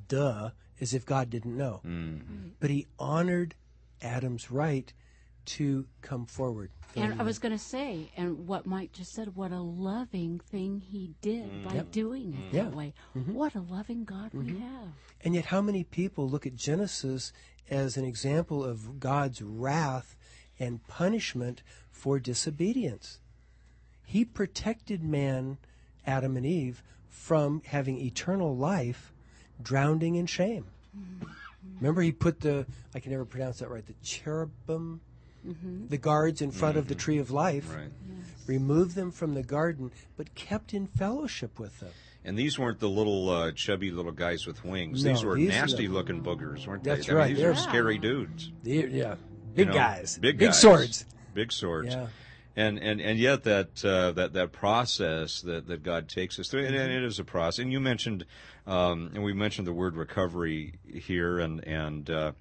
Duh, 0.08 0.50
as 0.80 0.92
if 0.92 1.06
God 1.06 1.30
didn't 1.30 1.56
know. 1.56 1.76
Hmm. 1.84 2.18
But 2.58 2.70
he 2.70 2.86
honored 2.98 3.54
Adam's 4.02 4.50
right 4.50 4.92
to 5.46 5.86
come 6.02 6.26
forward. 6.26 6.70
And 6.94 7.20
I 7.20 7.24
was 7.24 7.38
going 7.38 7.52
to 7.52 7.62
say, 7.62 8.10
and 8.16 8.46
what 8.46 8.64
Mike 8.64 8.92
just 8.92 9.12
said, 9.12 9.36
what 9.36 9.52
a 9.52 9.60
loving 9.60 10.40
thing 10.40 10.80
he 10.80 11.14
did 11.20 11.50
mm. 11.50 11.64
by 11.64 11.78
doing 11.90 12.32
it 12.32 12.52
mm. 12.52 12.56
Yeah. 12.56 12.62
that 12.64 12.74
way. 12.74 12.94
What 13.12 13.54
a 13.54 13.60
loving 13.60 14.04
God 14.04 14.30
we 14.32 14.44
mm-hmm. 14.44 14.62
have. 14.62 14.88
And 15.22 15.34
yet, 15.34 15.46
how 15.46 15.60
many 15.60 15.84
people 15.84 16.28
look 16.28 16.46
at 16.46 16.56
Genesis 16.56 17.32
as 17.68 17.96
an 17.96 18.04
example 18.04 18.64
of 18.64 18.98
God's 18.98 19.42
wrath 19.42 20.16
and 20.58 20.86
punishment 20.86 21.62
for 21.90 22.18
disobedience? 22.18 23.20
He 24.04 24.24
protected 24.24 25.02
man, 25.02 25.58
Adam 26.06 26.36
and 26.36 26.46
Eve, 26.46 26.82
from 27.08 27.60
having 27.66 27.98
eternal 27.98 28.56
life 28.56 29.12
drowning 29.62 30.14
in 30.14 30.26
shame. 30.26 30.66
Mm-hmm. 30.96 31.26
Remember, 31.80 32.00
he 32.00 32.12
put 32.12 32.40
the, 32.40 32.66
I 32.94 33.00
can 33.00 33.12
never 33.12 33.24
pronounce 33.24 33.58
that 33.58 33.70
right, 33.70 33.84
the 33.84 33.94
cherubim, 34.02 35.00
the 35.88 35.98
guards 35.98 36.40
in 36.42 36.50
front 36.50 36.76
of 36.76 36.88
the 36.88 36.94
tree 36.94 37.18
of 37.18 37.30
life, 37.30 37.74
Right. 37.74 37.90
removed 38.46 38.94
them 38.94 39.10
from 39.10 39.34
the 39.34 39.42
garden, 39.42 39.90
but 40.16 40.34
kept 40.34 40.72
in 40.74 40.86
fellowship 40.86 41.58
with 41.58 41.80
them. 41.80 41.90
And 42.24 42.36
these 42.36 42.58
weren't 42.58 42.80
the 42.80 42.88
little 42.88 43.30
uh, 43.30 43.52
chubby 43.52 43.90
little 43.92 44.10
guys 44.12 44.46
with 44.46 44.64
wings. 44.64 45.02
these 45.04 45.24
were 45.24 45.36
these 45.36 45.48
nasty 45.50 45.86
the- 45.86 45.92
looking 45.92 46.22
boogers, 46.22 46.66
weren't 46.66 46.82
That's 46.82 47.06
they? 47.06 47.12
I 47.12 47.14
mean, 47.14 47.18
right, 47.22 47.28
these 47.28 47.38
they're- 47.38 47.52
are 47.52 47.54
scary 47.54 47.98
dudes. 47.98 48.50
Yeah, 48.64 48.82
you 48.84 49.16
big 49.54 49.68
know? 49.68 49.74
guys, 49.74 50.18
Big 50.18 50.38
big 50.38 50.52
swords. 50.52 51.04
Big 51.34 51.52
swords. 51.52 51.94
Yeah. 51.94 52.08
And, 52.58 52.78
and 52.78 53.02
and 53.02 53.18
yet 53.18 53.44
that 53.44 53.84
uh, 53.84 54.12
that 54.12 54.32
that 54.32 54.50
process 54.50 55.42
that, 55.42 55.66
that 55.68 55.82
God 55.82 56.08
takes 56.08 56.38
us 56.38 56.48
through, 56.48 56.64
and, 56.64 56.74
and 56.74 56.90
it 56.90 57.04
is 57.04 57.18
a 57.18 57.24
process. 57.24 57.58
And 57.62 57.70
you 57.70 57.80
mentioned, 57.80 58.24
um, 58.66 59.10
and 59.12 59.22
we 59.22 59.34
mentioned 59.34 59.66
the 59.66 59.74
word 59.74 59.94
recovery 59.94 60.72
here, 60.90 61.38
and 61.38 61.62
and 61.68 62.08
uh, 62.08 62.32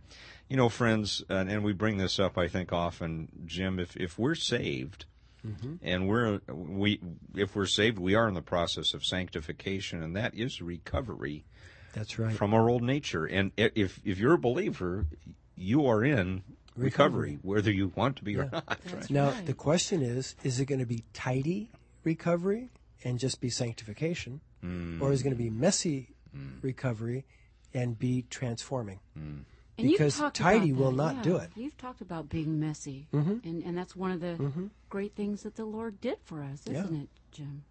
you 0.49 0.57
know, 0.57 0.69
friends, 0.69 1.23
and, 1.29 1.49
and 1.49 1.63
we 1.63 1.73
bring 1.73 1.97
this 1.97 2.19
up, 2.19 2.37
I 2.37 2.47
think, 2.47 2.71
often, 2.71 3.29
Jim. 3.45 3.79
If 3.79 3.97
if 3.97 4.19
we're 4.19 4.35
saved, 4.35 5.05
mm-hmm. 5.45 5.75
and 5.81 6.07
we're 6.07 6.39
we 6.47 6.99
if 7.35 7.55
we're 7.55 7.65
saved, 7.65 7.97
we 7.97 8.15
are 8.15 8.27
in 8.27 8.33
the 8.33 8.41
process 8.41 8.93
of 8.93 9.03
sanctification, 9.03 10.03
and 10.03 10.15
that 10.15 10.35
is 10.35 10.61
recovery 10.61 11.45
That's 11.93 12.19
right. 12.19 12.35
from 12.35 12.53
our 12.53 12.69
old 12.69 12.83
nature. 12.83 13.25
And 13.25 13.51
if 13.57 13.99
if 14.03 14.19
you're 14.19 14.33
a 14.33 14.39
believer, 14.39 15.07
you 15.55 15.87
are 15.87 16.03
in 16.03 16.43
recovery, 16.75 17.39
whether 17.41 17.71
you 17.71 17.91
want 17.95 18.17
to 18.17 18.23
be 18.23 18.37
or 18.37 18.49
not. 18.51 18.79
Right? 18.93 19.09
Now, 19.09 19.33
the 19.45 19.53
question 19.53 20.01
is 20.01 20.35
is 20.43 20.59
it 20.59 20.65
going 20.65 20.79
to 20.79 20.85
be 20.85 21.03
tidy 21.13 21.71
recovery 22.03 22.69
and 23.03 23.17
just 23.19 23.41
be 23.41 23.49
sanctification? 23.49 24.41
Mm. 24.63 25.01
Or 25.01 25.11
is 25.11 25.21
it 25.21 25.23
going 25.23 25.35
to 25.35 25.41
be 25.41 25.49
messy 25.49 26.09
mm. 26.35 26.61
recovery 26.61 27.25
and 27.73 27.97
be 27.97 28.25
transforming? 28.29 28.99
Mm. 29.17 29.43
And 29.77 29.87
Because 29.87 30.15
you've 30.15 30.23
talked 30.23 30.37
tidy 30.37 30.71
will 30.71 30.91
not 30.91 31.17
yeah. 31.17 31.21
do 31.21 31.35
it. 31.37 31.49
You've 31.55 31.77
talked 31.77 32.01
about 32.01 32.29
being 32.29 32.59
messy, 32.59 33.07
mm-hmm. 33.13 33.47
and 33.47 33.63
and 33.63 33.77
that's 33.77 33.95
one 33.95 34.11
of 34.11 34.21
the 34.21 34.35
mm-hmm. 34.37 34.67
great 34.89 35.15
things 35.15 35.43
that 35.43 35.55
the 35.55 35.65
Lord 35.65 35.99
did 35.99 36.17
for 36.23 36.41
us, 36.41 36.61
isn't 36.65 37.03
it, 37.03 37.09
Jim? 37.31 37.63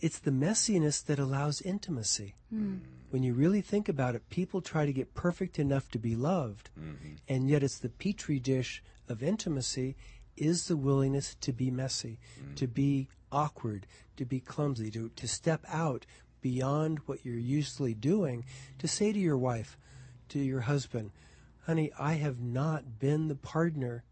It's 0.00 0.18
the 0.18 0.30
messiness 0.30 1.04
that 1.06 1.18
allows 1.18 1.62
intimacy. 1.62 2.34
Hmm. 2.50 2.76
When 3.10 3.22
you 3.22 3.32
really 3.32 3.62
think 3.62 3.88
about 3.88 4.14
it, 4.14 4.28
people 4.28 4.60
try 4.60 4.84
to 4.84 4.92
get 4.92 5.14
perfect 5.14 5.58
enough 5.58 5.90
to 5.92 5.98
be 5.98 6.14
loved, 6.14 6.70
mm-hmm. 6.78 7.14
and 7.28 7.48
yet 7.48 7.62
it's 7.62 7.78
the 7.78 7.88
petri 7.88 8.38
dish 8.38 8.82
of 9.08 9.22
intimacy 9.22 9.96
is 10.36 10.68
the 10.68 10.76
willingness 10.76 11.34
to 11.40 11.52
be 11.52 11.70
messy, 11.70 12.18
mm. 12.38 12.54
to 12.56 12.66
be 12.66 13.08
awkward, 13.32 13.86
to 14.16 14.24
be 14.24 14.40
clumsy, 14.40 14.90
to, 14.90 15.10
to 15.16 15.26
step 15.26 15.64
out 15.68 16.06
beyond 16.40 17.00
what 17.06 17.24
you're 17.24 17.34
usually 17.34 17.94
doing, 17.94 18.44
to 18.78 18.86
say 18.86 19.12
to 19.12 19.18
your 19.18 19.38
wife, 19.38 19.76
to 20.30 20.38
your 20.38 20.60
husband, 20.60 21.10
honey, 21.66 21.90
I 21.98 22.14
have 22.14 22.40
not 22.40 22.98
been 22.98 23.28
the 23.28 23.34
partner 23.34 24.04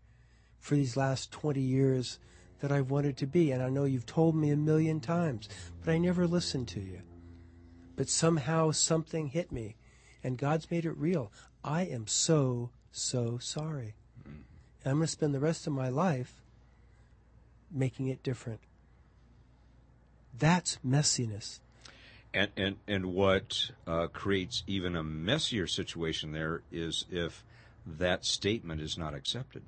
for 0.58 0.74
these 0.74 0.96
last 0.96 1.30
20 1.30 1.60
years 1.60 2.18
that 2.60 2.72
I've 2.72 2.90
wanted 2.90 3.16
to 3.18 3.26
be. 3.26 3.50
And 3.50 3.62
I 3.62 3.68
know 3.68 3.84
you've 3.84 4.06
told 4.06 4.34
me 4.34 4.50
a 4.50 4.56
million 4.56 5.00
times, 5.00 5.48
but 5.82 5.92
I 5.92 5.98
never 5.98 6.26
listened 6.26 6.68
to 6.68 6.80
you. 6.80 7.00
But 7.96 8.08
somehow 8.08 8.70
something 8.70 9.28
hit 9.28 9.52
me, 9.52 9.76
and 10.22 10.38
God's 10.38 10.70
made 10.70 10.86
it 10.86 10.96
real. 10.96 11.30
I 11.62 11.82
am 11.82 12.06
so, 12.06 12.70
so 12.90 13.38
sorry. 13.38 13.94
And 14.24 14.90
I'm 14.90 14.96
going 14.96 15.06
to 15.06 15.12
spend 15.12 15.34
the 15.34 15.40
rest 15.40 15.66
of 15.66 15.72
my 15.72 15.88
life 15.88 16.42
making 17.70 18.08
it 18.08 18.22
different. 18.22 18.60
That's 20.36 20.78
messiness. 20.84 21.60
And 22.34 22.50
and 22.56 22.76
and 22.88 23.06
what 23.06 23.70
uh, 23.86 24.08
creates 24.08 24.64
even 24.66 24.96
a 24.96 25.02
messier 25.04 25.66
situation 25.68 26.32
there 26.32 26.62
is 26.72 27.06
if 27.10 27.44
that 27.86 28.24
statement 28.24 28.80
is 28.80 28.98
not 28.98 29.14
accepted. 29.14 29.62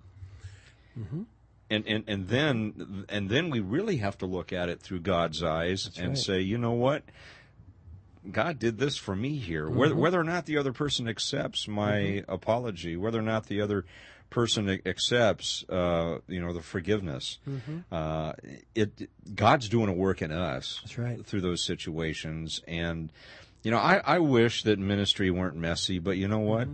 Mm-hmm. 0.99 1.23
And, 1.71 1.87
and 1.87 2.05
and 2.09 2.29
then 2.29 3.05
and 3.09 3.29
then 3.29 3.51
we 3.51 3.61
really 3.61 3.99
have 3.99 4.19
to 4.19 4.27
look 4.27 4.53
at 4.53 4.69
it 4.69 4.81
through 4.81 5.01
God's 5.01 5.43
eyes 5.43 5.91
and 5.97 6.09
right. 6.09 6.19
say, 6.19 6.41
you 6.41 6.59
know 6.59 6.73
what? 6.73 7.03
God 8.31 8.59
did 8.59 8.79
this 8.79 8.97
for 8.97 9.15
me 9.15 9.37
here. 9.37 9.69
Whether 9.69 9.95
mm-hmm. 9.95 10.03
whether 10.03 10.21
or 10.21 10.25
not 10.25 10.47
the 10.47 10.59
other 10.59 10.73
person 10.73 11.09
accepts 11.09 11.69
my 11.69 11.93
mm-hmm. 11.93 12.31
apology, 12.31 12.97
whether 12.97 13.19
or 13.19 13.23
not 13.23 13.47
the 13.47 13.61
other 13.61 13.85
person 14.31 14.81
accepts, 14.87 15.65
uh, 15.69 16.19
you 16.29 16.41
know, 16.41 16.53
the 16.53 16.61
forgiveness, 16.63 17.39
uh, 17.93 18.33
it 18.75 19.09
God's 19.35 19.69
doing 19.69 19.89
a 19.89 19.93
work 19.93 20.23
in 20.23 20.33
us 20.33 20.81
That's 20.83 20.99
right. 20.99 21.25
through 21.27 21.41
those 21.43 21.65
situations. 21.65 22.61
And 22.67 23.11
you 23.63 23.71
know, 23.71 23.79
I, 23.79 24.01
I 24.05 24.19
wish 24.19 24.63
that 24.65 24.79
ministry 24.79 25.31
weren't 25.31 25.57
messy, 25.57 25.99
but 25.99 26.17
you 26.17 26.29
know 26.29 26.39
what? 26.41 26.69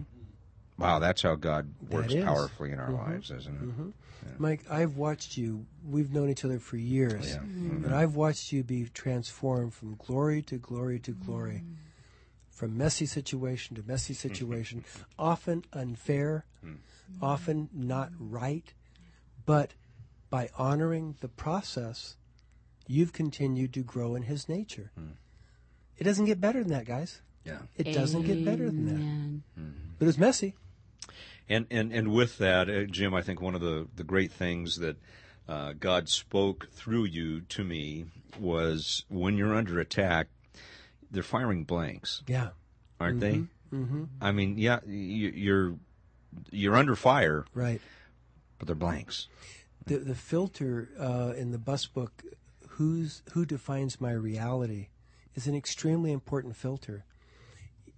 Wow, 0.79 0.99
that's 0.99 1.23
how 1.23 1.37
God 1.37 1.73
works. 1.91 2.13
Mm-hmm. 2.13 2.27
powerfully 2.27 2.73
in 2.73 2.79
our 2.81 2.91
lives, 2.91 3.31
isn't 3.31 3.55
it? 3.55 4.39
Mike, 4.39 4.65
I've 4.71 4.97
watched 4.97 5.37
you. 5.37 5.67
We've 5.89 6.13
known 6.13 6.31
each 6.31 6.45
other 6.45 6.59
for 6.59 6.77
years, 6.77 7.29
Yeah. 7.35 7.41
and 7.41 7.95
I've 7.95 8.15
watched 8.15 8.53
you 8.53 8.63
be 8.63 8.85
transformed 8.93 9.75
from 9.75 9.97
glory 9.97 10.43
to 10.43 10.57
glory 10.59 10.99
to 11.01 11.13
glory, 11.13 11.63
from 12.51 12.77
messy 12.77 13.07
situation 13.07 13.77
to 13.77 13.83
messy 13.87 14.15
situation, 14.15 14.85
often 15.19 15.65
unfair, 15.73 16.45
often 17.21 17.69
not 17.73 18.11
right, 18.19 18.73
but 19.47 19.73
by 20.31 20.49
honoring 20.57 21.17
the 21.21 21.29
process, 21.29 22.17
you've 22.87 23.13
continued 23.13 23.73
to 23.75 23.83
grow 23.83 24.15
in 24.15 24.23
His 24.23 24.49
nature. 24.49 24.91
It 25.99 26.05
doesn't 26.05 26.25
get 26.27 26.41
better 26.41 26.61
than 26.63 26.73
that, 26.73 26.87
guys. 26.87 27.21
Yeah. 27.45 27.59
It 27.77 27.93
doesn't 27.93 28.23
get 28.23 28.45
better 28.45 28.67
than 28.67 28.87
that. 28.87 28.95
Amen. 28.95 29.43
But 29.99 30.09
it's 30.09 30.19
messy. 30.19 30.55
And 31.49 31.67
and 31.71 31.93
and 31.93 32.13
with 32.13 32.39
that, 32.39 32.71
uh, 32.71 32.85
Jim, 32.85 33.15
I 33.15 33.21
think 33.23 33.41
one 33.41 33.55
of 33.55 33.61
the 33.61 33.89
the 33.95 34.05
great 34.05 34.31
things 34.33 34.77
that 34.79 34.97
uh, 35.49 35.73
God 35.79 36.09
spoke 36.09 36.69
through 36.73 37.05
you 37.05 37.41
to 37.43 37.65
me 37.65 38.07
was 38.39 39.05
when 39.09 39.37
you're 39.37 39.55
under 39.55 39.81
attack, 39.81 40.29
they're 41.11 41.23
firing 41.23 41.65
blanks, 41.65 42.23
Yeah. 42.29 42.51
aren't 43.01 43.21
they? 43.21 43.43
Mm-hmm. 43.73 44.05
I 44.21 44.31
mean, 44.33 44.57
yeah, 44.57 44.79
you, 44.87 45.31
you're 45.31 45.75
you're 46.51 46.77
under 46.77 46.97
fire, 46.97 47.45
Right. 47.55 47.81
but 48.59 48.67
they're 48.67 48.75
blanks. 48.77 49.29
The 49.87 49.99
the 49.99 50.15
filter 50.15 50.89
uh, 50.99 51.35
in 51.37 51.51
the 51.51 51.59
bus 51.59 51.87
book, 51.87 52.23
who's 52.71 53.23
who 53.33 53.45
defines 53.45 54.01
my 54.01 54.13
reality, 54.13 54.89
is 55.35 55.47
an 55.47 55.55
extremely 55.55 56.13
important 56.13 56.57
filter. 56.57 57.05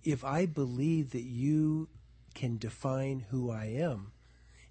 If 0.03 0.25
I 0.25 0.47
believe 0.47 1.11
that 1.11 1.23
you 1.23 1.89
can 2.35 2.59
define 2.59 3.27
who 3.31 3.51
I 3.51 3.67
am, 3.67 4.13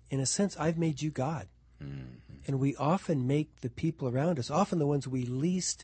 in 0.09 0.19
a 0.19 0.25
sense, 0.25 0.55
I've 0.57 0.77
made 0.77 1.01
you 1.01 1.09
God. 1.09 1.47
And 2.47 2.59
we 2.61 2.77
often 2.77 3.27
make 3.27 3.59
the 3.59 3.69
people 3.69 4.07
around 4.07 4.39
us, 4.39 4.49
often 4.49 4.79
the 4.79 4.87
ones 4.87 5.05
we 5.05 5.25
least 5.25 5.83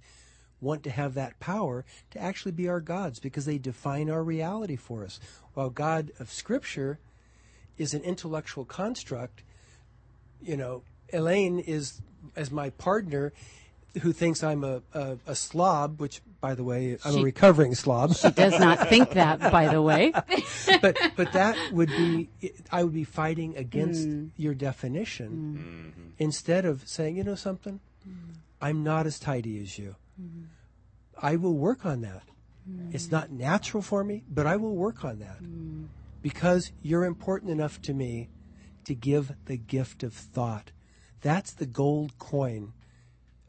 want 0.61 0.81
to 0.83 0.89
have 0.91 1.13
that 1.15 1.39
power, 1.41 1.83
to 2.11 2.19
actually 2.19 2.53
be 2.53 2.69
our 2.69 2.79
gods 2.79 3.19
because 3.19 3.45
they 3.45 3.57
define 3.57 4.09
our 4.09 4.23
reality 4.23 4.77
for 4.77 5.03
us. 5.03 5.19
While 5.55 5.69
God 5.69 6.11
of 6.17 6.31
Scripture 6.31 6.99
is 7.79 7.95
an 7.95 8.03
intellectual 8.03 8.65
construct, 8.65 9.41
you 10.41 10.55
know, 10.55 10.83
Elaine 11.11 11.57
is 11.59 12.01
as 12.35 12.51
my 12.51 12.69
partner 12.71 13.33
who 14.01 14.11
thinks 14.11 14.43
I'm 14.43 14.63
a, 14.63 14.83
a, 14.93 15.17
a 15.25 15.35
slob, 15.35 15.99
which, 15.99 16.21
by 16.41 16.53
the 16.53 16.63
way, 16.63 16.97
I'm 17.03 17.13
She- 17.13 17.21
a 17.21 17.23
recovering 17.23 17.73
slob. 17.73 18.15
She 18.15 18.29
does 18.29 18.59
not 18.59 18.87
think 18.87 19.11
that, 19.11 19.39
by 19.51 19.67
the 19.67 19.81
way. 19.81 20.11
but 20.81 20.97
but 21.15 21.33
that 21.33 21.57
would 21.73 21.89
be 21.89 22.29
I 22.71 22.83
would 22.83 22.93
be 22.93 23.03
fighting 23.03 23.57
against 23.57 24.07
mm. 24.07 24.29
your 24.37 24.53
definition 24.53 25.29
mm. 25.29 26.01
mm-hmm. 26.01 26.09
instead 26.19 26.65
of 26.65 26.87
saying, 26.87 27.15
you 27.17 27.23
know 27.23 27.35
something, 27.35 27.79
mm. 28.07 28.13
I'm 28.61 28.83
not 28.83 29.07
as 29.07 29.17
tidy 29.17 29.59
as 29.61 29.79
you. 29.79 29.95
Mm-hmm. 30.21 30.43
I 31.21 31.35
will 31.37 31.55
work 31.55 31.85
on 31.85 32.01
that. 32.01 32.23
It's 32.91 33.09
not 33.09 33.31
natural 33.31 33.81
for 33.81 34.03
me, 34.03 34.23
but 34.29 34.45
I 34.45 34.55
will 34.55 34.75
work 34.75 35.03
on 35.03 35.17
that 35.19 35.39
because 36.21 36.71
you're 36.81 37.05
important 37.05 37.51
enough 37.51 37.81
to 37.83 37.93
me 37.93 38.29
to 38.85 38.95
give 38.95 39.33
the 39.45 39.57
gift 39.57 40.03
of 40.03 40.13
thought. 40.13 40.71
That's 41.21 41.53
the 41.53 41.65
gold 41.65 42.17
coin 42.17 42.73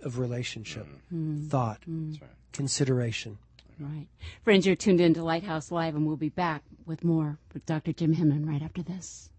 of 0.03 0.18
relationship. 0.18 0.87
Mm. 1.12 1.37
Hmm. 1.37 1.47
Thought, 1.49 1.85
hmm. 1.85 2.14
consideration. 2.53 3.39
Right. 3.79 4.09
Friends, 4.45 4.66
you're 4.66 4.77
tuned 4.77 5.01
in 5.01 5.14
to 5.14 5.25
Lighthouse 5.25 5.71
Live, 5.71 5.95
and 5.95 6.07
we'll 6.07 6.16
be 6.16 6.29
back 6.29 6.62
with 6.85 7.03
more 7.03 7.39
with 7.55 7.64
Dr. 7.64 7.95
Jim 7.95 8.14
Henman 8.14 8.47
right 8.47 8.61
after 8.61 8.83
this. 8.83 9.31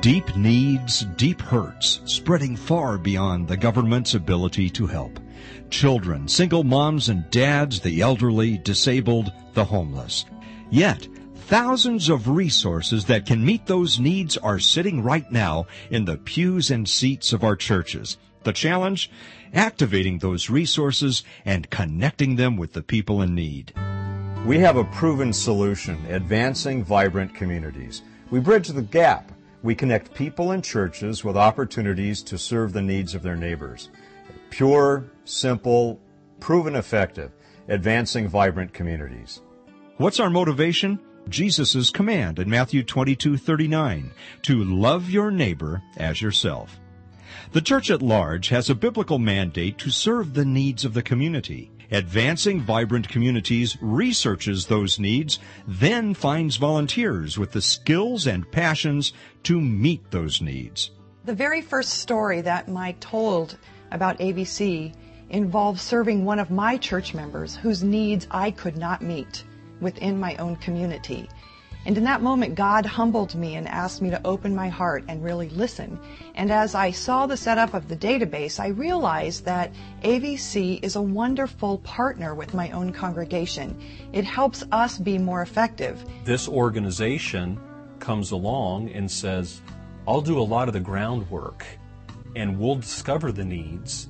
Deep 0.00 0.36
needs, 0.36 1.04
deep 1.16 1.40
hurts, 1.40 2.00
spreading 2.04 2.56
far 2.56 2.98
beyond 2.98 3.46
the 3.46 3.56
government's 3.56 4.14
ability 4.14 4.70
to 4.70 4.86
help. 4.86 5.18
Children, 5.70 6.28
single 6.28 6.64
moms 6.64 7.08
and 7.08 7.30
dads, 7.30 7.80
the 7.80 8.00
elderly, 8.00 8.58
disabled, 8.58 9.32
the 9.54 9.64
homeless. 9.64 10.24
Yet, 10.70 11.08
thousands 11.34 12.08
of 12.08 12.28
resources 12.28 13.04
that 13.06 13.26
can 13.26 13.44
meet 13.44 13.66
those 13.66 14.00
needs 14.00 14.36
are 14.36 14.58
sitting 14.58 15.02
right 15.02 15.30
now 15.30 15.66
in 15.90 16.04
the 16.04 16.16
pews 16.16 16.70
and 16.70 16.88
seats 16.88 17.32
of 17.32 17.44
our 17.44 17.56
churches. 17.56 18.16
The 18.44 18.52
challenge? 18.52 19.10
Activating 19.54 20.18
those 20.18 20.50
resources 20.50 21.24
and 21.44 21.70
connecting 21.70 22.36
them 22.36 22.56
with 22.56 22.72
the 22.72 22.82
people 22.82 23.22
in 23.22 23.34
need. 23.34 23.72
We 24.44 24.58
have 24.58 24.76
a 24.76 24.84
proven 24.84 25.32
solution, 25.32 26.04
advancing 26.08 26.84
vibrant 26.84 27.34
communities. 27.34 28.02
We 28.30 28.38
bridge 28.38 28.68
the 28.68 28.82
gap. 28.82 29.32
We 29.62 29.74
connect 29.74 30.14
people 30.14 30.52
and 30.52 30.62
churches 30.62 31.24
with 31.24 31.36
opportunities 31.36 32.22
to 32.22 32.38
serve 32.38 32.72
the 32.72 32.82
needs 32.82 33.16
of 33.16 33.22
their 33.22 33.34
neighbors. 33.34 33.90
Pure, 34.50 35.06
simple, 35.28 36.00
proven 36.40 36.76
effective, 36.76 37.32
advancing 37.68 38.28
vibrant 38.28 38.72
communities. 38.72 39.40
What's 39.98 40.20
our 40.20 40.30
motivation? 40.30 41.00
Jesus' 41.28 41.90
command 41.90 42.38
in 42.38 42.48
Matthew 42.48 42.82
22:39 42.84 44.10
to 44.42 44.62
love 44.62 45.10
your 45.10 45.30
neighbor 45.30 45.82
as 45.96 46.22
yourself. 46.22 46.78
The 47.52 47.60
church 47.60 47.90
at 47.90 48.02
large 48.02 48.48
has 48.48 48.70
a 48.70 48.74
biblical 48.74 49.18
mandate 49.18 49.78
to 49.78 49.90
serve 49.90 50.34
the 50.34 50.44
needs 50.44 50.84
of 50.84 50.94
the 50.94 51.02
community. 51.02 51.70
Advancing 51.90 52.60
Vibrant 52.60 53.08
Communities 53.08 53.76
researches 53.80 54.66
those 54.66 54.98
needs, 54.98 55.38
then 55.66 56.14
finds 56.14 56.56
volunteers 56.56 57.38
with 57.38 57.52
the 57.52 57.62
skills 57.62 58.26
and 58.26 58.50
passions 58.50 59.12
to 59.44 59.60
meet 59.60 60.10
those 60.10 60.40
needs. 60.40 60.90
The 61.24 61.34
very 61.34 61.60
first 61.60 61.94
story 62.00 62.40
that 62.40 62.68
Mike 62.68 63.00
told 63.00 63.58
about 63.92 64.18
AVC 64.18 64.94
involved 65.30 65.80
serving 65.80 66.24
one 66.24 66.38
of 66.38 66.50
my 66.50 66.76
church 66.76 67.14
members 67.14 67.56
whose 67.56 67.82
needs 67.82 68.26
I 68.30 68.50
could 68.50 68.76
not 68.76 69.02
meet 69.02 69.44
within 69.80 70.18
my 70.18 70.36
own 70.36 70.56
community. 70.56 71.28
And 71.86 71.96
in 71.96 72.02
that 72.02 72.20
moment, 72.20 72.56
God 72.56 72.84
humbled 72.84 73.36
me 73.36 73.54
and 73.54 73.68
asked 73.68 74.02
me 74.02 74.10
to 74.10 74.20
open 74.26 74.56
my 74.56 74.68
heart 74.68 75.04
and 75.06 75.22
really 75.22 75.48
listen. 75.50 76.00
And 76.34 76.50
as 76.50 76.74
I 76.74 76.90
saw 76.90 77.26
the 77.26 77.36
setup 77.36 77.74
of 77.74 77.86
the 77.86 77.96
database, 77.96 78.58
I 78.58 78.68
realized 78.68 79.44
that 79.44 79.72
AVC 80.02 80.82
is 80.82 80.96
a 80.96 81.02
wonderful 81.02 81.78
partner 81.78 82.34
with 82.34 82.54
my 82.54 82.72
own 82.72 82.92
congregation. 82.92 83.80
It 84.12 84.24
helps 84.24 84.64
us 84.72 84.98
be 84.98 85.16
more 85.16 85.42
effective. 85.42 86.04
this 86.24 86.48
organization 86.48 87.60
comes 88.00 88.32
along 88.32 88.90
and 88.90 89.08
says, 89.08 89.60
I'll 90.08 90.20
do 90.20 90.40
a 90.40 90.42
lot 90.42 90.66
of 90.66 90.74
the 90.74 90.80
groundwork 90.80 91.64
and 92.34 92.58
we'll 92.58 92.76
discover 92.76 93.30
the 93.30 93.44
needs. 93.44 94.08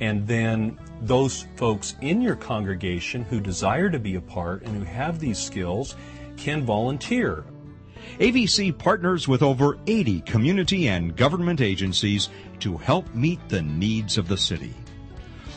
And 0.00 0.26
then 0.26 0.78
those 1.00 1.46
folks 1.56 1.94
in 2.00 2.20
your 2.20 2.36
congregation 2.36 3.22
who 3.24 3.40
desire 3.40 3.90
to 3.90 3.98
be 3.98 4.16
a 4.16 4.20
part 4.20 4.62
and 4.62 4.76
who 4.76 4.84
have 4.84 5.18
these 5.18 5.38
skills 5.38 5.94
can 6.36 6.64
volunteer. 6.64 7.44
AVC 8.18 8.76
partners 8.76 9.26
with 9.26 9.42
over 9.42 9.78
80 9.86 10.20
community 10.22 10.88
and 10.88 11.16
government 11.16 11.60
agencies 11.60 12.28
to 12.60 12.76
help 12.76 13.12
meet 13.14 13.40
the 13.48 13.62
needs 13.62 14.18
of 14.18 14.28
the 14.28 14.36
city. 14.36 14.74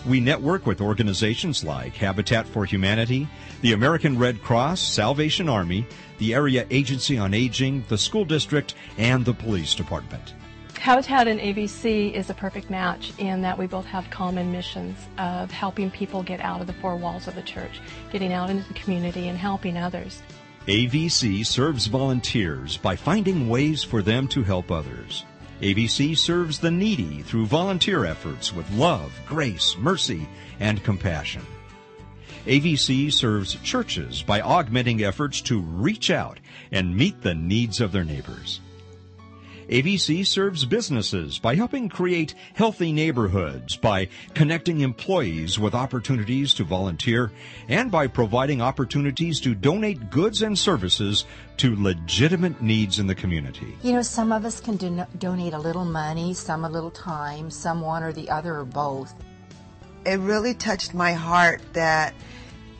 We 0.07 0.19
network 0.21 0.65
with 0.65 0.79
organizations 0.79 1.63
like 1.63 1.93
Habitat 1.93 2.47
for 2.47 2.63
Humanity, 2.63 3.27
the 3.61 3.73
American 3.73 4.17
Red 4.17 4.41
Cross, 4.41 4.81
Salvation 4.81 5.49
Army, 5.49 5.85
the 6.17 6.33
Area 6.33 6.65
Agency 6.69 7.17
on 7.17 7.33
Aging, 7.33 7.83
the 7.89 7.97
school 7.97 8.23
district, 8.23 8.75
and 8.97 9.25
the 9.25 9.33
police 9.33 9.75
department. 9.75 10.33
Habitat 10.79 11.27
and 11.27 11.39
AVC 11.39 12.13
is 12.13 12.29
a 12.29 12.33
perfect 12.33 12.69
match 12.69 13.11
in 13.17 13.41
that 13.41 13.57
we 13.57 13.67
both 13.67 13.85
have 13.85 14.09
common 14.09 14.51
missions 14.51 14.97
of 15.17 15.51
helping 15.51 15.91
people 15.91 16.23
get 16.23 16.39
out 16.39 16.61
of 16.61 16.67
the 16.67 16.73
four 16.73 16.95
walls 16.95 17.27
of 17.27 17.35
the 17.35 17.41
church, 17.41 17.81
getting 18.11 18.31
out 18.31 18.49
into 18.49 18.67
the 18.67 18.73
community 18.73 19.27
and 19.27 19.37
helping 19.37 19.77
others. 19.77 20.21
AVC 20.67 21.45
serves 21.45 21.87
volunteers 21.87 22.77
by 22.77 22.95
finding 22.95 23.49
ways 23.49 23.83
for 23.83 24.01
them 24.01 24.27
to 24.29 24.43
help 24.43 24.71
others. 24.71 25.25
AVC 25.61 26.17
serves 26.17 26.59
the 26.59 26.71
needy 26.71 27.21
through 27.21 27.47
volunteer 27.47 28.05
efforts 28.05 28.53
with 28.53 28.69
love, 28.71 29.11
grace, 29.27 29.75
mercy, 29.77 30.27
and 30.59 30.83
compassion. 30.83 31.45
AVC 32.45 33.11
serves 33.11 33.55
churches 33.55 34.21
by 34.21 34.39
augmenting 34.39 35.03
efforts 35.03 35.41
to 35.41 35.59
reach 35.59 36.11
out 36.11 36.39
and 36.71 36.95
meet 36.95 37.21
the 37.21 37.35
needs 37.35 37.81
of 37.81 37.91
their 37.91 38.05
neighbors. 38.05 38.61
AVC 39.69 40.25
serves 40.25 40.63
businesses 40.63 41.39
by 41.39 41.55
helping 41.55 41.89
create 41.89 42.35
healthy 42.53 42.93
neighborhoods, 42.93 43.75
by 43.75 44.07
connecting 44.33 44.79
employees 44.79 45.59
with 45.59 45.75
opportunities 45.75 46.53
to 46.53 46.63
volunteer, 46.63 47.33
and 47.67 47.91
by 47.91 48.07
providing 48.07 48.61
opportunities 48.61 49.41
to 49.41 49.53
donate 49.53 50.09
goods 50.09 50.41
and 50.41 50.57
services 50.57 51.25
to 51.57 51.75
legitimate 51.75 52.61
needs 52.61 52.97
in 52.97 53.07
the 53.07 53.15
community. 53.15 53.77
You 53.81 53.93
know, 53.93 54.01
some 54.01 54.31
of 54.31 54.45
us 54.45 54.61
can 54.61 54.77
don- 54.77 55.07
donate 55.17 55.53
a 55.53 55.59
little 55.59 55.85
money, 55.85 56.33
some 56.33 56.63
a 56.63 56.69
little 56.69 56.91
time, 56.91 57.51
some 57.51 57.81
one 57.81 58.03
or 58.03 58.13
the 58.13 58.29
other 58.29 58.59
or 58.59 58.65
both. 58.65 59.13
It 60.05 60.19
really 60.19 60.53
touched 60.53 60.93
my 60.93 61.11
heart 61.11 61.61
that 61.73 62.13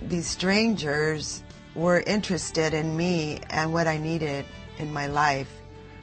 these 0.01 0.27
strangers 0.27 1.43
were 1.75 1.99
interested 1.99 2.73
in 2.73 2.95
me 2.95 3.39
and 3.49 3.73
what 3.73 3.87
I 3.87 3.97
needed 3.97 4.45
in 4.77 4.93
my 4.93 5.07
life. 5.07 5.56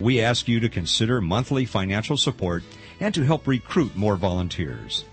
We 0.00 0.20
ask 0.20 0.48
you 0.48 0.60
to 0.60 0.68
consider 0.68 1.20
monthly 1.20 1.64
financial 1.64 2.16
support 2.16 2.62
and 3.00 3.14
to 3.14 3.22
help 3.22 3.46
recruit 3.46 3.96
more 3.96 4.16
volunteers. 4.16 5.04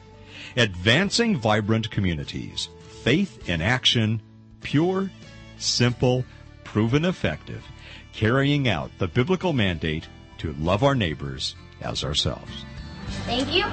Advancing 0.57 1.37
vibrant 1.37 1.89
communities, 1.91 2.69
faith 3.03 3.49
in 3.49 3.61
action, 3.61 4.21
pure, 4.61 5.09
simple, 5.57 6.25
proven 6.63 7.05
effective, 7.05 7.63
carrying 8.13 8.67
out 8.67 8.91
the 8.97 9.07
biblical 9.07 9.53
mandate 9.53 10.07
to 10.37 10.53
love 10.53 10.83
our 10.83 10.95
neighbors 10.95 11.55
as 11.81 12.03
ourselves. 12.03 12.65
Thank 13.25 13.53
you. 13.53 13.65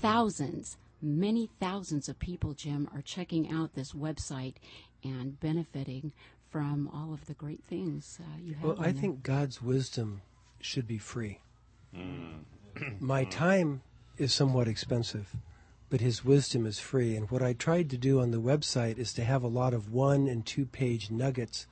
Thousands, 0.00 0.76
many 1.02 1.50
thousands 1.60 2.08
of 2.08 2.18
people, 2.18 2.54
Jim, 2.54 2.88
are 2.94 3.02
checking 3.02 3.50
out 3.52 3.74
this 3.74 3.92
website 3.92 4.54
and 5.02 5.38
benefiting 5.40 6.12
from 6.50 6.88
all 6.92 7.14
of 7.14 7.24
the 7.26 7.34
great 7.34 7.62
things 7.64 8.18
uh, 8.20 8.38
you 8.42 8.54
have. 8.54 8.64
Well, 8.64 8.78
on 8.78 8.84
I 8.84 8.92
there. 8.92 9.00
think 9.00 9.22
God's 9.22 9.62
wisdom 9.62 10.22
should 10.60 10.86
be 10.86 10.98
free. 10.98 11.40
My 13.00 13.24
time 13.24 13.82
is 14.16 14.32
somewhat 14.32 14.68
expensive, 14.68 15.34
but 15.90 16.00
His 16.00 16.24
wisdom 16.24 16.64
is 16.64 16.78
free. 16.78 17.16
And 17.16 17.30
what 17.30 17.42
I 17.42 17.52
tried 17.52 17.90
to 17.90 17.98
do 17.98 18.20
on 18.20 18.30
the 18.30 18.40
website 18.40 18.96
is 18.96 19.12
to 19.14 19.24
have 19.24 19.42
a 19.42 19.48
lot 19.48 19.74
of 19.74 19.92
one 19.92 20.28
and 20.28 20.46
two 20.46 20.64
page 20.64 21.10
nuggets, 21.10 21.66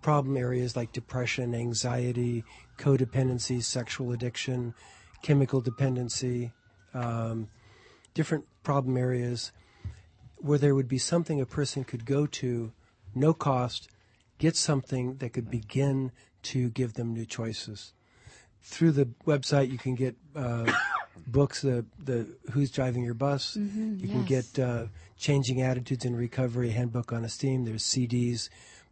problem 0.00 0.36
areas 0.36 0.76
like 0.76 0.92
depression, 0.92 1.54
anxiety, 1.54 2.44
codependency, 2.78 3.62
sexual 3.62 4.12
addiction, 4.12 4.72
chemical 5.22 5.60
dependency, 5.60 6.52
um, 6.94 7.48
different 8.14 8.46
problem 8.62 8.96
areas 8.96 9.52
where 10.36 10.58
there 10.58 10.74
would 10.74 10.88
be 10.88 10.98
something 10.98 11.40
a 11.40 11.46
person 11.46 11.84
could 11.84 12.06
go 12.06 12.26
to, 12.26 12.72
no 13.14 13.34
cost, 13.34 13.88
get 14.38 14.56
something 14.56 15.16
that 15.16 15.32
could 15.32 15.50
begin 15.50 16.12
to 16.42 16.70
give 16.70 16.94
them 16.94 17.12
new 17.12 17.26
choices. 17.26 17.92
Through 18.62 18.92
the 18.92 19.06
website, 19.26 19.70
you 19.70 19.78
can 19.78 19.94
get 19.94 20.16
uh, 20.34 20.70
books, 21.26 21.62
the 21.62 21.84
the 22.02 22.26
Who's 22.52 22.70
Driving 22.70 23.02
Your 23.04 23.14
Bus. 23.14 23.56
Mhm, 23.56 24.00
you 24.00 24.08
can 24.08 24.24
get 24.24 24.58
uh, 24.58 24.86
Changing 25.16 25.60
Attitudes 25.62 26.04
in 26.04 26.16
Recovery, 26.16 26.70
Handbook 26.70 27.12
on 27.12 27.24
Esteem. 27.24 27.64
There's 27.64 27.82
CDs, 27.84 28.48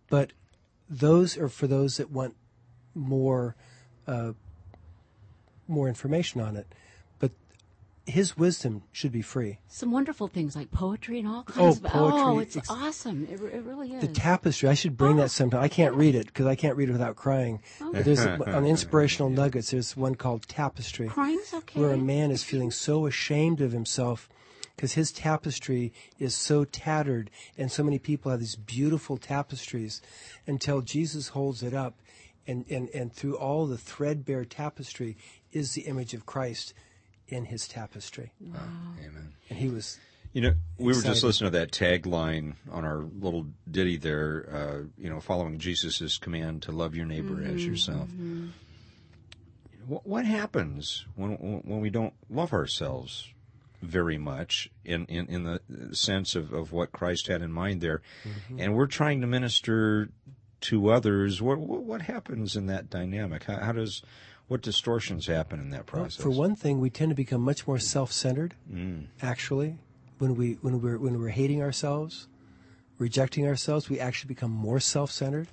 but 0.09 0.33
those 0.89 1.37
are 1.37 1.49
for 1.49 1.67
those 1.67 1.97
that 1.99 2.11
want 2.11 2.35
more 2.95 3.55
uh, 4.07 4.33
more 5.67 5.89
information 5.89 6.41
on 6.41 6.57
it. 6.57 6.67
But 8.09 8.15
his 8.15 8.39
wisdom 8.39 8.85
should 8.91 9.13
be 9.13 9.21
free. 9.21 9.59
some 9.69 9.93
wonderful 9.93 10.29
things 10.29 10.57
like 10.57 10.71
poetry 10.71 11.19
and 11.19 11.29
all 11.29 11.43
kinds 11.43 11.59
oh, 11.59 11.69
of 11.69 11.85
oh, 11.85 11.89
poetry, 11.91 12.21
Oh, 12.23 12.39
it's 12.39 12.57
ex- 12.57 12.71
awesome. 12.71 13.29
It, 13.31 13.39
it 13.39 13.63
really 13.65 13.93
is. 13.93 14.01
The 14.01 14.09
tapestry. 14.09 14.71
I 14.71 14.73
should 14.73 14.97
bring 14.97 15.17
that 15.17 15.25
oh. 15.25 15.27
sometime. 15.27 15.63
I 15.63 15.69
can't 15.69 15.95
read 15.95 16.15
it 16.15 16.27
because 16.29 16.47
I 16.47 16.55
can't 16.55 16.75
read 16.75 16.89
it 16.89 16.93
without 16.93 17.17
crying. 17.17 17.61
Oh. 17.83 17.93
But 17.93 18.07
there's 18.07 18.25
a, 18.25 18.51
on 18.57 18.65
inspirational 18.65 19.29
nuggets. 19.29 19.73
There's 19.73 19.95
one 19.95 20.15
called 20.15 20.49
tapestry, 20.49 21.09
Crying's 21.09 21.53
okay. 21.53 21.79
where 21.79 21.93
a 21.93 21.99
man 21.99 22.31
is 22.31 22.43
feeling 22.43 22.71
so 22.71 23.05
ashamed 23.05 23.61
of 23.61 23.73
himself 23.73 24.31
because 24.75 24.95
his 24.95 25.13
tapestry 25.13 25.93
is 26.19 26.35
so 26.35 26.65
tattered, 26.65 27.31
and 27.59 27.71
so 27.71 27.83
many 27.83 27.99
people 27.99 28.31
have 28.31 28.41
these 28.41 28.57
beautiful 28.57 29.19
tapestries 29.19 30.01
until 30.47 30.81
Jesus 30.81 31.29
holds 31.29 31.63
it 31.63 31.75
up, 31.75 32.01
and 32.47 32.65
and 32.71 32.89
and 32.95 33.13
through 33.13 33.37
all 33.37 33.67
the 33.67 33.77
threadbare 33.77 34.47
tapestry 34.47 35.19
is 35.53 35.75
the 35.75 35.83
image 35.83 36.15
of 36.15 36.25
Christ 36.25 36.73
in 37.29 37.45
his 37.45 37.69
tapestry. 37.69 38.33
Amen. 38.43 39.33
And 39.49 39.59
he 39.59 39.69
was. 39.69 39.99
You 40.33 40.43
know, 40.43 40.55
we 40.77 40.89
were 40.89 41.01
just 41.01 41.25
listening 41.25 41.53
to 41.53 41.59
that 41.59 41.73
tagline 41.73 42.57
on 42.71 42.85
our 42.85 42.99
little 43.19 43.47
ditty 43.71 43.97
there. 43.97 44.49
Uh, 44.53 45.03
you 45.03 45.09
know, 45.09 45.21
following 45.21 45.59
Jesus' 45.59 46.19
command 46.19 46.63
to 46.63 46.73
love 46.73 46.95
your 46.95 47.07
neighbor 47.07 47.43
as 47.43 47.53
mm-hmm. 47.53 47.71
yourself. 47.71 48.09
Mm-hmm. 48.09 48.49
What, 49.87 50.07
what 50.07 50.27
happens 50.27 51.07
when 51.17 51.33
when 51.65 51.81
we 51.81 51.89
don't 51.89 52.13
love 52.29 52.53
ourselves 52.53 53.29
very 53.81 54.19
much 54.19 54.71
in, 54.85 55.07
in, 55.07 55.27
in 55.29 55.45
the 55.45 55.95
sense 55.95 56.35
of, 56.35 56.53
of 56.53 56.73
what 56.73 56.93
Christ 56.93 57.29
had 57.29 57.43
in 57.43 57.53
mind 57.53 57.81
there, 57.81 58.03
mm-hmm. 58.25 58.61
and 58.61 58.75
we're 58.75 58.87
trying 58.87 59.23
to 59.23 59.27
minister 59.27 60.11
to 60.61 60.91
others? 60.91 61.41
What 61.41 61.59
what, 61.59 61.85
what 61.85 62.03
happens 62.03 62.55
in 62.55 62.67
that 62.67 62.91
dynamic? 62.91 63.45
How, 63.45 63.61
how 63.61 63.73
does 63.73 64.03
what 64.49 64.63
distortions 64.63 65.27
happen 65.27 65.61
in 65.61 65.71
that 65.71 65.93
Well, 65.93 66.03
process? 66.05 66.23
for 66.23 66.31
one 66.31 66.57
thing, 66.57 66.81
we 66.81 66.91
tend 66.91 67.11
to 67.11 67.15
become 67.15 67.43
much 67.43 67.67
more 67.67 67.79
self-centered. 67.79 68.55
Mm. 68.73 69.07
Actually, 69.23 69.77
when 70.19 70.35
we 70.35 70.55
when 70.63 70.81
we're 70.81 70.99
when 70.99 71.21
we're 71.21 71.29
hating 71.29 71.63
ourselves, 71.63 72.27
rejecting 72.99 73.47
ourselves, 73.47 73.89
we 73.89 74.01
actually 74.01 74.29
become 74.29 74.51
more 74.51 74.81
self-centered, 74.81 75.49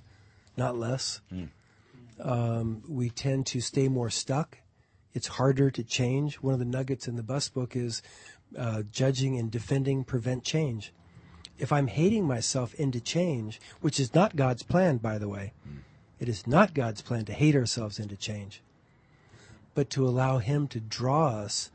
not 0.57 0.77
less. 0.77 1.21
Mm. 1.31 1.49
Um, 2.21 2.81
we 2.87 3.09
tend 3.09 3.45
to 3.47 3.59
stay 3.59 3.89
more 3.89 4.09
stuck. 4.09 4.59
It's 5.13 5.27
harder 5.27 5.69
to 5.71 5.83
change. 5.83 6.35
One 6.35 6.53
of 6.53 6.59
the 6.59 6.65
nuggets 6.65 7.07
in 7.07 7.17
the 7.17 7.23
bus 7.23 7.49
book 7.49 7.75
is 7.75 8.01
uh, 8.57 8.83
judging 8.89 9.37
and 9.37 9.51
defending 9.51 10.05
prevent 10.05 10.43
change. 10.43 10.93
If 11.57 11.71
I'm 11.71 11.87
hating 11.87 12.25
myself 12.25 12.73
into 12.75 12.99
change, 12.99 13.61
which 13.81 13.99
is 13.99 14.13
not 14.13 14.35
God's 14.35 14.63
plan, 14.63 14.97
by 14.97 15.17
the 15.17 15.29
way, 15.29 15.53
it 16.19 16.27
is 16.27 16.47
not 16.47 16.73
God's 16.73 17.01
plan 17.01 17.25
to 17.25 17.33
hate 17.33 17.55
ourselves 17.55 17.99
into 17.99 18.15
change 18.15 18.61
but 19.75 19.91
to 19.91 20.07
allow 20.07 20.39
Him 20.39 20.67
to 20.69 20.79
draw 20.79 21.27
us 21.27 21.69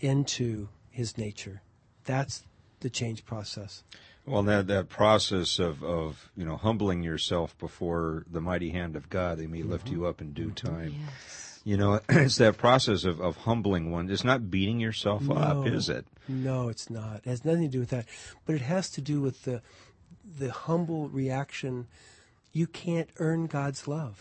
into 0.00 0.68
His 0.90 1.18
nature. 1.18 1.60
That's 2.04 2.44
the 2.80 2.88
change 2.88 3.26
process. 3.26 3.82
Well, 4.24 4.42
that 4.44 4.68
that 4.68 4.88
process 4.88 5.58
of, 5.58 5.82
of 5.82 6.30
you 6.36 6.44
know 6.44 6.56
humbling 6.56 7.02
yourself 7.02 7.58
before 7.58 8.24
the 8.30 8.40
mighty 8.40 8.70
hand 8.70 8.94
of 8.94 9.10
God, 9.10 9.38
they 9.38 9.46
may 9.46 9.60
mm-hmm. 9.60 9.70
lift 9.70 9.88
you 9.88 10.06
up 10.06 10.20
in 10.20 10.32
due 10.32 10.50
mm-hmm. 10.50 10.66
time. 10.66 10.94
Yes. 11.04 11.60
You 11.64 11.76
know, 11.76 12.00
it's 12.08 12.36
that 12.36 12.56
process 12.56 13.04
of, 13.04 13.20
of 13.20 13.38
humbling 13.38 13.90
one. 13.90 14.08
It's 14.10 14.24
not 14.24 14.50
beating 14.50 14.80
yourself 14.80 15.28
up, 15.30 15.66
is 15.66 15.88
it? 15.88 16.06
No, 16.28 16.68
it's 16.68 16.88
not. 16.88 17.18
It 17.24 17.30
has 17.30 17.44
nothing 17.44 17.62
to 17.62 17.68
do 17.68 17.80
with 17.80 17.90
that. 17.90 18.06
But 18.46 18.54
it 18.54 18.62
has 18.62 18.90
to 18.90 19.00
do 19.00 19.20
with 19.20 19.42
the 19.42 19.60
the 20.38 20.52
humble 20.52 21.08
reaction. 21.08 21.88
You 22.52 22.68
can't 22.68 23.08
earn 23.18 23.46
God's 23.46 23.88
love. 23.88 24.20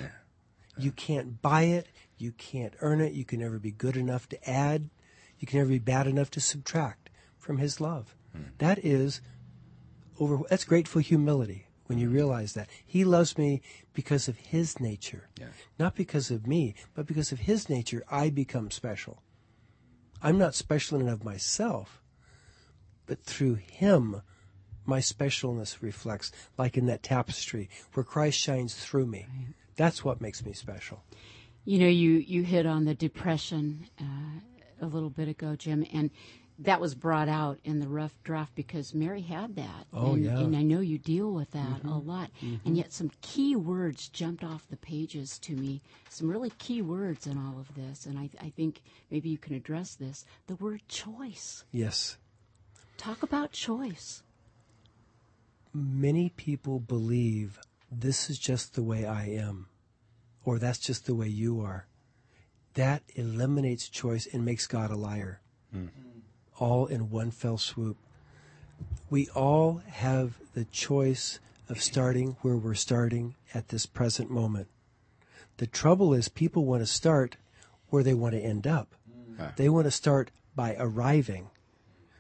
You 0.77 0.91
can't 0.91 1.41
buy 1.41 1.63
it. 1.63 1.87
You 2.21 2.31
can't 2.33 2.75
earn 2.81 3.01
it. 3.01 3.13
You 3.13 3.25
can 3.25 3.39
never 3.39 3.57
be 3.57 3.71
good 3.71 3.97
enough 3.97 4.29
to 4.29 4.49
add. 4.49 4.89
You 5.39 5.47
can 5.47 5.57
never 5.57 5.71
be 5.71 5.79
bad 5.79 6.05
enough 6.05 6.29
to 6.31 6.39
subtract 6.39 7.09
from 7.39 7.57
His 7.57 7.81
love. 7.81 8.15
Hmm. 8.31 8.43
That 8.59 8.77
is 8.85 9.21
over. 10.19 10.39
That's 10.49 10.63
grateful 10.63 11.01
humility 11.01 11.65
when 11.87 11.97
you 11.97 12.07
hmm. 12.07 12.13
realize 12.13 12.53
that 12.53 12.69
He 12.85 13.03
loves 13.03 13.39
me 13.39 13.63
because 13.93 14.27
of 14.27 14.37
His 14.37 14.79
nature, 14.79 15.29
not 15.79 15.95
because 15.95 16.29
of 16.29 16.45
me, 16.45 16.75
but 16.93 17.07
because 17.07 17.31
of 17.31 17.39
His 17.39 17.69
nature. 17.69 18.03
I 18.09 18.29
become 18.29 18.69
special. 18.69 19.23
I'm 20.21 20.37
not 20.37 20.53
special 20.53 20.99
in 20.99 21.07
and 21.07 21.11
of 21.11 21.25
myself, 21.25 22.03
but 23.07 23.23
through 23.23 23.55
Him, 23.55 24.21
my 24.85 24.99
specialness 24.99 25.81
reflects, 25.81 26.31
like 26.55 26.77
in 26.77 26.85
that 26.85 27.01
tapestry 27.01 27.67
where 27.93 28.03
Christ 28.03 28.37
shines 28.37 28.75
through 28.75 29.07
me. 29.07 29.25
That's 29.75 30.05
what 30.05 30.21
makes 30.21 30.45
me 30.45 30.53
special. 30.53 31.03
You 31.65 31.79
know, 31.79 31.87
you, 31.87 32.11
you 32.11 32.43
hit 32.43 32.65
on 32.65 32.85
the 32.85 32.95
depression 32.95 33.87
uh, 33.99 34.39
a 34.81 34.87
little 34.87 35.09
bit 35.11 35.27
ago, 35.27 35.55
Jim, 35.55 35.85
and 35.93 36.09
that 36.59 36.81
was 36.81 36.93
brought 36.95 37.29
out 37.29 37.59
in 37.63 37.79
the 37.79 37.87
rough 37.87 38.13
draft 38.23 38.53
because 38.55 38.93
Mary 38.93 39.21
had 39.21 39.55
that. 39.55 39.87
Oh, 39.93 40.13
and, 40.13 40.25
yeah. 40.25 40.39
And 40.39 40.55
I 40.55 40.61
know 40.63 40.79
you 40.79 40.97
deal 40.99 41.31
with 41.31 41.51
that 41.51 41.81
a 41.83 41.87
Mhm. 41.87 42.05
lot. 42.05 42.29
Mhm. 42.41 42.59
And 42.65 42.77
yet 42.77 42.93
some 42.93 43.11
key 43.21 43.55
words 43.55 44.09
jumped 44.09 44.43
off 44.43 44.67
the 44.67 44.77
pages 44.77 45.39
to 45.39 45.55
me. 45.55 45.81
Some 46.09 46.29
really 46.29 46.51
key 46.51 46.81
words 46.83 47.25
in 47.25 47.37
all 47.37 47.59
of 47.59 47.73
this. 47.73 48.05
And 48.05 48.19
I, 48.19 48.29
I 48.39 48.49
think 48.49 48.81
maybe 49.09 49.29
you 49.29 49.37
can 49.39 49.55
address 49.55 49.95
this. 49.95 50.23
The 50.47 50.55
word 50.55 50.81
choice. 50.87 51.63
Yes. 51.71 52.17
Talk 52.97 53.23
about 53.23 53.51
choice. 53.51 54.21
Many 55.73 56.29
people 56.29 56.79
believe 56.79 57.59
this 57.91 58.29
is 58.29 58.37
just 58.37 58.75
the 58.75 58.83
way 58.83 59.05
I 59.05 59.25
am, 59.29 59.67
or 60.45 60.59
that's 60.59 60.79
just 60.79 61.05
the 61.05 61.15
way 61.15 61.27
you 61.27 61.61
are. 61.61 61.85
That 62.73 63.03
eliminates 63.15 63.89
choice 63.89 64.27
and 64.31 64.45
makes 64.45 64.67
God 64.67 64.91
a 64.91 64.95
liar. 64.95 65.41
Mm-hmm. 65.75 66.19
All 66.57 66.85
in 66.85 67.09
one 67.09 67.31
fell 67.31 67.57
swoop. 67.57 67.97
We 69.09 69.27
all 69.29 69.81
have 69.87 70.33
the 70.53 70.65
choice 70.65 71.39
of 71.69 71.81
starting 71.81 72.37
where 72.41 72.55
we're 72.55 72.73
starting 72.73 73.35
at 73.53 73.69
this 73.69 73.85
present 73.85 74.29
moment. 74.29 74.67
The 75.57 75.67
trouble 75.67 76.13
is, 76.13 76.27
people 76.27 76.65
want 76.65 76.81
to 76.81 76.87
start 76.87 77.37
where 77.89 78.03
they 78.03 78.13
want 78.13 78.33
to 78.33 78.41
end 78.41 78.65
up. 78.65 78.95
Mm-hmm. 79.09 79.47
They 79.57 79.69
want 79.69 79.85
to 79.85 79.91
start 79.91 80.31
by 80.55 80.75
arriving. 80.79 81.49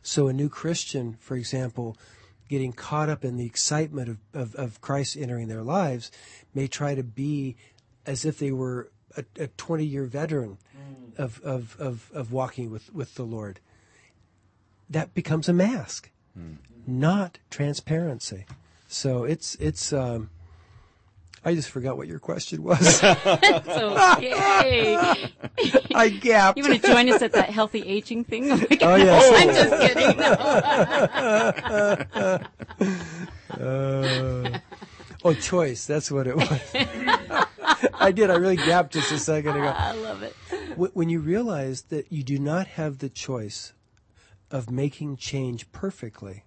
So, 0.03 0.27
a 0.27 0.33
new 0.33 0.49
Christian, 0.49 1.17
for 1.19 1.35
example, 1.35 1.97
getting 2.49 2.73
caught 2.73 3.09
up 3.09 3.23
in 3.23 3.37
the 3.37 3.45
excitement 3.45 4.09
of, 4.09 4.17
of, 4.33 4.55
of 4.55 4.81
Christ 4.81 5.15
entering 5.15 5.47
their 5.47 5.63
lives, 5.63 6.11
may 6.53 6.67
try 6.67 6.95
to 6.95 7.03
be 7.03 7.55
as 8.05 8.25
if 8.25 8.39
they 8.39 8.51
were 8.51 8.91
a, 9.17 9.23
a 9.37 9.47
20 9.47 9.85
year 9.85 10.05
veteran 10.05 10.57
of, 11.17 11.41
of, 11.43 11.75
of, 11.79 12.11
of 12.13 12.31
walking 12.31 12.71
with, 12.71 12.93
with 12.93 13.15
the 13.15 13.23
Lord. 13.23 13.59
That 14.89 15.13
becomes 15.13 15.47
a 15.47 15.53
mask, 15.53 16.09
not 16.85 17.39
transparency. 17.49 18.45
So, 18.87 19.23
it's, 19.23 19.55
it's, 19.55 19.93
um, 19.93 20.29
I 21.43 21.55
just 21.55 21.69
forgot 21.69 21.97
what 21.97 22.07
your 22.07 22.19
question 22.19 22.61
was. 22.61 22.79
so, 22.99 23.09
yay. 24.19 24.95
I 25.95 26.09
gapped. 26.09 26.57
You 26.57 26.63
want 26.63 26.81
to 26.81 26.87
join 26.87 27.09
us 27.09 27.21
at 27.21 27.31
that 27.31 27.49
healthy 27.49 27.81
aging 27.81 28.25
thing? 28.25 28.51
Oh, 28.51 28.95
yes. 28.95 29.33
I'm 29.35 29.49
just 29.55 29.81
kidding. 29.81 30.17
No. 32.87 33.17
Uh, 33.51 34.59
oh, 35.25 35.33
choice. 35.33 35.85
That's 35.85 36.09
what 36.09 36.25
it 36.25 36.37
was. 36.37 36.61
I 38.01 38.11
did. 38.11 38.29
I 38.31 38.35
really 38.35 38.55
gapped 38.55 38.93
just 38.93 39.11
a 39.11 39.19
second 39.19 39.57
ago. 39.57 39.67
I 39.77 39.93
love 39.93 40.23
it. 40.23 40.35
When 40.75 41.09
you 41.09 41.19
realize 41.19 41.83
that 41.83 42.11
you 42.11 42.23
do 42.23 42.39
not 42.39 42.67
have 42.67 42.97
the 42.97 43.09
choice 43.09 43.73
of 44.49 44.71
making 44.71 45.17
change 45.17 45.71
perfectly, 45.71 46.43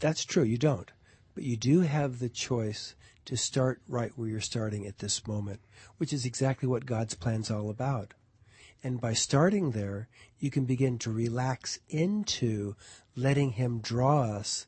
that's 0.00 0.24
true. 0.24 0.42
You 0.42 0.58
don't. 0.58 0.90
But 1.34 1.44
you 1.44 1.56
do 1.56 1.80
have 1.82 2.18
the 2.18 2.28
choice 2.28 2.94
to 3.26 3.36
start 3.36 3.80
right 3.88 4.12
where 4.16 4.28
you're 4.28 4.40
starting 4.40 4.86
at 4.86 4.98
this 4.98 5.26
moment, 5.26 5.60
which 5.98 6.12
is 6.12 6.24
exactly 6.24 6.68
what 6.68 6.86
God's 6.86 7.14
plan's 7.14 7.50
all 7.50 7.70
about. 7.70 8.14
And 8.82 9.00
by 9.00 9.14
starting 9.14 9.72
there, 9.72 10.08
you 10.38 10.50
can 10.50 10.64
begin 10.64 10.98
to 10.98 11.10
relax 11.10 11.78
into 11.88 12.74
letting 13.14 13.52
Him 13.52 13.80
draw 13.80 14.22
us 14.22 14.66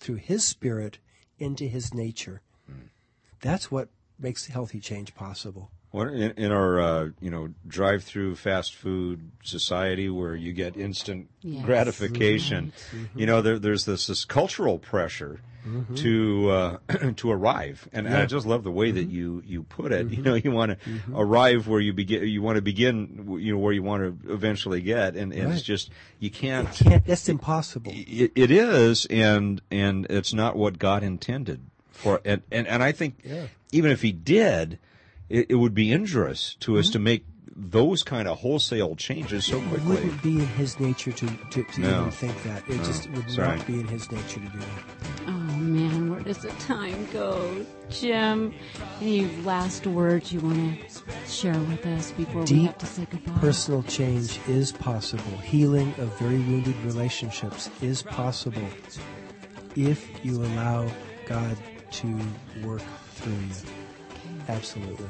through 0.00 0.16
His 0.16 0.44
Spirit 0.44 0.98
into 1.38 1.66
His 1.66 1.94
nature. 1.94 2.40
Hmm. 2.66 2.86
That's 3.40 3.70
what 3.70 3.88
makes 4.18 4.46
healthy 4.46 4.80
change 4.80 5.14
possible. 5.14 5.70
What 5.90 6.08
in, 6.08 6.32
in 6.32 6.52
our 6.52 6.80
uh, 6.80 7.08
you 7.20 7.30
know 7.30 7.48
drive-through 7.66 8.36
fast 8.36 8.74
food 8.74 9.30
society 9.42 10.08
where 10.10 10.34
you 10.34 10.52
get 10.52 10.76
instant 10.76 11.28
Yes. 11.40 11.64
gratification, 11.64 12.72
Right. 12.92 13.08
you 13.16 13.26
know 13.26 13.40
there, 13.40 13.58
there's 13.58 13.84
this 13.86 14.06
this 14.06 14.24
cultural 14.24 14.78
pressure 14.78 15.40
Mhm. 15.66 15.96
to 15.96 16.50
uh, 16.50 17.12
to 17.16 17.30
arrive, 17.30 17.88
and, 17.92 18.06
and 18.06 18.16
I 18.16 18.26
just 18.26 18.46
love 18.46 18.64
the 18.64 18.70
way 18.70 18.90
that 18.90 19.04
you 19.08 19.42
you 19.46 19.62
put 19.62 19.92
it. 19.92 20.10
You 20.10 20.18
Mhm. 20.18 20.24
know, 20.24 20.34
you 20.34 20.50
want 20.50 20.72
to 20.72 20.90
Mhm. 20.90 21.14
arrive 21.14 21.66
where 21.68 21.80
you 21.80 21.92
begin. 21.94 22.28
You 22.28 22.42
want 22.42 22.56
to 22.56 22.62
begin, 22.62 23.26
you 23.40 23.52
know, 23.52 23.58
where 23.58 23.72
you 23.72 23.82
want 23.82 24.02
to 24.02 24.32
eventually 24.32 24.82
get, 24.82 25.16
and, 25.16 25.32
and 25.32 25.44
Right. 25.48 25.54
it's 25.54 25.62
just 25.62 25.90
you 26.20 26.30
can't. 26.30 26.70
Can't, 26.70 27.04
that's 27.04 27.28
impossible. 27.28 27.92
It, 27.94 28.32
it 28.36 28.50
is, 28.50 29.06
and 29.06 29.60
and 29.70 30.06
it's 30.10 30.32
not 30.34 30.54
what 30.56 30.78
God 30.78 31.02
intended 31.02 31.66
for. 31.98 32.20
And 32.24 32.42
and, 32.50 32.66
and 32.66 32.82
I 32.82 32.92
think 32.92 33.20
Yeah. 33.24 33.46
even 33.72 33.90
if 33.90 34.02
He 34.02 34.12
did, 34.12 34.78
it, 35.28 35.46
it 35.50 35.54
would 35.56 35.74
be 35.74 35.92
injurious 35.92 36.56
to 36.60 36.78
us 36.78 36.88
to 36.90 36.98
mm-hmm. 36.98 37.04
make 37.04 37.24
those 37.60 38.04
kind 38.04 38.28
of 38.28 38.38
wholesale 38.38 38.94
changes 38.94 39.44
so 39.44 39.60
quickly. 39.62 39.96
It 39.96 40.04
wouldn't 40.04 40.22
be 40.22 40.34
in 40.38 40.46
his 40.46 40.78
nature 40.78 41.10
to, 41.10 41.26
to, 41.50 41.64
to 41.64 41.80
No. 41.80 42.00
even 42.02 42.10
think 42.12 42.42
that. 42.44 42.62
It 42.68 42.76
No. 42.76 42.84
just 42.84 43.10
would 43.10 43.24
That's 43.24 43.36
not 43.36 43.66
be 43.66 43.80
in 43.80 43.88
his 43.88 44.08
nature 44.12 44.38
to 44.38 44.46
do 44.46 44.58
that. 44.58 44.84
Oh 45.26 45.30
man, 45.32 46.08
where 46.10 46.20
does 46.20 46.38
the 46.38 46.50
time 46.50 47.08
go? 47.12 47.66
Jim, 47.90 48.54
any 49.00 49.26
last 49.42 49.88
words 49.88 50.32
you 50.32 50.38
want 50.38 50.78
to 50.88 51.02
share 51.28 51.58
with 51.58 51.84
us 51.86 52.12
before 52.12 52.44
we 52.44 52.62
have 52.64 52.78
to 52.78 52.86
say 52.86 53.08
goodbye? 53.10 53.32
personal 53.40 53.82
change 53.82 54.38
is 54.46 54.70
possible. 54.70 55.36
Healing 55.38 55.92
of 55.98 56.16
very 56.20 56.38
wounded 56.38 56.76
relationships 56.84 57.70
is 57.82 58.04
possible 58.04 58.68
if 59.74 60.08
you 60.24 60.44
allow 60.44 60.88
God 61.26 61.56
to 61.90 62.20
work 62.64 62.82
through 63.14 63.32
you. 63.32 64.38
Absolutely. 64.48 65.06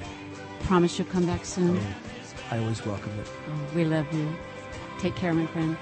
Promise 0.61 0.99
you'll 0.99 1.09
come 1.09 1.27
back 1.27 1.45
soon. 1.45 1.79
Oh, 1.79 1.95
I 2.51 2.59
always 2.59 2.85
welcome 2.85 3.13
it. 3.21 3.29
Oh, 3.49 3.75
we 3.75 3.85
love 3.85 4.13
you. 4.13 4.29
Take 4.99 5.15
care, 5.15 5.33
my 5.33 5.47
friend. 5.47 5.77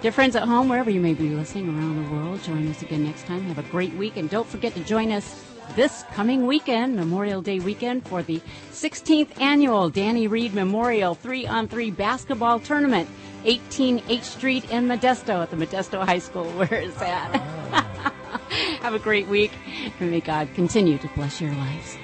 Dear 0.00 0.12
friends 0.12 0.36
at 0.36 0.42
home, 0.42 0.68
wherever 0.68 0.90
you 0.90 1.00
may 1.00 1.14
be 1.14 1.30
listening 1.30 1.68
around 1.68 2.04
the 2.04 2.10
world, 2.12 2.42
join 2.42 2.68
us 2.68 2.82
again 2.82 3.04
next 3.04 3.26
time. 3.26 3.42
Have 3.44 3.58
a 3.58 3.70
great 3.70 3.94
week, 3.94 4.16
and 4.16 4.28
don't 4.28 4.46
forget 4.46 4.74
to 4.74 4.84
join 4.84 5.10
us 5.10 5.42
this 5.76 6.04
coming 6.12 6.46
weekend, 6.46 6.94
Memorial 6.94 7.40
Day 7.40 7.58
weekend, 7.58 8.06
for 8.06 8.22
the 8.22 8.40
16th 8.70 9.40
annual 9.40 9.88
Danny 9.88 10.26
Reed 10.26 10.52
Memorial 10.54 11.14
3 11.14 11.46
on 11.46 11.68
3 11.68 11.90
basketball 11.90 12.60
tournament, 12.60 13.08
18 13.44 14.02
H 14.08 14.22
Street 14.22 14.70
in 14.70 14.86
Modesto 14.86 15.42
at 15.42 15.50
the 15.50 15.56
Modesto 15.56 16.04
High 16.04 16.18
School, 16.18 16.44
where 16.52 16.74
it's 16.74 17.00
at. 17.00 18.12
Have 18.80 18.94
a 18.94 18.98
great 18.98 19.26
week, 19.28 19.52
and 20.00 20.10
may 20.10 20.20
God 20.20 20.48
continue 20.54 20.98
to 20.98 21.08
bless 21.08 21.40
your 21.40 21.52
lives. 21.52 21.98